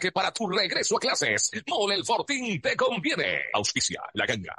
[0.00, 3.42] que para tu regreso a clases, Mole el Fortín te conviene.
[3.54, 4.54] Auspicia la ganga.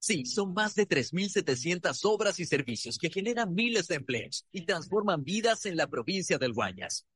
[0.00, 5.24] Sí, son más de 3.700 obras y servicios que generan miles de empleos y transforman
[5.24, 7.06] vidas en la provincia del Guayas.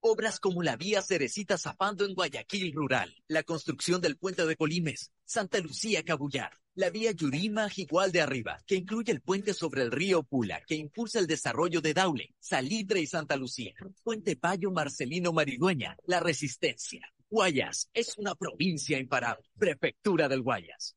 [0.00, 5.10] Obras como la vía Cerecita Zapando en Guayaquil Rural, la construcción del puente de Colimes,
[5.24, 9.90] Santa Lucía Cabullar, la vía Yurima Jigual de Arriba, que incluye el puente sobre el
[9.90, 13.74] río Pula, que impulsa el desarrollo de Daule, Salitre y Santa Lucía,
[14.04, 17.12] Puente Payo Marcelino Maridueña, La Resistencia.
[17.28, 20.96] Guayas es una provincia imparable, prefectura del Guayas.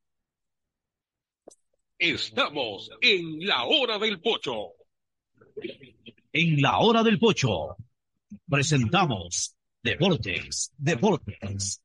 [2.01, 4.73] Estamos en la hora del pocho.
[6.33, 7.77] En la hora del pocho
[8.49, 11.83] presentamos Deportes, Deportes.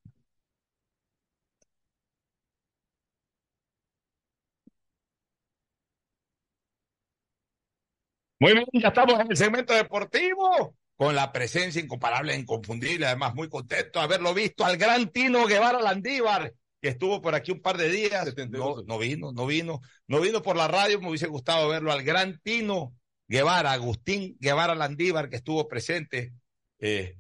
[8.41, 13.35] Muy bien, ya estamos en el segmento deportivo con la presencia incomparable e inconfundible, además
[13.35, 16.55] muy contento de haberlo visto al gran Tino Guevara Landívar,
[16.87, 18.33] que estuvo por aquí un par de días.
[18.49, 22.05] No, no vino, no vino, no vino por la radio, me hubiese gustado verlo al
[22.05, 22.95] gran Tino
[23.27, 26.33] Guevara, Agustín Guevara Landívar, que estuvo presente,
[26.79, 27.17] eh,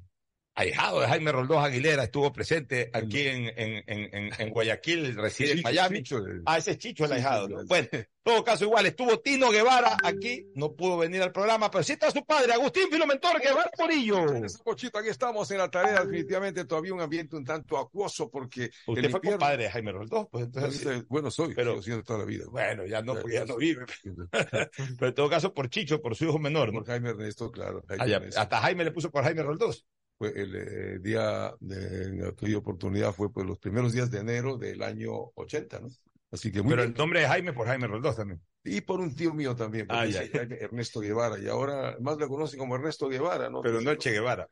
[0.56, 5.62] ahijado de Jaime Roldós Aguilera, estuvo presente aquí en, en, en, en Guayaquil, reside en
[5.62, 6.02] Miami.
[6.46, 7.48] Ah, ese es Chicho el ahijado.
[7.66, 11.84] Bueno, en todo caso igual, estuvo Tino Guevara aquí, no pudo venir al programa, pero
[11.84, 14.24] sí está su padre, Agustín Filomentor Guevara Morillo.
[14.64, 18.70] Pochito, aquí estamos en la tarea, definitivamente todavía un ambiente un tanto acuoso porque...
[18.86, 21.06] Usted el fue invierno- compadre de Jaime Roldós, pues entonces...
[21.08, 22.46] Bueno, soy, Pero- siendo toda la vida.
[22.50, 23.84] Bueno, ya no, porque ya no vive.
[24.32, 26.80] pero en todo caso por Chicho, por su hijo menor, ¿no?
[26.80, 27.84] Por Jaime Ernesto, claro.
[27.88, 28.40] Jaime Ah, Ernesto.
[28.40, 29.84] hasta Jaime le puso por Jaime Roldós.
[30.18, 34.56] Fue el eh, día de en aquella oportunidad fue pues los primeros días de enero
[34.56, 35.88] del año 80, ¿no?
[36.30, 36.92] Así que muy Pero bien.
[36.92, 38.40] el nombre de Jaime por Jaime Roldós también.
[38.64, 40.22] Y por un tío mío también, Ah, ya.
[40.22, 43.60] Ernesto Guevara, y ahora más le conocen como Ernesto Guevara, ¿no?
[43.60, 44.48] Pero no Che Guevara.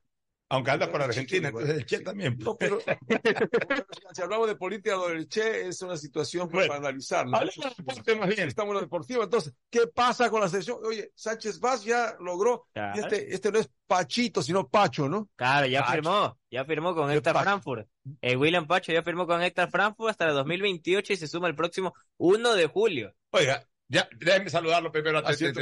[0.55, 2.39] Aunque anda por Argentina, Che entonces el Che también.
[2.39, 2.79] No, pero
[4.13, 7.39] si hablamos de política, lo del Che es una situación pues, para analizarla.
[7.39, 8.49] hablemos de deporte más bien.
[8.49, 9.23] Estamos en lo deportivo.
[9.23, 10.79] Entonces, ¿qué pasa con la selección?
[10.85, 12.67] Oye, Sánchez Vaz ya logró.
[12.73, 13.01] Claro.
[13.01, 15.29] Este, este no es Pachito, sino Pacho, ¿no?
[15.37, 15.93] Claro, ya Pacho.
[15.93, 17.89] firmó, ya firmó con Héctor Frankfurt.
[18.21, 21.55] El William Pacho ya firmó con Héctor Frankfurt hasta el 2028 y se suma el
[21.55, 23.15] próximo 1 de julio.
[23.31, 25.23] Oiga, ya, déjeme saludarlo primero.
[25.25, 25.61] Ah, cierto.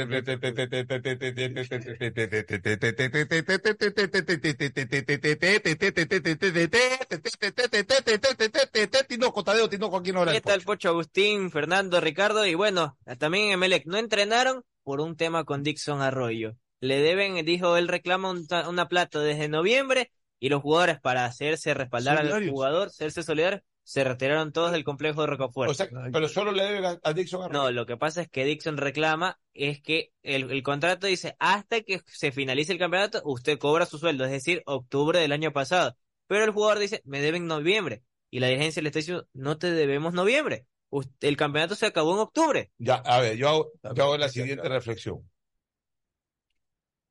[9.07, 12.45] Tinoco, Tadeo, Tinoco, aquí no ¿Qué tal, Pocho Agustín, Fernando, Ricardo?
[12.45, 16.55] Y bueno, también en Emelec no entrenaron por un tema con Dixon Arroyo.
[16.79, 18.33] Le deben, dijo, él reclama
[18.67, 24.03] una plata desde noviembre y los jugadores para hacerse respaldar al jugador, hacerse solidarios, se
[24.03, 25.71] retiraron todos del complejo de Rocafuerte.
[25.71, 27.63] O sea, pero solo le deben a, a Dixon Arroyo.
[27.63, 31.81] No, lo que pasa es que Dixon reclama es que el, el contrato dice hasta
[31.81, 35.95] que se finalice el campeonato, usted cobra su sueldo, es decir, octubre del año pasado.
[36.27, 38.03] Pero el jugador dice, me deben noviembre.
[38.29, 40.65] Y la dirigencia le está diciendo, no te debemos noviembre.
[40.89, 42.71] Usted- el campeonato se acabó en octubre.
[42.77, 45.29] Ya, a ver, yo hago, yo hago la siguiente reflexión.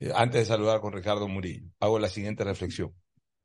[0.00, 2.92] Eh, Antes de saludar con Ricardo Murillo, hago la siguiente reflexión.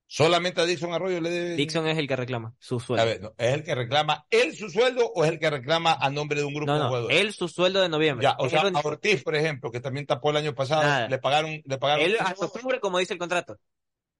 [0.09, 1.55] ¿Solamente a Dixon Arroyo le debe?
[1.55, 3.01] Dixon es el que reclama su sueldo.
[3.03, 5.93] A ver, no, ¿es el que reclama él su sueldo o es el que reclama
[5.99, 7.19] a nombre de un grupo No, de jugadores?
[7.19, 8.23] él su sueldo de noviembre.
[8.23, 11.09] Ya, o sea, a Ortiz, por ejemplo, que también tapó el año pasado, Nada.
[11.09, 12.05] le pagaron, le pagaron.
[12.05, 13.57] él hasta octubre, como dice el contrato.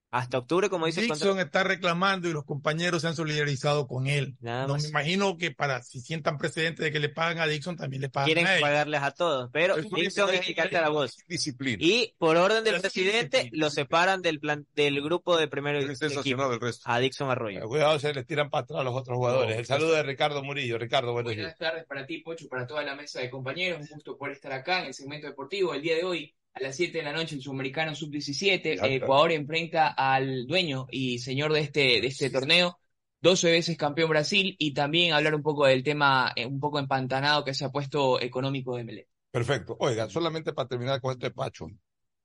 [0.09, 1.33] Hasta octubre, como dice el contrato.
[1.33, 4.35] Dixon está reclamando y los compañeros se han solidarizado con él.
[4.39, 4.83] Nada no más.
[4.83, 8.09] me imagino que para si sientan precedentes de que le pagan a Dixon, también le
[8.09, 9.99] pagan Quieren a pagarles a todos, pero Dixon
[10.31, 11.17] dice- es el que la voz.
[11.27, 11.77] Disciplina.
[11.81, 16.09] Y por orden del presidente lo separan del plan del grupo de primero Está equipo
[16.21, 16.83] sancionado el resto.
[16.89, 17.67] a Dixon Arroyo.
[17.67, 19.55] Cuidado, se les tiran para atrás los otros jugadores.
[19.55, 20.77] No, el saludo de Ricardo Murillo.
[20.77, 21.43] Ricardo, buenos días.
[21.43, 23.81] Buenas tardes para ti, Pocho, para toda la mesa de compañeros.
[23.81, 25.73] Un gusto por estar acá en el segmento deportivo.
[25.73, 28.63] El día de hoy, a las 7 de la noche, el Sudamericano Sub-17.
[28.63, 28.87] Ya está.
[28.87, 32.79] eh, Ecuador enfrenta al dueño y señor de este, de este torneo,
[33.21, 37.43] 12 veces campeón Brasil, y también hablar un poco del tema eh, un poco empantanado
[37.43, 39.07] que se ha puesto económico de Melec.
[39.31, 39.77] Perfecto.
[39.79, 41.67] Oiga, solamente para terminar con esto de Pacho,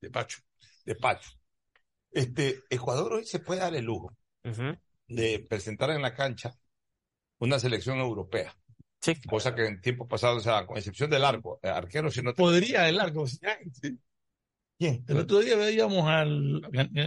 [0.01, 0.39] de Pacho,
[0.85, 1.31] de Pacho.
[2.11, 4.15] Este, Ecuador hoy se puede dar el lujo
[5.09, 6.55] de presentar en la cancha
[7.39, 8.57] una selección europea.
[9.01, 9.15] Sí.
[9.29, 12.35] Cosa que en tiempos pasados, o sea, con excepción del arco, eh, arquero si no
[12.35, 13.27] Podría el largo.
[14.83, 15.05] ¿Quién?
[15.07, 16.61] El otro día veíamos al,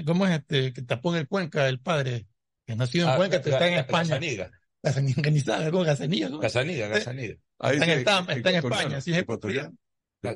[0.05, 0.71] ¿cómo es este?
[0.71, 2.25] Que tapó en el Cuenca, el padre,
[2.65, 4.07] que nació en Ah, Cuenca, que está en España.
[4.15, 4.51] Gazaniga.
[4.81, 5.83] Gazaniga, ¿cómo?
[5.83, 6.39] Gazaniga, ¿cómo?
[6.39, 7.35] Gazaniga, Gazaniga.
[7.59, 9.75] Ahí Está en, está, está en España, sí, es ecuatoriano.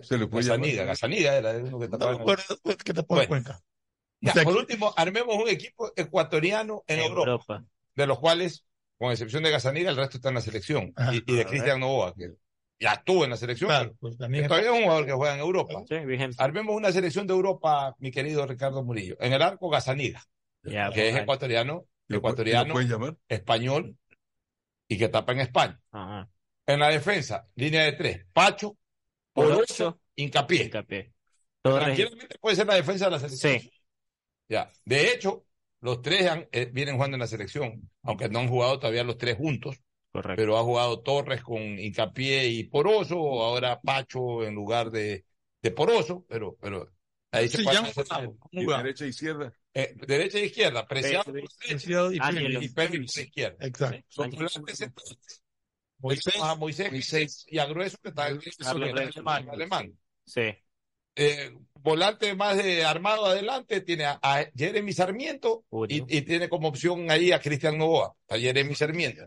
[0.01, 2.11] Se le puede era uno que No tapaba.
[2.17, 3.29] me acuerdo que tapó en Bueno.
[3.29, 3.61] Cuenca.
[4.21, 7.63] Ya, O sea, por que- último, armemos un equipo ecuatoriano en, Europa,
[7.95, 8.65] de los cuales,
[8.97, 10.91] con excepción de Gazaniga, el resto está en la selección.
[10.97, 11.15] Ajá.
[11.15, 12.33] y, y de Cristian Novoa, que
[12.79, 15.33] ya estuvo en la selección, Claro, pero pues también todavía es un jugador que juega
[15.33, 15.83] en Europa.
[15.87, 16.35] Sí, vigente.
[16.39, 19.17] Armemos una selección de Europa, mi querido Ricardo Murillo.
[19.19, 20.23] En el arco, Gazaniga,
[20.63, 22.75] Ya, que es pues, ecuatoriano, ¿Lo pu- ecuatoriano,
[23.27, 23.97] español
[24.87, 25.79] y que tapa en España.
[25.91, 26.29] ajá.
[26.65, 28.77] En la defensa, línea de tres, Pacho,
[29.33, 30.65] Poroso, Hincapié.
[30.65, 31.13] Hincapié.
[31.61, 33.59] Tranquilamente puede ser la defensa de la selección.
[33.59, 33.71] Sí.
[34.47, 34.71] Ya.
[34.85, 35.45] De hecho,
[35.81, 39.17] los tres han- eh, vienen jugando en la selección, aunque no han jugado todavía los
[39.17, 39.77] tres juntos.
[40.11, 40.41] Correcto.
[40.41, 45.25] Pero ha jugado Torres con Hincapié y Poroso, ahora Pacho en lugar de,
[45.61, 46.89] de Poroso, pero, pero
[47.31, 47.91] ahí se Sí, ya.
[48.51, 49.53] Y derecha e izquierda.
[49.73, 51.33] Eh, derecha e izquierda, Preciado por
[51.67, 53.65] Preciado y y Pérez por izquierda.
[53.65, 54.05] Exacto.
[54.09, 55.43] Son volantes centrales.
[55.99, 59.99] Moisés, a Moisés, y a Grueso que está en alemán, alemán.
[60.25, 60.55] Sí.
[61.15, 66.69] Eh, volante más de armado adelante tiene a, a Jeremy Sarmiento y, y tiene como
[66.69, 69.23] opción ahí a Cristian Novoa, a Jeremy Sarmiento.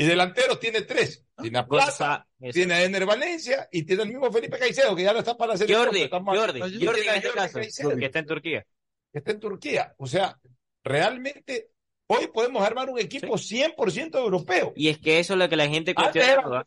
[0.00, 1.26] Y delanteros tiene tres.
[1.42, 5.12] Tiene a Plaza, tiene a Ener Valencia y tiene al mismo Felipe Caicedo, que ya
[5.12, 5.84] no está para selección.
[5.84, 8.66] Jordi, estamos- Jordi, Jordi en este Jordi caso, Caicedo, que está en Turquía.
[9.12, 9.94] que está en Turquía.
[9.98, 10.38] O sea,
[10.82, 11.70] realmente
[12.06, 14.72] hoy podemos armar un equipo 100% europeo.
[14.74, 16.64] Y es que eso es lo que la gente Antes cuestiona.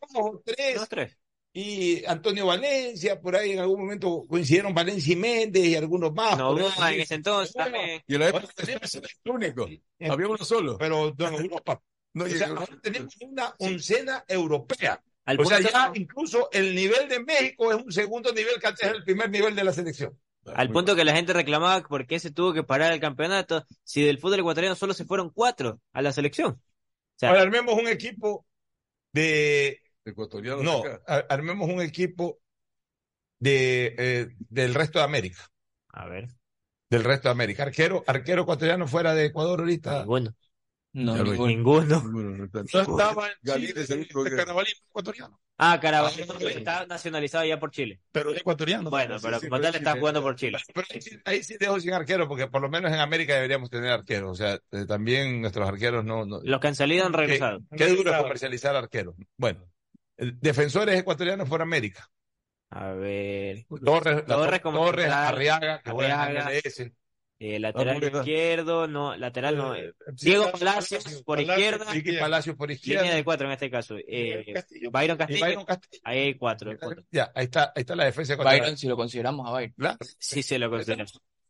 [1.53, 6.37] y Antonio Valencia, por ahí en algún momento coincidieron Valencia y Méndez y algunos más.
[6.37, 6.53] No.
[6.55, 8.01] Boa en ese entonces también.
[8.07, 9.67] Y en la época tenemos el único.
[10.01, 10.77] Había uno solo.
[10.77, 11.81] Pero no, en Europa.
[12.13, 15.01] No, O sea, ahora tenemos una oncena europea.
[15.25, 18.87] Al o sea, ya incluso el nivel de México es un segundo nivel que antes
[18.87, 20.19] era el primer nivel de la selección.
[20.45, 24.03] Al punto que la gente reclamaba por qué se tuvo que parar el campeonato si
[24.03, 26.51] del fútbol ecuatoriano solo se fueron cuatro a la selección.
[26.51, 26.59] O
[27.15, 28.45] sea, Ahora armemos un equipo
[29.13, 30.61] de Ecuatoriano.
[30.61, 31.25] no, acá.
[31.29, 32.39] armemos un equipo
[33.39, 35.49] de eh, del resto de América,
[35.89, 36.27] a ver.
[36.89, 37.63] del resto de América.
[37.63, 39.99] Arquero, arquero ecuatoriano fuera de Ecuador ahorita.
[39.99, 40.35] Ninguno.
[40.93, 41.47] No, ninguno.
[41.47, 42.01] Ninguno.
[42.03, 45.39] Ninguno, no estaba en Chile, es el único de que- Carabalí ecuatoriano.
[45.57, 47.99] Ah, Caraballo está nacionalizado ya por Chile.
[48.11, 48.89] Pero es ecuatoriano.
[48.89, 50.57] Bueno, pero sí, como tal está jugando por Chile.
[50.73, 53.69] Pero ahí sí, ahí sí dejo sin arquero, porque por lo menos en América deberíamos
[53.69, 54.31] tener arqueros.
[54.31, 56.25] O sea, eh, también nuestros arqueros no.
[56.25, 57.59] no Los que han salido han qué, regresado.
[57.75, 59.15] qué duro es comercializar arqueros.
[59.37, 59.65] Bueno,
[60.17, 62.07] defensores ecuatorianos por América.
[62.69, 63.65] A ver.
[63.83, 66.49] Torres, la- Torres Torres Arriaga, que juega en Arriaga.
[66.51, 66.91] MLS.
[67.45, 69.75] Eh, lateral izquierdo, no, lateral no.
[69.75, 71.91] eh, Sí, Diego Palacios, Palacios por Palacios, izquierda.
[71.91, 73.01] Vicky Palacios por izquierda.
[73.01, 73.97] Línea de cuatro en este caso.
[74.07, 74.91] Eh, Castillo.
[74.91, 75.45] Byron Castillo.
[75.45, 76.01] Byron Castillo.
[76.05, 76.71] Ahí hay cuatro.
[77.11, 78.63] Ya, ahí está, ahí está la defensa ecuatoriana.
[78.63, 79.97] Byron, si lo consideramos a Byron.
[80.17, 81.03] Sí, se lo considero.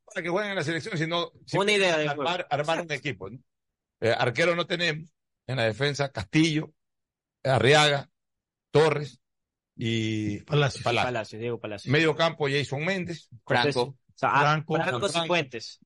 [0.05, 3.29] Para que jueguen en la selección, sino Una idea de armar, armar un equipo.
[3.29, 3.37] ¿no?
[4.01, 5.07] Eh, arquero no tenemos.
[5.45, 6.73] En la defensa, Castillo,
[7.43, 8.09] Arriaga,
[8.71, 9.19] Torres
[9.75, 10.83] y Palacios.
[10.83, 11.05] Palacios.
[11.05, 11.91] Palacios, Diego Palacios.
[11.91, 13.29] Medio campo, Jason Méndez.
[13.45, 13.95] Franco.
[14.15, 14.75] O sea, ah, Franco.
[14.75, 15.09] Franco.
[15.09, 15.79] Cifuentes.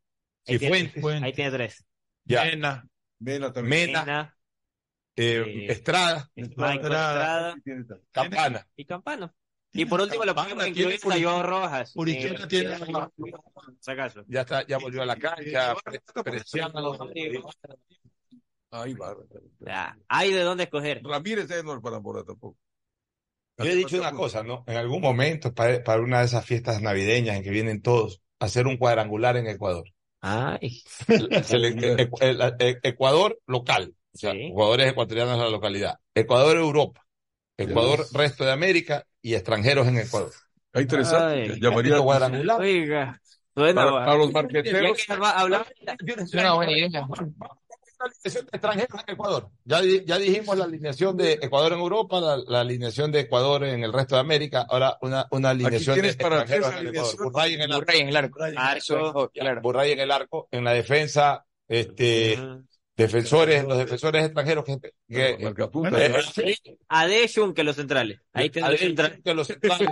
[0.46, 0.92] Ahí Cifuentes.
[0.94, 1.24] tiene- Fuentes.
[1.24, 1.86] Ahí tiene tres.
[2.26, 2.44] Ya.
[2.46, 2.88] Mena.
[3.20, 3.88] Mena también.
[3.88, 4.38] Mena, Mena,
[5.16, 6.76] eh, Eh, Estrada, Estrada.
[6.76, 7.56] Estrada
[8.12, 8.68] Campana.
[8.76, 9.34] y Campano.
[9.74, 11.94] Y por último lo Campana podemos incluir a Joao Rojas.
[11.94, 12.78] por eh, izquierda tiene-
[13.80, 14.24] si acaso.
[14.28, 15.76] Ya está, ya volvió a la cancha.
[15.84, 17.10] Pre- Preciado.
[18.70, 19.16] Ahí va.
[20.08, 21.02] Hay de dónde escoger.
[21.04, 22.58] Ramírez es no para Mora tampoco.
[23.58, 24.64] Yo he dicho una cosa, ¿no?
[24.68, 28.68] En algún momento, para, para una de esas fiestas navideñas en que vienen todos, hacer
[28.68, 29.86] un cuadrangular en Ecuador.
[30.22, 30.82] Ay.
[31.44, 31.70] Se le-
[32.04, 34.50] e- e- e- Ecuador local, o sea, Sí.
[34.52, 35.96] jugadores ecuatorianos de la localidad.
[36.14, 37.06] Ecuador Europa,
[37.58, 38.14] Ecuador Yes.
[38.14, 40.32] resto de América y extranjeros en Ecuador.
[40.74, 41.52] Hay interesante.
[41.54, 41.60] Ay.
[41.60, 42.62] Llamaría cuadrangular.
[42.62, 43.22] Oiga.
[43.56, 45.06] Suena, para, para los Ya marqueteros.
[45.08, 45.66] que va a hablar,
[46.20, 47.08] Es una buena idea.
[48.00, 49.50] La alineación de extranjeros en Ecuador.
[49.66, 53.84] Ya, ya dijimos la alineación de Ecuador en Europa, la, la alineación de Ecuador en
[53.84, 54.66] el resto de América.
[54.70, 57.24] Ahora una, una alineación de para extranjeros en Ecuador.
[57.24, 57.86] Burray en el arco.
[57.86, 58.40] Burray en el arco.
[58.56, 59.32] Arco.
[59.34, 59.62] Claro.
[59.62, 60.48] Burray en el arco.
[60.52, 62.40] En la defensa, este,
[62.96, 66.06] defensores, los defensores extranjeros que, que Marcapunta.
[66.06, 66.12] eh,
[67.54, 68.20] que los centrales.
[68.34, 69.22] Ahí centrales.
[69.24, 69.90] que los centrales.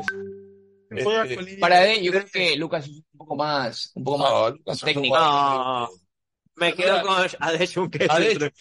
[0.90, 4.50] Este, Para él, yo creo que Lucas es un poco más, un poco más no,
[4.52, 5.16] Lucas, técnico.
[6.58, 7.68] Me quedo con Ade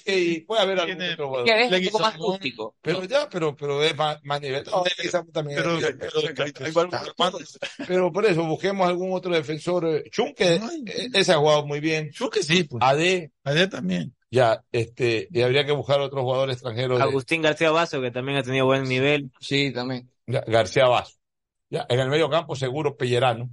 [0.05, 1.47] que y puede haber algún otro jugador.
[1.47, 2.77] Que es un poco más rústico.
[2.83, 4.65] Pero ya, pero, pero es más, más nivel.
[5.33, 5.63] También.
[7.87, 9.87] Pero, por eso busquemos algún otro defensor.
[9.87, 10.61] eh, Chunque, eh,
[11.13, 12.11] ese ha jugado muy bien.
[12.13, 12.83] Yo que sí, pues.
[12.83, 14.15] AD, Ayer también.
[14.31, 16.97] ya, este, y habría que buscar otro jugador extranjero.
[16.97, 19.31] de- Agustín García Vaso, que también ha tenido buen nivel.
[19.41, 20.11] Sí, también.
[20.27, 21.15] ya, García Vaso.
[21.71, 23.51] Ya, en el medio campo seguro Pellerano.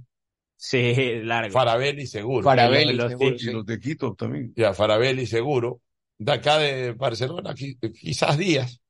[0.64, 0.94] Sí,
[1.24, 1.52] largo.
[1.52, 2.44] Farabelli seguro.
[2.44, 3.48] Farabelli, Los- seguro, sí.
[3.48, 4.52] Y los de Quito también.
[4.56, 5.80] Ya, Farabelli seguro.
[6.18, 8.80] De acá de Barcelona, qui- quizás Díaz.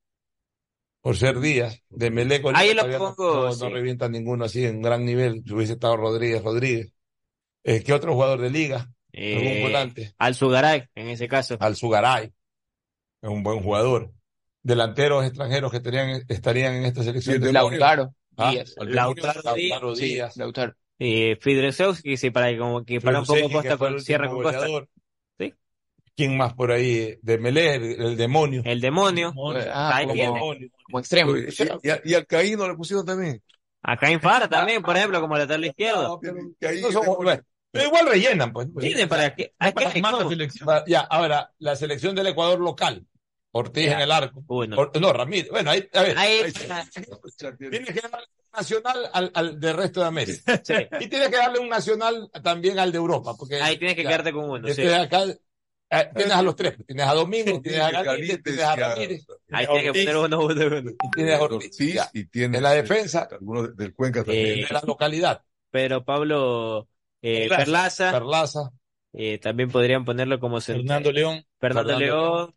[1.00, 1.82] Por ser Díaz.
[1.88, 2.50] De Meleco.
[2.54, 5.42] Ahí lo todavía no- pongo, No, revienta ninguno así en gran nivel.
[5.46, 6.92] Si hubiese estado Rodríguez, Rodríguez.
[7.64, 8.76] Eh, ¿Qué otro jugador de liga?
[9.14, 10.14] ¿Algún Eh, volante?
[10.18, 11.56] Al Sugaray, en ese caso.
[11.58, 12.26] Al Sugaray.
[13.22, 14.12] Es un buen jugador.
[14.62, 17.36] Delanteros extranjeros que tenían, estarían en esta selección.
[17.36, 17.52] el de.
[17.52, 18.14] Lautaro.
[18.36, 18.74] Ah, Díaz.
[18.78, 19.70] Lautaro Demonio, Díaz.
[19.70, 20.36] Lautaro Sí, Díaz.
[20.36, 20.74] Lautaro.
[20.98, 24.52] Y Fidresowski, sí, para como que para un poco que Costa con cierre último con
[24.52, 24.86] Costa.
[25.38, 25.54] Sí.
[26.16, 27.16] ¿Quién más por ahí?
[27.22, 28.62] De Melé, el, el demonio.
[28.64, 29.32] El demonio.
[29.72, 30.70] Ah, Ahí como, viene.
[30.84, 31.36] como extremo.
[31.36, 31.48] Y,
[31.82, 33.42] y, y al Caíno le pusieron también.
[33.82, 36.20] Acá en Fara también, por ejemplo, como lateral izquierdo.
[36.22, 37.42] No somos- bueno,
[37.72, 38.68] pero igual rellenan, pues.
[38.78, 39.54] Tiene para que.
[39.58, 40.02] hay que-
[40.64, 43.04] Va, Ya, ahora, la selección del Ecuador local.
[43.54, 43.92] Ortiz Ya.
[43.94, 44.42] en el arco.
[44.48, 44.76] Uno.
[44.78, 45.50] Or- no, Ramírez.
[45.50, 46.18] Bueno, ahí, a ver.
[46.18, 46.52] Ahí- ahí-
[47.58, 50.62] Tienes que darle un nacional al, al del resto de América.
[51.00, 53.34] Y tienes que darle un nacional también al de Europa.
[53.38, 54.66] Porque Ahí tienes que ya, quedarte con uno.
[54.68, 54.82] sí.
[54.82, 56.74] este acá, eh, tienes a los tres.
[56.86, 59.26] Tienes a Domingo, tienes a Galíndez, tienes a Ramírez.
[59.50, 60.90] Ahí tienes que Ortiz, poner uno, uno, uno.
[60.90, 61.76] y tienes a Ortiz.
[61.94, 62.10] Ya.
[62.14, 64.60] y tiene En la defensa, algunos del Cuenca también.
[64.60, 65.42] Eh, de la localidad.
[65.70, 66.88] Pero Pablo
[67.20, 68.10] eh, Perlaza.
[68.12, 68.70] Perlaza,
[69.12, 71.44] eh, también podrían ponerlo como Fernando León.
[71.60, 72.54] Fernando Fernando León,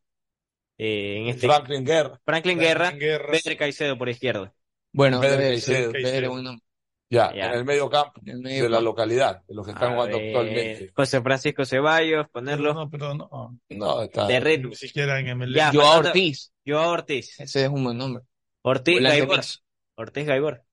[0.77, 2.19] eh, en este Franklin Guerra.
[2.25, 3.27] Franklin Guerra, Franklin Guerra.
[3.31, 4.53] Pedro Caicedo por izquierda.
[4.91, 5.91] Bueno, Pedro Caicedo.
[6.41, 6.61] nombre.
[7.09, 7.47] Ya, Ya.
[7.51, 8.89] en el medio campo En el medio de la campo.
[8.91, 10.91] localidad, de los que están A jugando ver, actualmente.
[10.95, 12.73] José Francisco Ceballos, ponerlo.
[12.73, 13.59] No, pero no.
[13.69, 14.25] No, está.
[14.27, 15.53] de Red Ni siquiera en.
[15.53, 16.51] Ya, Joao Ortiz.
[16.65, 17.39] Joao Ortiz.
[17.39, 18.23] Ese es un buen nombre.
[18.63, 19.41] Ortiz Gaibor.
[19.95, 20.63] Ortiz Gaibor.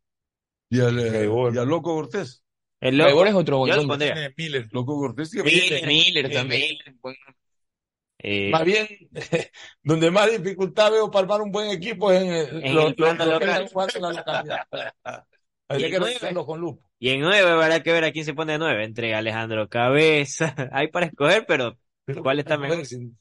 [0.71, 1.55] Y al, eh, Gaibor.
[1.55, 2.43] y al Loco Cortés.
[2.81, 3.29] El Gaibor loco.
[3.29, 4.35] es otro buen Yo lo nombre.
[4.37, 4.69] Miller.
[4.73, 5.31] Loco Cortés.
[5.31, 6.63] que- Miller, Miller Miller, también.
[6.63, 6.95] Miller.
[8.25, 8.87] Eh, Más bien,
[9.83, 13.19] donde más dificultad veo para armar un buen equipo es en el, En el local.
[13.19, 13.67] la localidad.
[15.69, 16.35] Hay que nueve.
[16.47, 16.87] con lupa.
[16.99, 18.85] y en nueve habrá que ver a quién se pone de nueve.
[18.85, 20.55] Entre Alejandro Cabeza.
[20.73, 21.77] Hay para escoger, pero
[22.23, 22.85] ¿cuál está mejor?
[22.87, 23.19] Sin-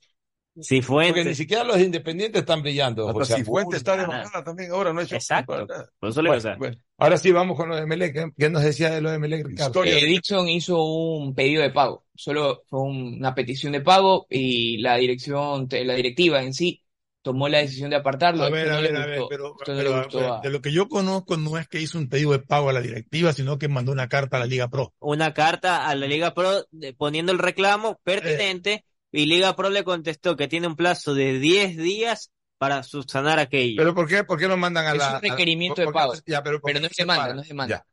[0.59, 3.03] Si Porque ni siquiera los independientes están brillando.
[3.07, 4.71] Hasta José Cifuentes está de bajada también.
[4.71, 5.65] Ahora no hecho Exacto.
[5.99, 6.55] Por eso le Bueno, pasa.
[6.57, 6.77] bueno.
[6.97, 8.13] Ahora sí, vamos con lo de Melec.
[8.13, 9.83] ¿Qué, qué nos decía de lo de Melec, Ricardo?
[9.85, 12.05] Eh, Dixon hizo un pedido de pago.
[12.15, 16.83] Solo fue un- una petición de pago y la dirección, la directiva en sí
[17.23, 18.43] tomó la decisión de apartarlo.
[18.43, 21.37] A ver, a ver, a ver, pero, a ver, a- de lo que yo conozco
[21.37, 24.09] no es que hizo un pedido de pago a la directiva, sino que mandó una
[24.09, 24.93] carta a la Liga Pro.
[24.99, 29.83] Una carta a la Liga Pro de- poniendo el reclamo pertinente y Liga Pro le
[29.83, 33.75] contestó que tiene un plazo de 10 días para subsanar aquello.
[33.77, 35.09] ¿Pero por qué, por qué lo mandan a Es la...
[35.09, 36.13] un a- requerimiento de pago.
[36.25, 37.35] ya, pero, ¿por Pero qué no es demanda, separan?
[37.37, 37.75] no es demanda.
[37.77, 37.85] Ya.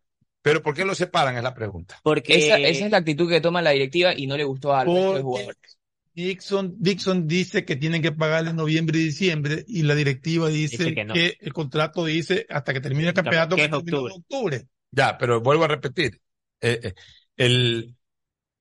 [0.42, 1.36] Pero ¿por qué lo separan?
[1.36, 1.98] Es la pregunta.
[2.02, 5.22] Porque Esa, esa es la actitud que toma la directiva y no le gustó Porque
[5.22, 5.56] jugadores.
[6.14, 10.84] Dixon, Dixon dice que tienen que pagarle en noviembre y diciembre y la directiva dice,
[10.84, 14.14] Dice que el contrato dice hasta que termine el campeonato que es octubre.
[14.16, 14.66] octubre.
[14.90, 16.20] Ya, pero vuelvo a repetir.
[16.60, 16.94] Eh, eh,
[17.36, 17.94] el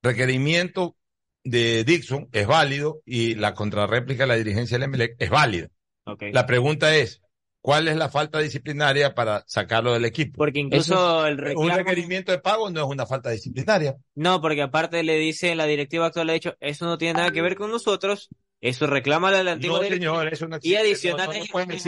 [0.03, 0.96] requerimiento
[1.43, 5.69] de Dixon es válido y la contrarréplica de la dirigencia del Emelec es válida.
[6.05, 6.23] Ok.
[6.31, 7.21] La pregunta es,
[7.61, 10.37] ¿cuál es la falta disciplinaria para sacarlo del equipo?
[10.37, 11.77] Porque incluso el Un reclamo...
[11.77, 13.95] requerimiento de pago no es una falta disciplinaria.
[14.15, 17.41] No, porque aparte le dice, la directiva actual ha dicho, eso no tiene nada que
[17.41, 20.77] ver con nosotros, eso reclama la antigua No, señor, eso no Y existe.
[21.11, 21.33] adicional No,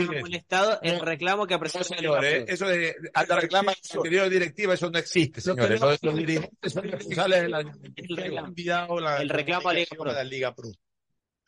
[0.04, 4.28] no, molestado el reclamo que presenta la señor, eh, eso de hasta reclama la anterior
[4.30, 5.80] directiva, eso no existe, señores.
[5.80, 9.00] no- Los, los dirigentes son responsables de la El reclamo.
[9.00, 10.10] la, El reclamo a Liga comunicación Pro.
[10.10, 10.68] a la Liga Pro.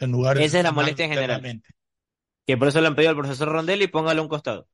[0.00, 1.62] En lugar de Esa es la molestia en general.
[2.44, 4.68] Que por eso le han pedido al profesor Rondelli, póngalo a un costado.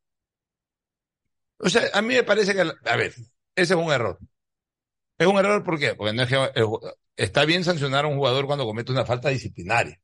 [1.59, 4.19] O sea, a mí me parece que, a ver, ese es un error.
[5.19, 5.95] Es un error, ¿por qué?
[5.95, 9.29] Porque no es que ju- está bien sancionar a un jugador cuando comete una falta
[9.29, 10.01] disciplinaria.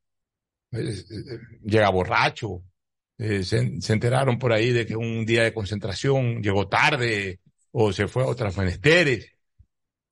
[0.74, 2.62] Es- eh, Llega borracho,
[3.18, 3.58] eh, se,
[3.92, 7.40] enteraron por ahí de que un día de concentración llegó tarde
[7.72, 9.30] o se fue a otras menesteres.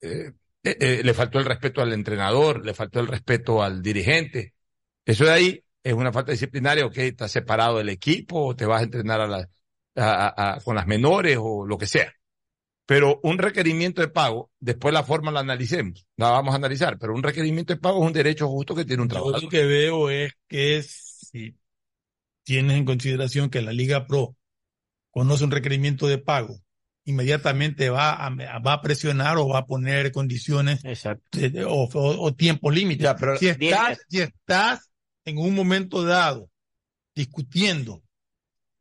[0.01, 0.31] Eh,
[0.63, 4.53] eh, eh, le faltó el respeto al entrenador, le faltó el respeto al dirigente.
[5.05, 8.81] Eso de ahí es una falta disciplinaria, ok, estás separado del equipo, o te vas
[8.81, 9.49] a entrenar a-
[10.55, 12.13] a- con las menores o lo que sea.
[12.85, 17.13] Pero un requerimiento de pago, después la forma la analicemos, la vamos a analizar, pero
[17.13, 19.43] un requerimiento de pago es un derecho justo que tiene un Yo trabajador.
[19.43, 21.55] lo que veo es que si
[22.43, 24.35] tienes en consideración que la Liga Pro
[25.11, 26.59] conoce un requerimiento de pago,
[27.05, 28.29] inmediatamente va a,
[28.59, 30.81] va a presionar o va a poner condiciones
[31.31, 33.03] de- de- o, o- o tiempos límites.
[33.03, 34.91] Ya, pero- si, estás, si estás
[35.23, 36.49] en un momento dado
[37.15, 38.03] discutiendo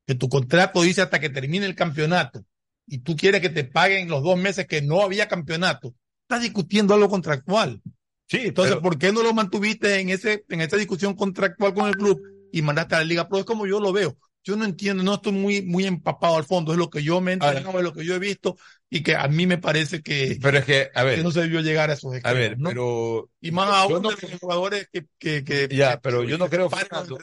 [0.06, 2.44] que tu contrato dice hasta que termine el campeonato
[2.86, 6.94] y tú quieres que te paguen los dos meses que no había campeonato, estás discutiendo
[6.94, 7.80] algo contractual.
[8.28, 11.88] Sí, Entonces, pero- ¿por qué no lo mantuviste en ese, en esa discusión contractual con
[11.88, 12.20] el club
[12.52, 13.38] y mandaste a la Liga Pro?
[13.38, 14.16] Es como yo lo veo.
[14.44, 17.30] Yo no entiendo, no estoy muy, muy empapado al fondo, es lo que yo me
[17.30, 18.56] he enterado, es lo que yo he visto
[18.94, 21.40] y que a mí me parece que, Pero es que, a ver, que no se
[21.40, 22.68] debió llegar a esos a extremos, ver, ¿no?
[22.68, 26.36] pero Y más aún no de los jugadores que, que, que Ya, que- pero yo
[26.36, 27.18] no creo, Fernando,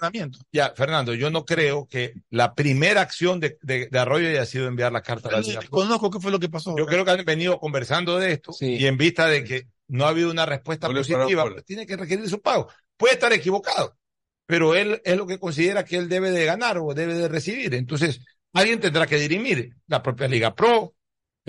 [0.51, 4.65] ya, Fernando, yo no creo que la primera acción de, de, de Arroyo haya sido
[4.67, 5.69] enviar la carta a la Liga Pro.
[5.69, 6.75] Conozco qué fue lo que pasó.
[6.75, 10.09] Yo creo que han venido conversando de esto y en vista de que no ha
[10.09, 12.67] habido una respuesta No positiva, pues tiene que requerir su pago.
[12.97, 13.95] Puede estar equivocado,
[14.47, 17.75] pero él es lo que considera que él debe de ganar o debe de recibir.
[17.75, 18.21] Entonces,
[18.53, 20.95] alguien tendrá que dirimir la propia Liga Pro.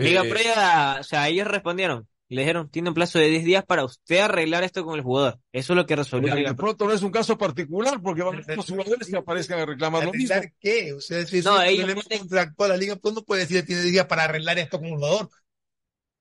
[0.04, 2.06] Liga eh, Pro ya, o sea, ellos respondieron.
[2.28, 5.40] Le dijeron, tiene un plazo de 10 días para usted arreglar esto con el jugador.
[5.52, 8.42] Eso es lo que resolvió De pronto no es un caso particular porque van a
[8.42, 10.32] haber jugadores que aparezcan a reclamar lo mismo.
[10.34, 10.92] ¿Arreglar qué?
[10.92, 13.56] O sea, si es No, un ellos problema contractual, la Liga Pro no puede decir
[13.60, 15.28] que tiene días para arreglar esto con un jugador.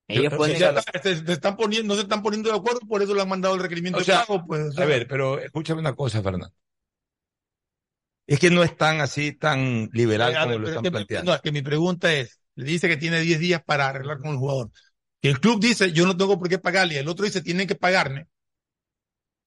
[0.08, 3.04] Ellos pueden ya está- se- se están poniendo, no se están poniendo de acuerdo, por
[3.04, 4.46] eso le han mandado el requerimiento O sea, de pago.
[4.48, 6.52] Pues, o sea, A ver, pero escúchame una cosa, Fernando.
[8.26, 11.32] Es que no es tan así, tan liberal ver, como lo están planteando.
[11.32, 14.31] No, es que mi pregunta es, le dice que tiene 10 días para arreglar con
[14.31, 14.72] el jugador.
[15.22, 17.68] Que el club dice, yo no tengo por qué pagarle, y el otro dice, tienen
[17.68, 18.27] que pagarme.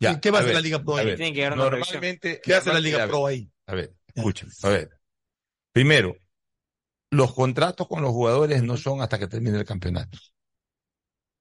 [0.00, 1.06] Ya, ¿Qué va a hacer la Liga Pro ahí?
[1.06, 3.50] ver, Tienen que dar una Normalmente, ¿Qué hace la Liga a ver, Pro ahí?
[3.66, 4.90] A ver, escucha, a ver.
[5.72, 6.16] Primero,
[7.10, 10.18] los contratos con los jugadores no son hasta que termine el campeonato.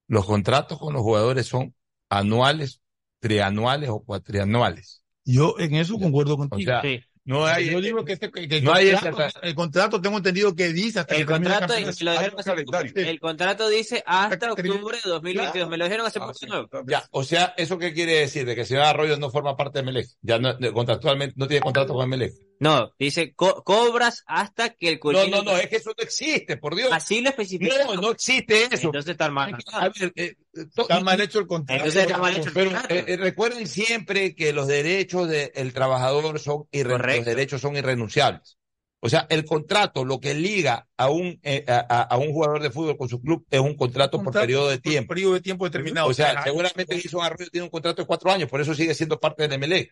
[0.07, 1.73] Los contratos con los jugadores son
[2.09, 2.81] anuales,
[3.19, 5.03] trianuales o cuatrianuales.
[5.25, 6.71] Yo en eso concuerdo O contigo.
[6.71, 6.81] sea,
[7.23, 10.01] no hay, yo digo que, este- que- que el, no hay contrato, esa- el contrato
[10.01, 12.71] tengo entendido que dice hasta El que termine contrato, poco.
[12.71, 13.09] calendario.
[13.09, 15.69] El contrato dice hasta octubre de 2022.
[15.69, 16.33] Me lo dijeron hace poco.
[16.47, 16.67] nuevo.
[16.87, 18.45] Ya, o sea, ¿eso qué quiere decir?
[18.45, 20.07] De que el señor Arroyo no forma parte de Melec.
[20.21, 22.33] Ya no, contractualmente no tiene contrato con Melec.
[22.59, 26.57] No, dice co- cobras hasta que el No, no, no, es que eso no existe,
[26.57, 26.89] por Dios.
[26.91, 27.75] Así lo especifica.
[27.85, 28.87] No, no existe eso.
[28.87, 29.55] Entonces está mal.
[29.73, 31.85] A ver, eh, Está mal hecho el contrato.
[31.85, 32.95] Entonces está mal hecho el Pero contrato.
[32.95, 38.57] eh, recuerden siempre que los derechos del trabajador son irre- los derechos son irrenunciables.
[39.03, 42.97] O sea, el contrato, lo que liga a un eh, a, un jugador de fútbol
[42.97, 45.09] con su club es un contrato por periodo de por tiempo.
[45.09, 46.07] periodo de tiempo determinado.
[46.07, 49.19] O sea, seguramente Dixon Arroyo tiene un contrato de cuatro años, por eso sigue siendo
[49.19, 49.91] parte del MLE.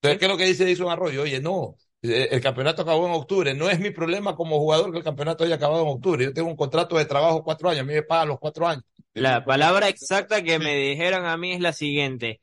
[0.00, 1.22] Entonces, ¿qué es lo que dice Dixon Arroyo?
[1.22, 3.54] Oye, no, eh, el campeonato acabó en octubre.
[3.54, 6.24] No es mi problema como jugador que el campeonato haya acabado en octubre.
[6.24, 8.84] Yo tengo un contrato de trabajo cuatro años, a mí me pagan los cuatro años.
[9.14, 12.40] La palabra exacta que me dijeron a mí es la siguiente.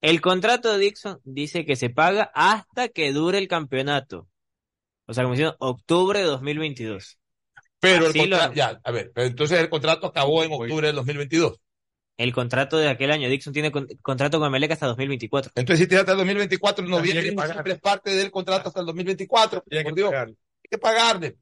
[0.00, 4.28] El contrato de Dixon dice que se paga hasta que dure el campeonato.
[5.06, 7.18] O sea, como diciendo, octubre de 2022.
[7.80, 10.86] Pero el Así lo- contrato, ya, a ver, pero entonces el contrato acabó en octubre
[10.86, 11.58] del 2022.
[12.16, 13.28] El contrato de aquel año.
[13.28, 15.50] Dixon tiene con- contrato con Melec hasta 2024.
[15.56, 17.52] Entonces, si te hasta el 2024, Habría noviembre que pagar.
[17.54, 19.62] siempre es parte del contrato hasta el 2024.
[19.66, 20.34] Habría que por Dios, pagarle.
[20.34, 21.36] hay que pagarle.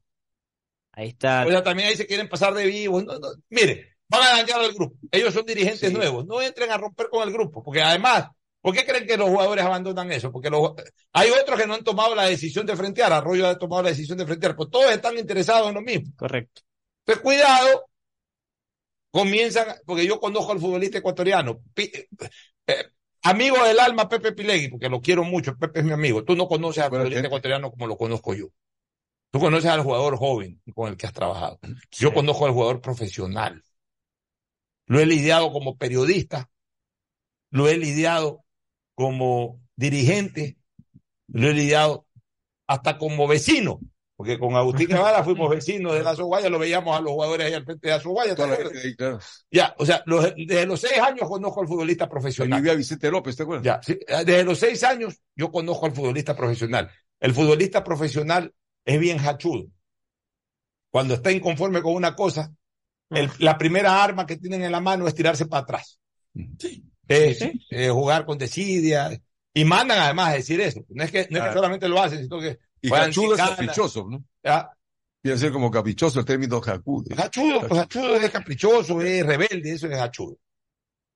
[0.93, 1.44] Ahí está.
[1.47, 2.89] O sea, también ahí se quieren pasar de.
[2.89, 4.96] No, no, Mire, van a dañar al grupo.
[5.10, 5.94] Ellos son dirigentes Sí.
[5.94, 6.26] nuevos.
[6.26, 7.62] No entren a romper con el grupo.
[7.62, 8.26] Porque además,
[8.60, 10.30] ¿por qué creen que los jugadores abandonan eso?
[10.32, 10.72] Porque los,
[11.12, 13.12] hay otros que no han tomado la decisión de frentear.
[13.12, 14.56] Arroyo ha tomado la decisión de frentear.
[14.56, 16.12] Pues todos están interesados en lo mismo.
[16.16, 16.62] Correcto.
[17.06, 17.86] Entonces, cuidado.
[19.12, 21.60] Comienzan, porque yo conozco al futbolista ecuatoriano.
[21.74, 21.90] Pi-
[22.66, 22.84] eh,
[23.22, 25.56] amigo del alma, Pepe Pilegui, porque lo quiero mucho.
[25.56, 26.22] Pepe es mi amigo.
[26.24, 28.46] Tú no conoces al futbolista ecuatoriano como lo conozco yo.
[29.32, 31.58] Tú conoces al jugador joven con el que has trabajado.
[31.90, 33.62] Yo conozco al jugador profesional.
[34.90, 36.50] Lo he lidiado como periodista.
[37.50, 38.44] Lo he lidiado
[38.96, 40.56] como dirigente.
[41.28, 42.06] Lo he lidiado
[42.66, 43.78] hasta como vecino.
[44.16, 47.54] Porque con Agustín Guevara fuimos vecinos de la Soguaya, lo veíamos a los jugadores ahí
[47.54, 49.20] al frente de ahí, claro.
[49.48, 52.60] Ya, o sea, los- desde los seis años conozco al futbolista profesional.
[52.60, 53.64] Vivía Vicente López, ¿te acuerdas?
[53.64, 53.96] Ya, sí,
[54.26, 56.90] desde los seis años yo conozco al futbolista profesional.
[57.20, 58.52] El futbolista profesional
[58.84, 59.68] es bien hachudo.
[60.90, 62.52] Cuando está inconforme con una cosa,
[63.10, 65.98] el- la primera arma que tienen en la mano es tirarse para atrás.
[67.08, 69.10] Es, eh, jugar con desidia.
[69.52, 70.84] Y mandan además a decir eso.
[70.90, 74.06] No es que, no es que solamente lo hacen, sino que Y cachudo es caprichoso,
[74.08, 74.24] ¿no?
[74.44, 74.70] Ya,
[75.22, 77.14] Quiere ser como caprichoso el término jacudo.
[77.14, 80.38] Hachudo, pues hachudo es caprichoso, es rebelde, eso es hachudo.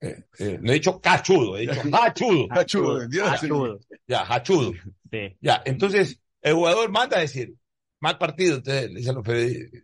[0.01, 2.47] Eh, eh, no he dicho cachudo, he dicho hachudo.
[2.51, 3.81] Hachudo.
[4.07, 4.73] Ya, hachudo.
[5.11, 5.37] Sí.
[5.41, 7.55] Ya, entonces el jugador manda a decir,
[8.01, 9.83] mal partido, entonces le dicen los periodistas,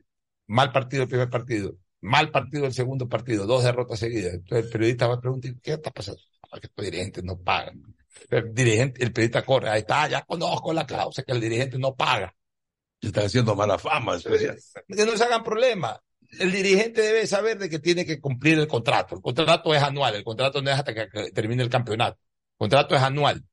[0.48, 4.35] mal partido el primer partido, mal partido el segundo partido, dos derrotas seguidas.
[4.35, 6.20] Entonces el periodista va a preguntar, ¿qué está pasando?
[6.52, 7.82] Que estos dirigentes no pagan.
[8.28, 11.94] El dirigente, el periodista corre, ahí está, ya conozco la cláusula que el dirigente no
[11.94, 12.35] paga.
[13.01, 14.16] Se están haciendo mala fama.
[14.16, 14.59] especial.
[14.89, 16.01] Que no se hagan problema.
[16.39, 19.16] El dirigente debe saber de que tiene que cumplir el contrato.
[19.16, 22.18] El contrato es anual, el contrato no es hasta que que termine el campeonato.
[22.52, 23.44] El contrato es anual.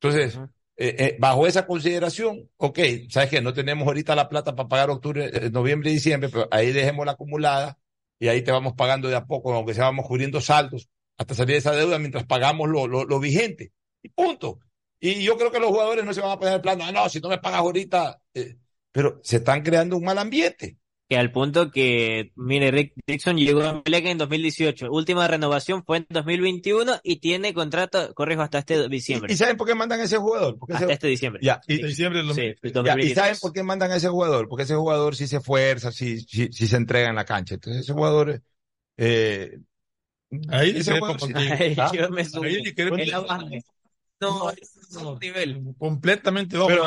[0.00, 0.38] Entonces,
[0.84, 3.40] eh, eh, bajo esa consideración, ok, ¿sabes qué?
[3.40, 7.06] No tenemos ahorita la plata para pagar octubre, eh, noviembre y diciembre, pero ahí dejemos
[7.06, 7.78] la acumulada
[8.18, 11.52] y ahí te vamos pagando de a poco, aunque se vamos cubriendo saldos, hasta salir
[11.52, 13.72] de esa deuda mientras pagamos lo, lo, lo vigente.
[14.02, 14.58] Y punto.
[14.98, 17.08] Y yo creo que los jugadores no se van a poner el plan, no, no,
[17.08, 18.56] si no me pagas ahorita, eh,
[18.90, 20.78] pero se están creando un mal ambiente.
[21.12, 24.90] Que al punto que, mire, Rick Dixon llegó a Melec en 2018.
[24.90, 29.30] Última renovación fue en 2021 y tiene contrato, corrijo, hasta este diciembre.
[29.30, 30.58] ¿Y saben por qué mandan a ese jugador?
[30.58, 31.42] Porque ese- Hasta este diciembre.
[31.44, 31.82] Ya, y, Sí.
[31.82, 32.62] diciembre del Sí, 2023.
[32.62, 33.14] Ya, ¿Y 2023.
[33.14, 34.48] saben por qué mandan a ese jugador?
[34.48, 37.56] Porque ese jugador sí se esfuerza, sí, sí, sí se entrega en la cancha.
[37.56, 38.42] Entonces ese jugador,
[38.96, 39.58] eh,
[40.48, 41.34] Ahí ese jugador sí-
[41.76, 41.92] ¿Ah?
[41.92, 42.44] yo me sumo.
[42.44, 43.44] Ahí baja.
[44.18, 45.62] No, es un nivel.
[45.76, 46.86] Completamente bajo Pero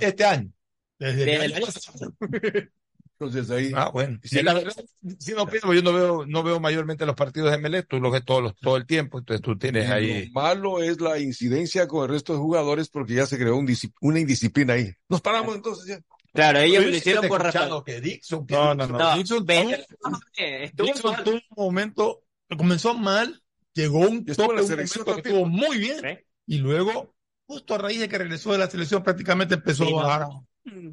[0.00, 0.50] este año.
[0.98, 2.14] Desde, Desde el año año pasado.
[3.18, 3.72] Entonces ahí.
[3.74, 4.18] Ah, bueno.
[4.22, 4.74] Sí, la verdad,
[5.18, 8.10] si no pienso, yo no veo, no veo mayormente los partidos de Melec, tú lo
[8.10, 10.26] ves todo, todo el tiempo, entonces tú tienes ahí.
[10.26, 13.66] Lo malo es la incidencia con el resto de jugadores porque ya se creó un
[14.02, 14.92] una indisciplina ahí.
[15.08, 16.00] Nos paramos entonces ya.
[16.32, 17.82] Claro, ellos lo hicieron por razón.
[17.84, 18.98] que Dixon, que No, no, no.
[18.98, 21.24] No, Dixon, eh, Dixon mal.
[21.24, 22.22] tuvo un momento,
[22.58, 25.46] comenzó mal, llegó un estuvo tope, la un selección momento que también.
[25.46, 27.14] estuvo muy bien, y luego,
[27.46, 30.28] justo a raíz de que regresó de la selección, prácticamente empezó Sí, a bajar.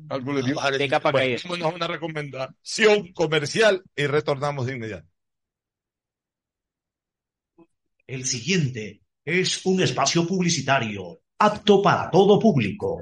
[0.10, 0.56] Algo le dio.
[0.78, 1.68] De capa Bueno, caída.
[1.68, 5.08] una recomendación comercial y retornamos de inmediato.
[8.06, 13.02] El siguiente es un espacio publicitario apto para todo público.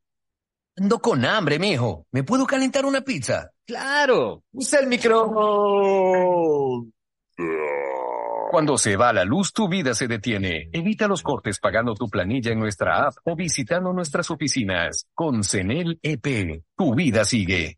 [0.81, 2.07] Ando con hambre, mijo.
[2.11, 3.51] ¿Me puedo calentar una pizza?
[3.67, 4.41] Claro.
[4.51, 5.31] Usa el micro.
[8.49, 10.71] Cuando se va la luz, tu vida se detiene.
[10.73, 15.05] Evita los cortes pagando tu planilla en nuestra app o visitando nuestras oficinas.
[15.13, 17.77] Con CENEL EP, tu vida sigue.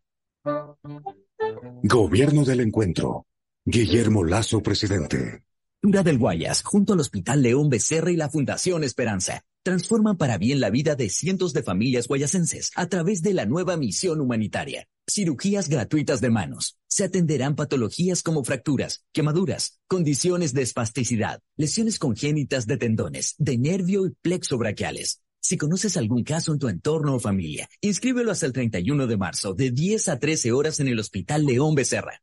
[1.82, 3.26] Gobierno del Encuentro.
[3.66, 5.44] Guillermo Lazo, presidente.
[5.82, 10.60] Cultura del Guayas, junto al Hospital León Becerra y la Fundación Esperanza, transforman para bien
[10.60, 14.86] la vida de cientos de familias guayasenses a través de la nueva misión humanitaria.
[15.10, 16.78] Cirugías gratuitas de manos.
[16.86, 24.06] Se atenderán patologías como fracturas, quemaduras, condiciones de espasticidad, lesiones congénitas de tendones, de nervio
[24.06, 25.22] y plexo braquiales.
[25.40, 29.54] Si conoces algún caso en tu entorno o familia, inscríbelo hasta el 31 de marzo,
[29.54, 32.22] de 10 a 13 horas en el Hospital León Becerra.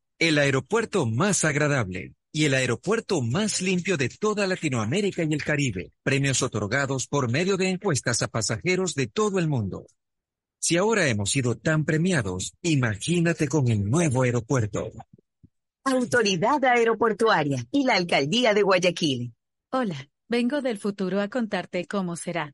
[0.21, 5.93] el aeropuerto más agradable y el aeropuerto más limpio de toda Latinoamérica y el Caribe.
[6.03, 9.87] Premios otorgados por medio de encuestas a pasajeros de todo el mundo.
[10.59, 14.91] Si ahora hemos sido tan premiados, imagínate con el nuevo aeropuerto.
[15.85, 19.33] Autoridad Aeroportuaria y la Alcaldía de Guayaquil.
[19.71, 22.53] Hola, vengo del futuro a contarte cómo será.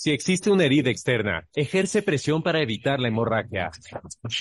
[0.00, 3.72] Si existe una herida externa, ejerce presión para evitar la hemorragia.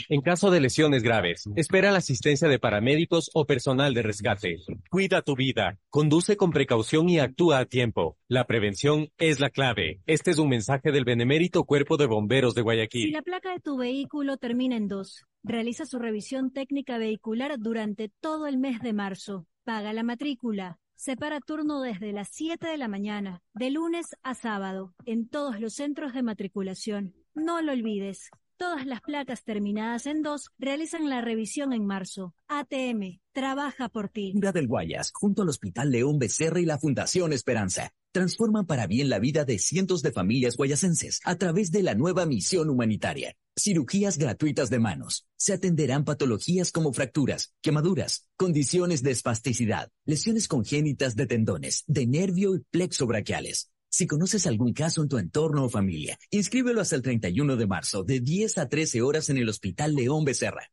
[0.07, 4.59] En caso de lesiones graves, espera la asistencia de paramédicos o personal de rescate.
[4.91, 8.19] Cuida tu vida, conduce con precaución y actúa a tiempo.
[8.27, 9.99] La prevención es la clave.
[10.05, 13.11] Este es un mensaje del Benemérito Cuerpo de Bomberos de Si Guayaquil.
[13.13, 18.45] la placa de tu vehículo termina en 2, realiza su revisión técnica vehicular durante todo
[18.45, 19.47] el mes de marzo.
[19.63, 20.77] Paga la matrícula.
[20.97, 25.75] Separa turno desde las 7 de la mañana, de lunes a sábado, en todos los
[25.75, 27.13] centros de matriculación.
[27.35, 28.31] No lo olvides.
[28.57, 32.33] Todas las placas terminadas en 2 realizan la revisión en marzo.
[32.47, 34.31] ATM, trabaja por ti.
[34.33, 39.09] Cura del Guayas, junto al Hospital León Becerra y la Fundación Esperanza, transforman para bien
[39.09, 43.35] la vida de cientos de familias guayasenses a través de la nueva misión humanitaria.
[43.55, 45.27] Cirugías gratuitas de manos.
[45.37, 52.55] Se atenderán patologías como fracturas, quemaduras, condiciones de espasticidad, lesiones congénitas de tendones, de nervio
[52.55, 53.69] y plexo braquiales.
[53.87, 58.03] Si conoces algún caso en tu entorno o familia, inscríbelo hasta el 31 de marzo,
[58.03, 60.71] de 10 a 13 horas en el Hospital León Becerra.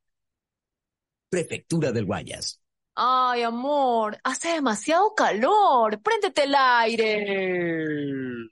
[1.28, 2.63] Prefectura del Guayas.
[2.96, 6.00] Ay, amor, hace demasiado calor.
[6.00, 8.50] Préndete el aire.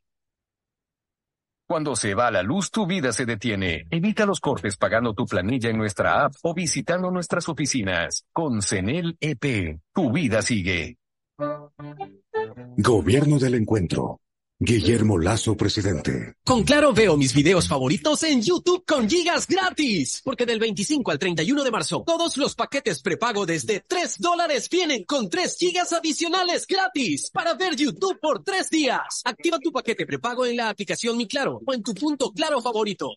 [1.67, 3.87] Cuando se va la luz, tu vida se detiene.
[3.91, 8.27] Evita los cortes pagando tu planilla en nuestra app o visitando nuestras oficinas.
[8.33, 10.99] Con CENEL EP, tu vida sigue.
[12.77, 14.22] Gobierno del Encuentro.
[14.65, 16.37] Guillermo Lazo, presidente.
[16.45, 20.23] Con Claro veo mis videos favoritos en YouTube con gigas gratis.
[20.25, 25.03] Porque del 25 al 31 de marzo, todos los paquetes prepago desde 3 dólares vienen
[25.03, 29.23] con 3 gigas adicionales gratis para ver YouTube por 3 días.
[29.25, 33.17] Activa tu paquete prepago en la aplicación Mi Claro o en tu punto Claro favorito.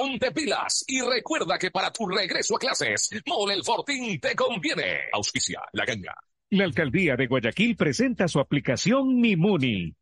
[0.00, 5.08] Ponte pilas y recuerda que para tu regreso a clases, Mole el Fortín te conviene.
[5.12, 6.14] Auspicia la ganga.
[6.50, 9.92] La alcaldía de Guayaquil presenta su aplicación Mimuni.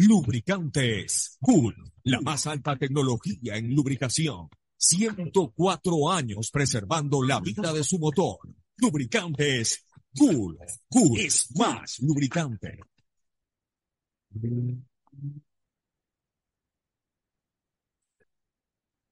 [0.00, 4.48] Lubricantes Cool, la más alta tecnología en lubricación.
[4.76, 8.38] 104 años preservando la vida de su motor.
[8.76, 9.84] Lubricantes
[10.16, 10.56] Cool.
[10.88, 12.78] Cool es más lubricante.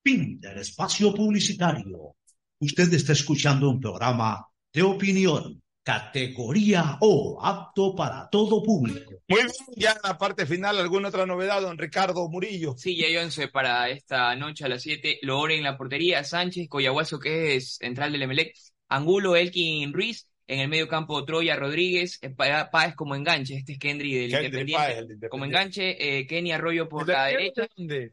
[0.05, 2.15] Fin del espacio publicitario.
[2.61, 9.23] Usted está escuchando un programa de opinión, categoría O, apto para todo público.
[9.29, 12.75] Muy bien, ya en la parte final, ¿alguna otra novedad, don Ricardo Murillo?
[12.77, 15.21] Sí, ya hay 11 para esta noche a las 7.
[15.23, 18.53] Lore en la portería, Sánchez, Coyahuaso, que es central del Emelec,
[18.89, 23.79] Angulo, Elkin, Ruiz, en el medio campo Troya, Rodríguez, eh, Páez como enganche, este es
[23.79, 27.69] Kendry del Kendry Independiente, Páez, de como enganche, eh, Kenny Arroyo por ¿El la derecha.
[27.77, 28.13] dónde?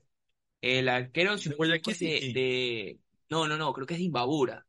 [0.62, 4.00] El arquero si no me equivoco, es de, de- no, no, no, creo que es
[4.00, 4.64] de Imbabura.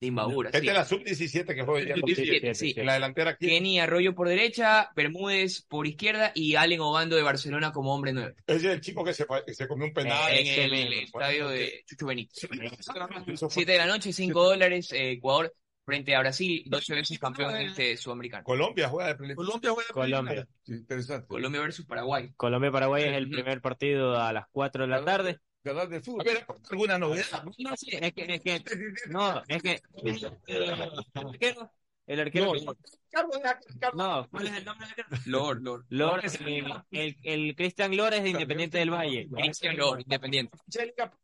[0.00, 0.50] De Imbabura.
[0.50, 0.68] Esta sí.
[0.68, 1.94] es la sub-17 que juega día.
[1.96, 2.74] Sub-17, sí.
[2.76, 3.46] En la delantera aquí.
[3.48, 8.34] Kenny Arroyo por derecha, Bermúdez por izquierda y Allen Obando de Barcelona como hombre nueve.
[8.46, 10.32] Ese es el chico que se, fue- que se comió un penal.
[10.32, 12.48] en el, el estadio de Chucho Benítez.
[13.50, 15.52] Siete de la noche, cinco dólares, eh, Ecuador
[15.84, 18.44] frente a Brasil, 12 veces campeón de este sudamericano.
[18.44, 20.46] Colombia juega de Colombia juega Colombia.
[20.66, 21.26] Interesante.
[21.26, 22.30] Colombia versus Paraguay.
[22.36, 25.38] Colombia-Paraguay es el primer partido a las 4 de la tarde.
[25.64, 26.20] Ganar del fútbol.
[26.20, 27.44] A ver, ¿alguna novedad?
[27.58, 28.64] No, sí, es que, es que,
[29.08, 29.80] no, es que,
[30.46, 30.70] el
[31.14, 31.72] arquero,
[32.06, 32.52] el arquero,
[33.94, 35.22] no, ¿cuál es el nombre del arquero?
[35.26, 35.84] Lord, Lord.
[35.90, 36.22] Lord,
[36.90, 39.28] el, el Cristian Lord es de Independiente del Valle.
[39.28, 40.56] Cristian Lord, independiente.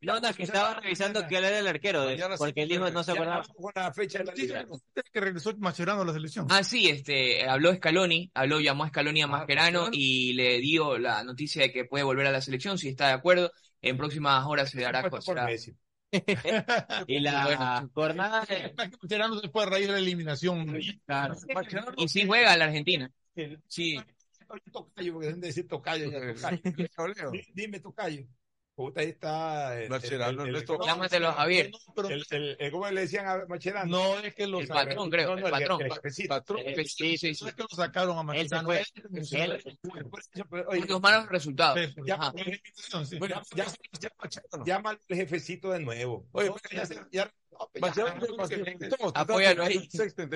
[0.01, 2.91] No, no, es que estaba revisando que él era el arquero, de- porque él dijo
[2.91, 3.93] no se acordaba.
[3.95, 4.67] fecha de la liga.
[5.13, 6.49] que regresó Mascherano a la selección.
[6.51, 11.23] Ah, sí, este, habló Scaloni, habló, llamó a Scaloni a Mascherano y le dio la
[11.23, 13.53] noticia de que puede volver a la selección, si está de acuerdo.
[13.89, 15.47] En próximas horas se dará será-
[17.09, 20.79] Y la jornada de- Mascherano después a raíz de la eliminación.
[21.07, 21.35] Claro.
[21.97, 23.11] Y sí juega la Argentina.
[23.67, 23.99] Sí.
[24.73, 26.11] Tocayo, porque deben de decir tocayo.
[26.11, 26.21] ya,
[26.97, 27.31] tocayo.
[27.33, 28.25] Di- Dime tocayo.
[28.75, 29.81] Puta, ahí está.
[29.81, 30.75] el- Macherano, el- el- Ernesto.
[30.81, 31.71] el- Llámatelo, Javier.
[32.11, 33.91] El, el, el- ¿Cómo le decían a Macherano?
[33.91, 35.83] No, es que lo El patrón, creo, No, no, el patrón.
[35.83, 36.29] el jefecito.
[36.29, 36.61] Patrón.
[36.85, 37.47] Sí, sí, sí.
[37.47, 38.67] Es que lo sacaron a él se Mascherano.
[38.67, 38.85] fue.
[40.77, 41.79] Él- los malos resultados.
[44.65, 46.27] Llama al jefecito de nuevo.
[46.33, 48.27] Oye, ya, se- ya, no, ya- Macherano,
[49.15, 49.89] Apóyalo ahí.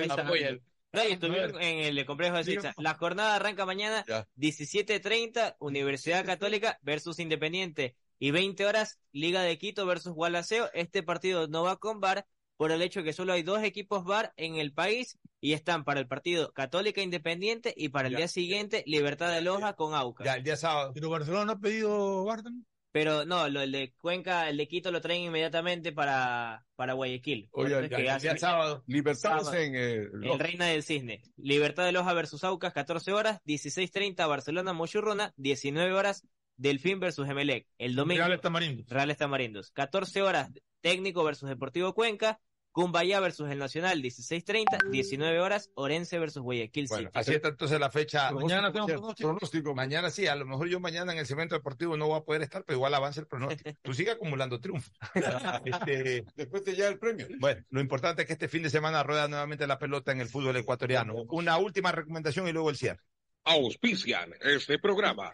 [0.09, 0.59] Apóyalo.
[0.91, 2.73] No, y estuvieron en el complejo de Seiza.
[2.77, 4.27] La jornada arranca mañana, Ya.
[4.35, 7.95] 17.30, Universidad Católica versus Independiente.
[8.19, 10.69] Y 20 horas, Liga de Quito versus Gualaceo.
[10.73, 12.25] Este partido no va con VAR
[12.57, 16.01] por el hecho que solo hay dos equipos VAR en el país y están para
[16.01, 20.25] el partido Católica Independiente y para el día siguiente Libertad de Loja con Aucas.
[20.25, 20.91] Ya, el día sábado.
[20.93, 22.65] Pero Barcelona no ha pedido Barton.
[22.91, 27.47] Pero no, lo, el de Cuenca, el de Quito lo traen inmediatamente para, para Guayaquil.
[27.51, 28.83] Oye, ya- que ya- hace- El día sábado.
[28.87, 29.53] Libertad Sábado.
[29.53, 31.21] en eh, El Reina del Cisne.
[31.37, 33.41] Libertad de Loja versus Aucas, 14 horas.
[33.45, 35.33] 16.30 Barcelona Mochurruna.
[35.37, 36.27] 19 horas
[36.59, 37.67] Delfín versus Emelec.
[37.77, 38.25] El domingo.
[38.25, 38.83] Real Tamarindo.
[38.87, 39.71] Reales Tamarindos.
[39.71, 40.49] 14 horas
[40.81, 42.39] Técnico versus Deportivo Cuenca.
[42.71, 44.01] Cumbayá versus el Nacional.
[44.03, 44.89] 16.30.
[44.91, 47.19] 19 horas Orense versus Guayaquil Bueno, City.
[47.19, 48.31] así está entonces la fecha.
[48.31, 49.29] Mañana tengo pronóstico.
[49.29, 49.73] pronóstico.
[49.73, 52.41] Mañana sí, a lo mejor yo mañana en el cemento deportivo no voy a poder
[52.41, 53.71] estar, pero igual avanza el pronóstico.
[53.81, 54.91] Tú sigue acumulando triunfos.
[55.65, 57.27] Este, Después te llega el premio.
[57.39, 60.27] bueno, lo importante es que este fin de semana rueda nuevamente la pelota en el
[60.27, 61.13] fútbol ecuatoriano.
[61.29, 63.01] Una última recomendación y luego el cierre.
[63.45, 65.31] Auspician este programa.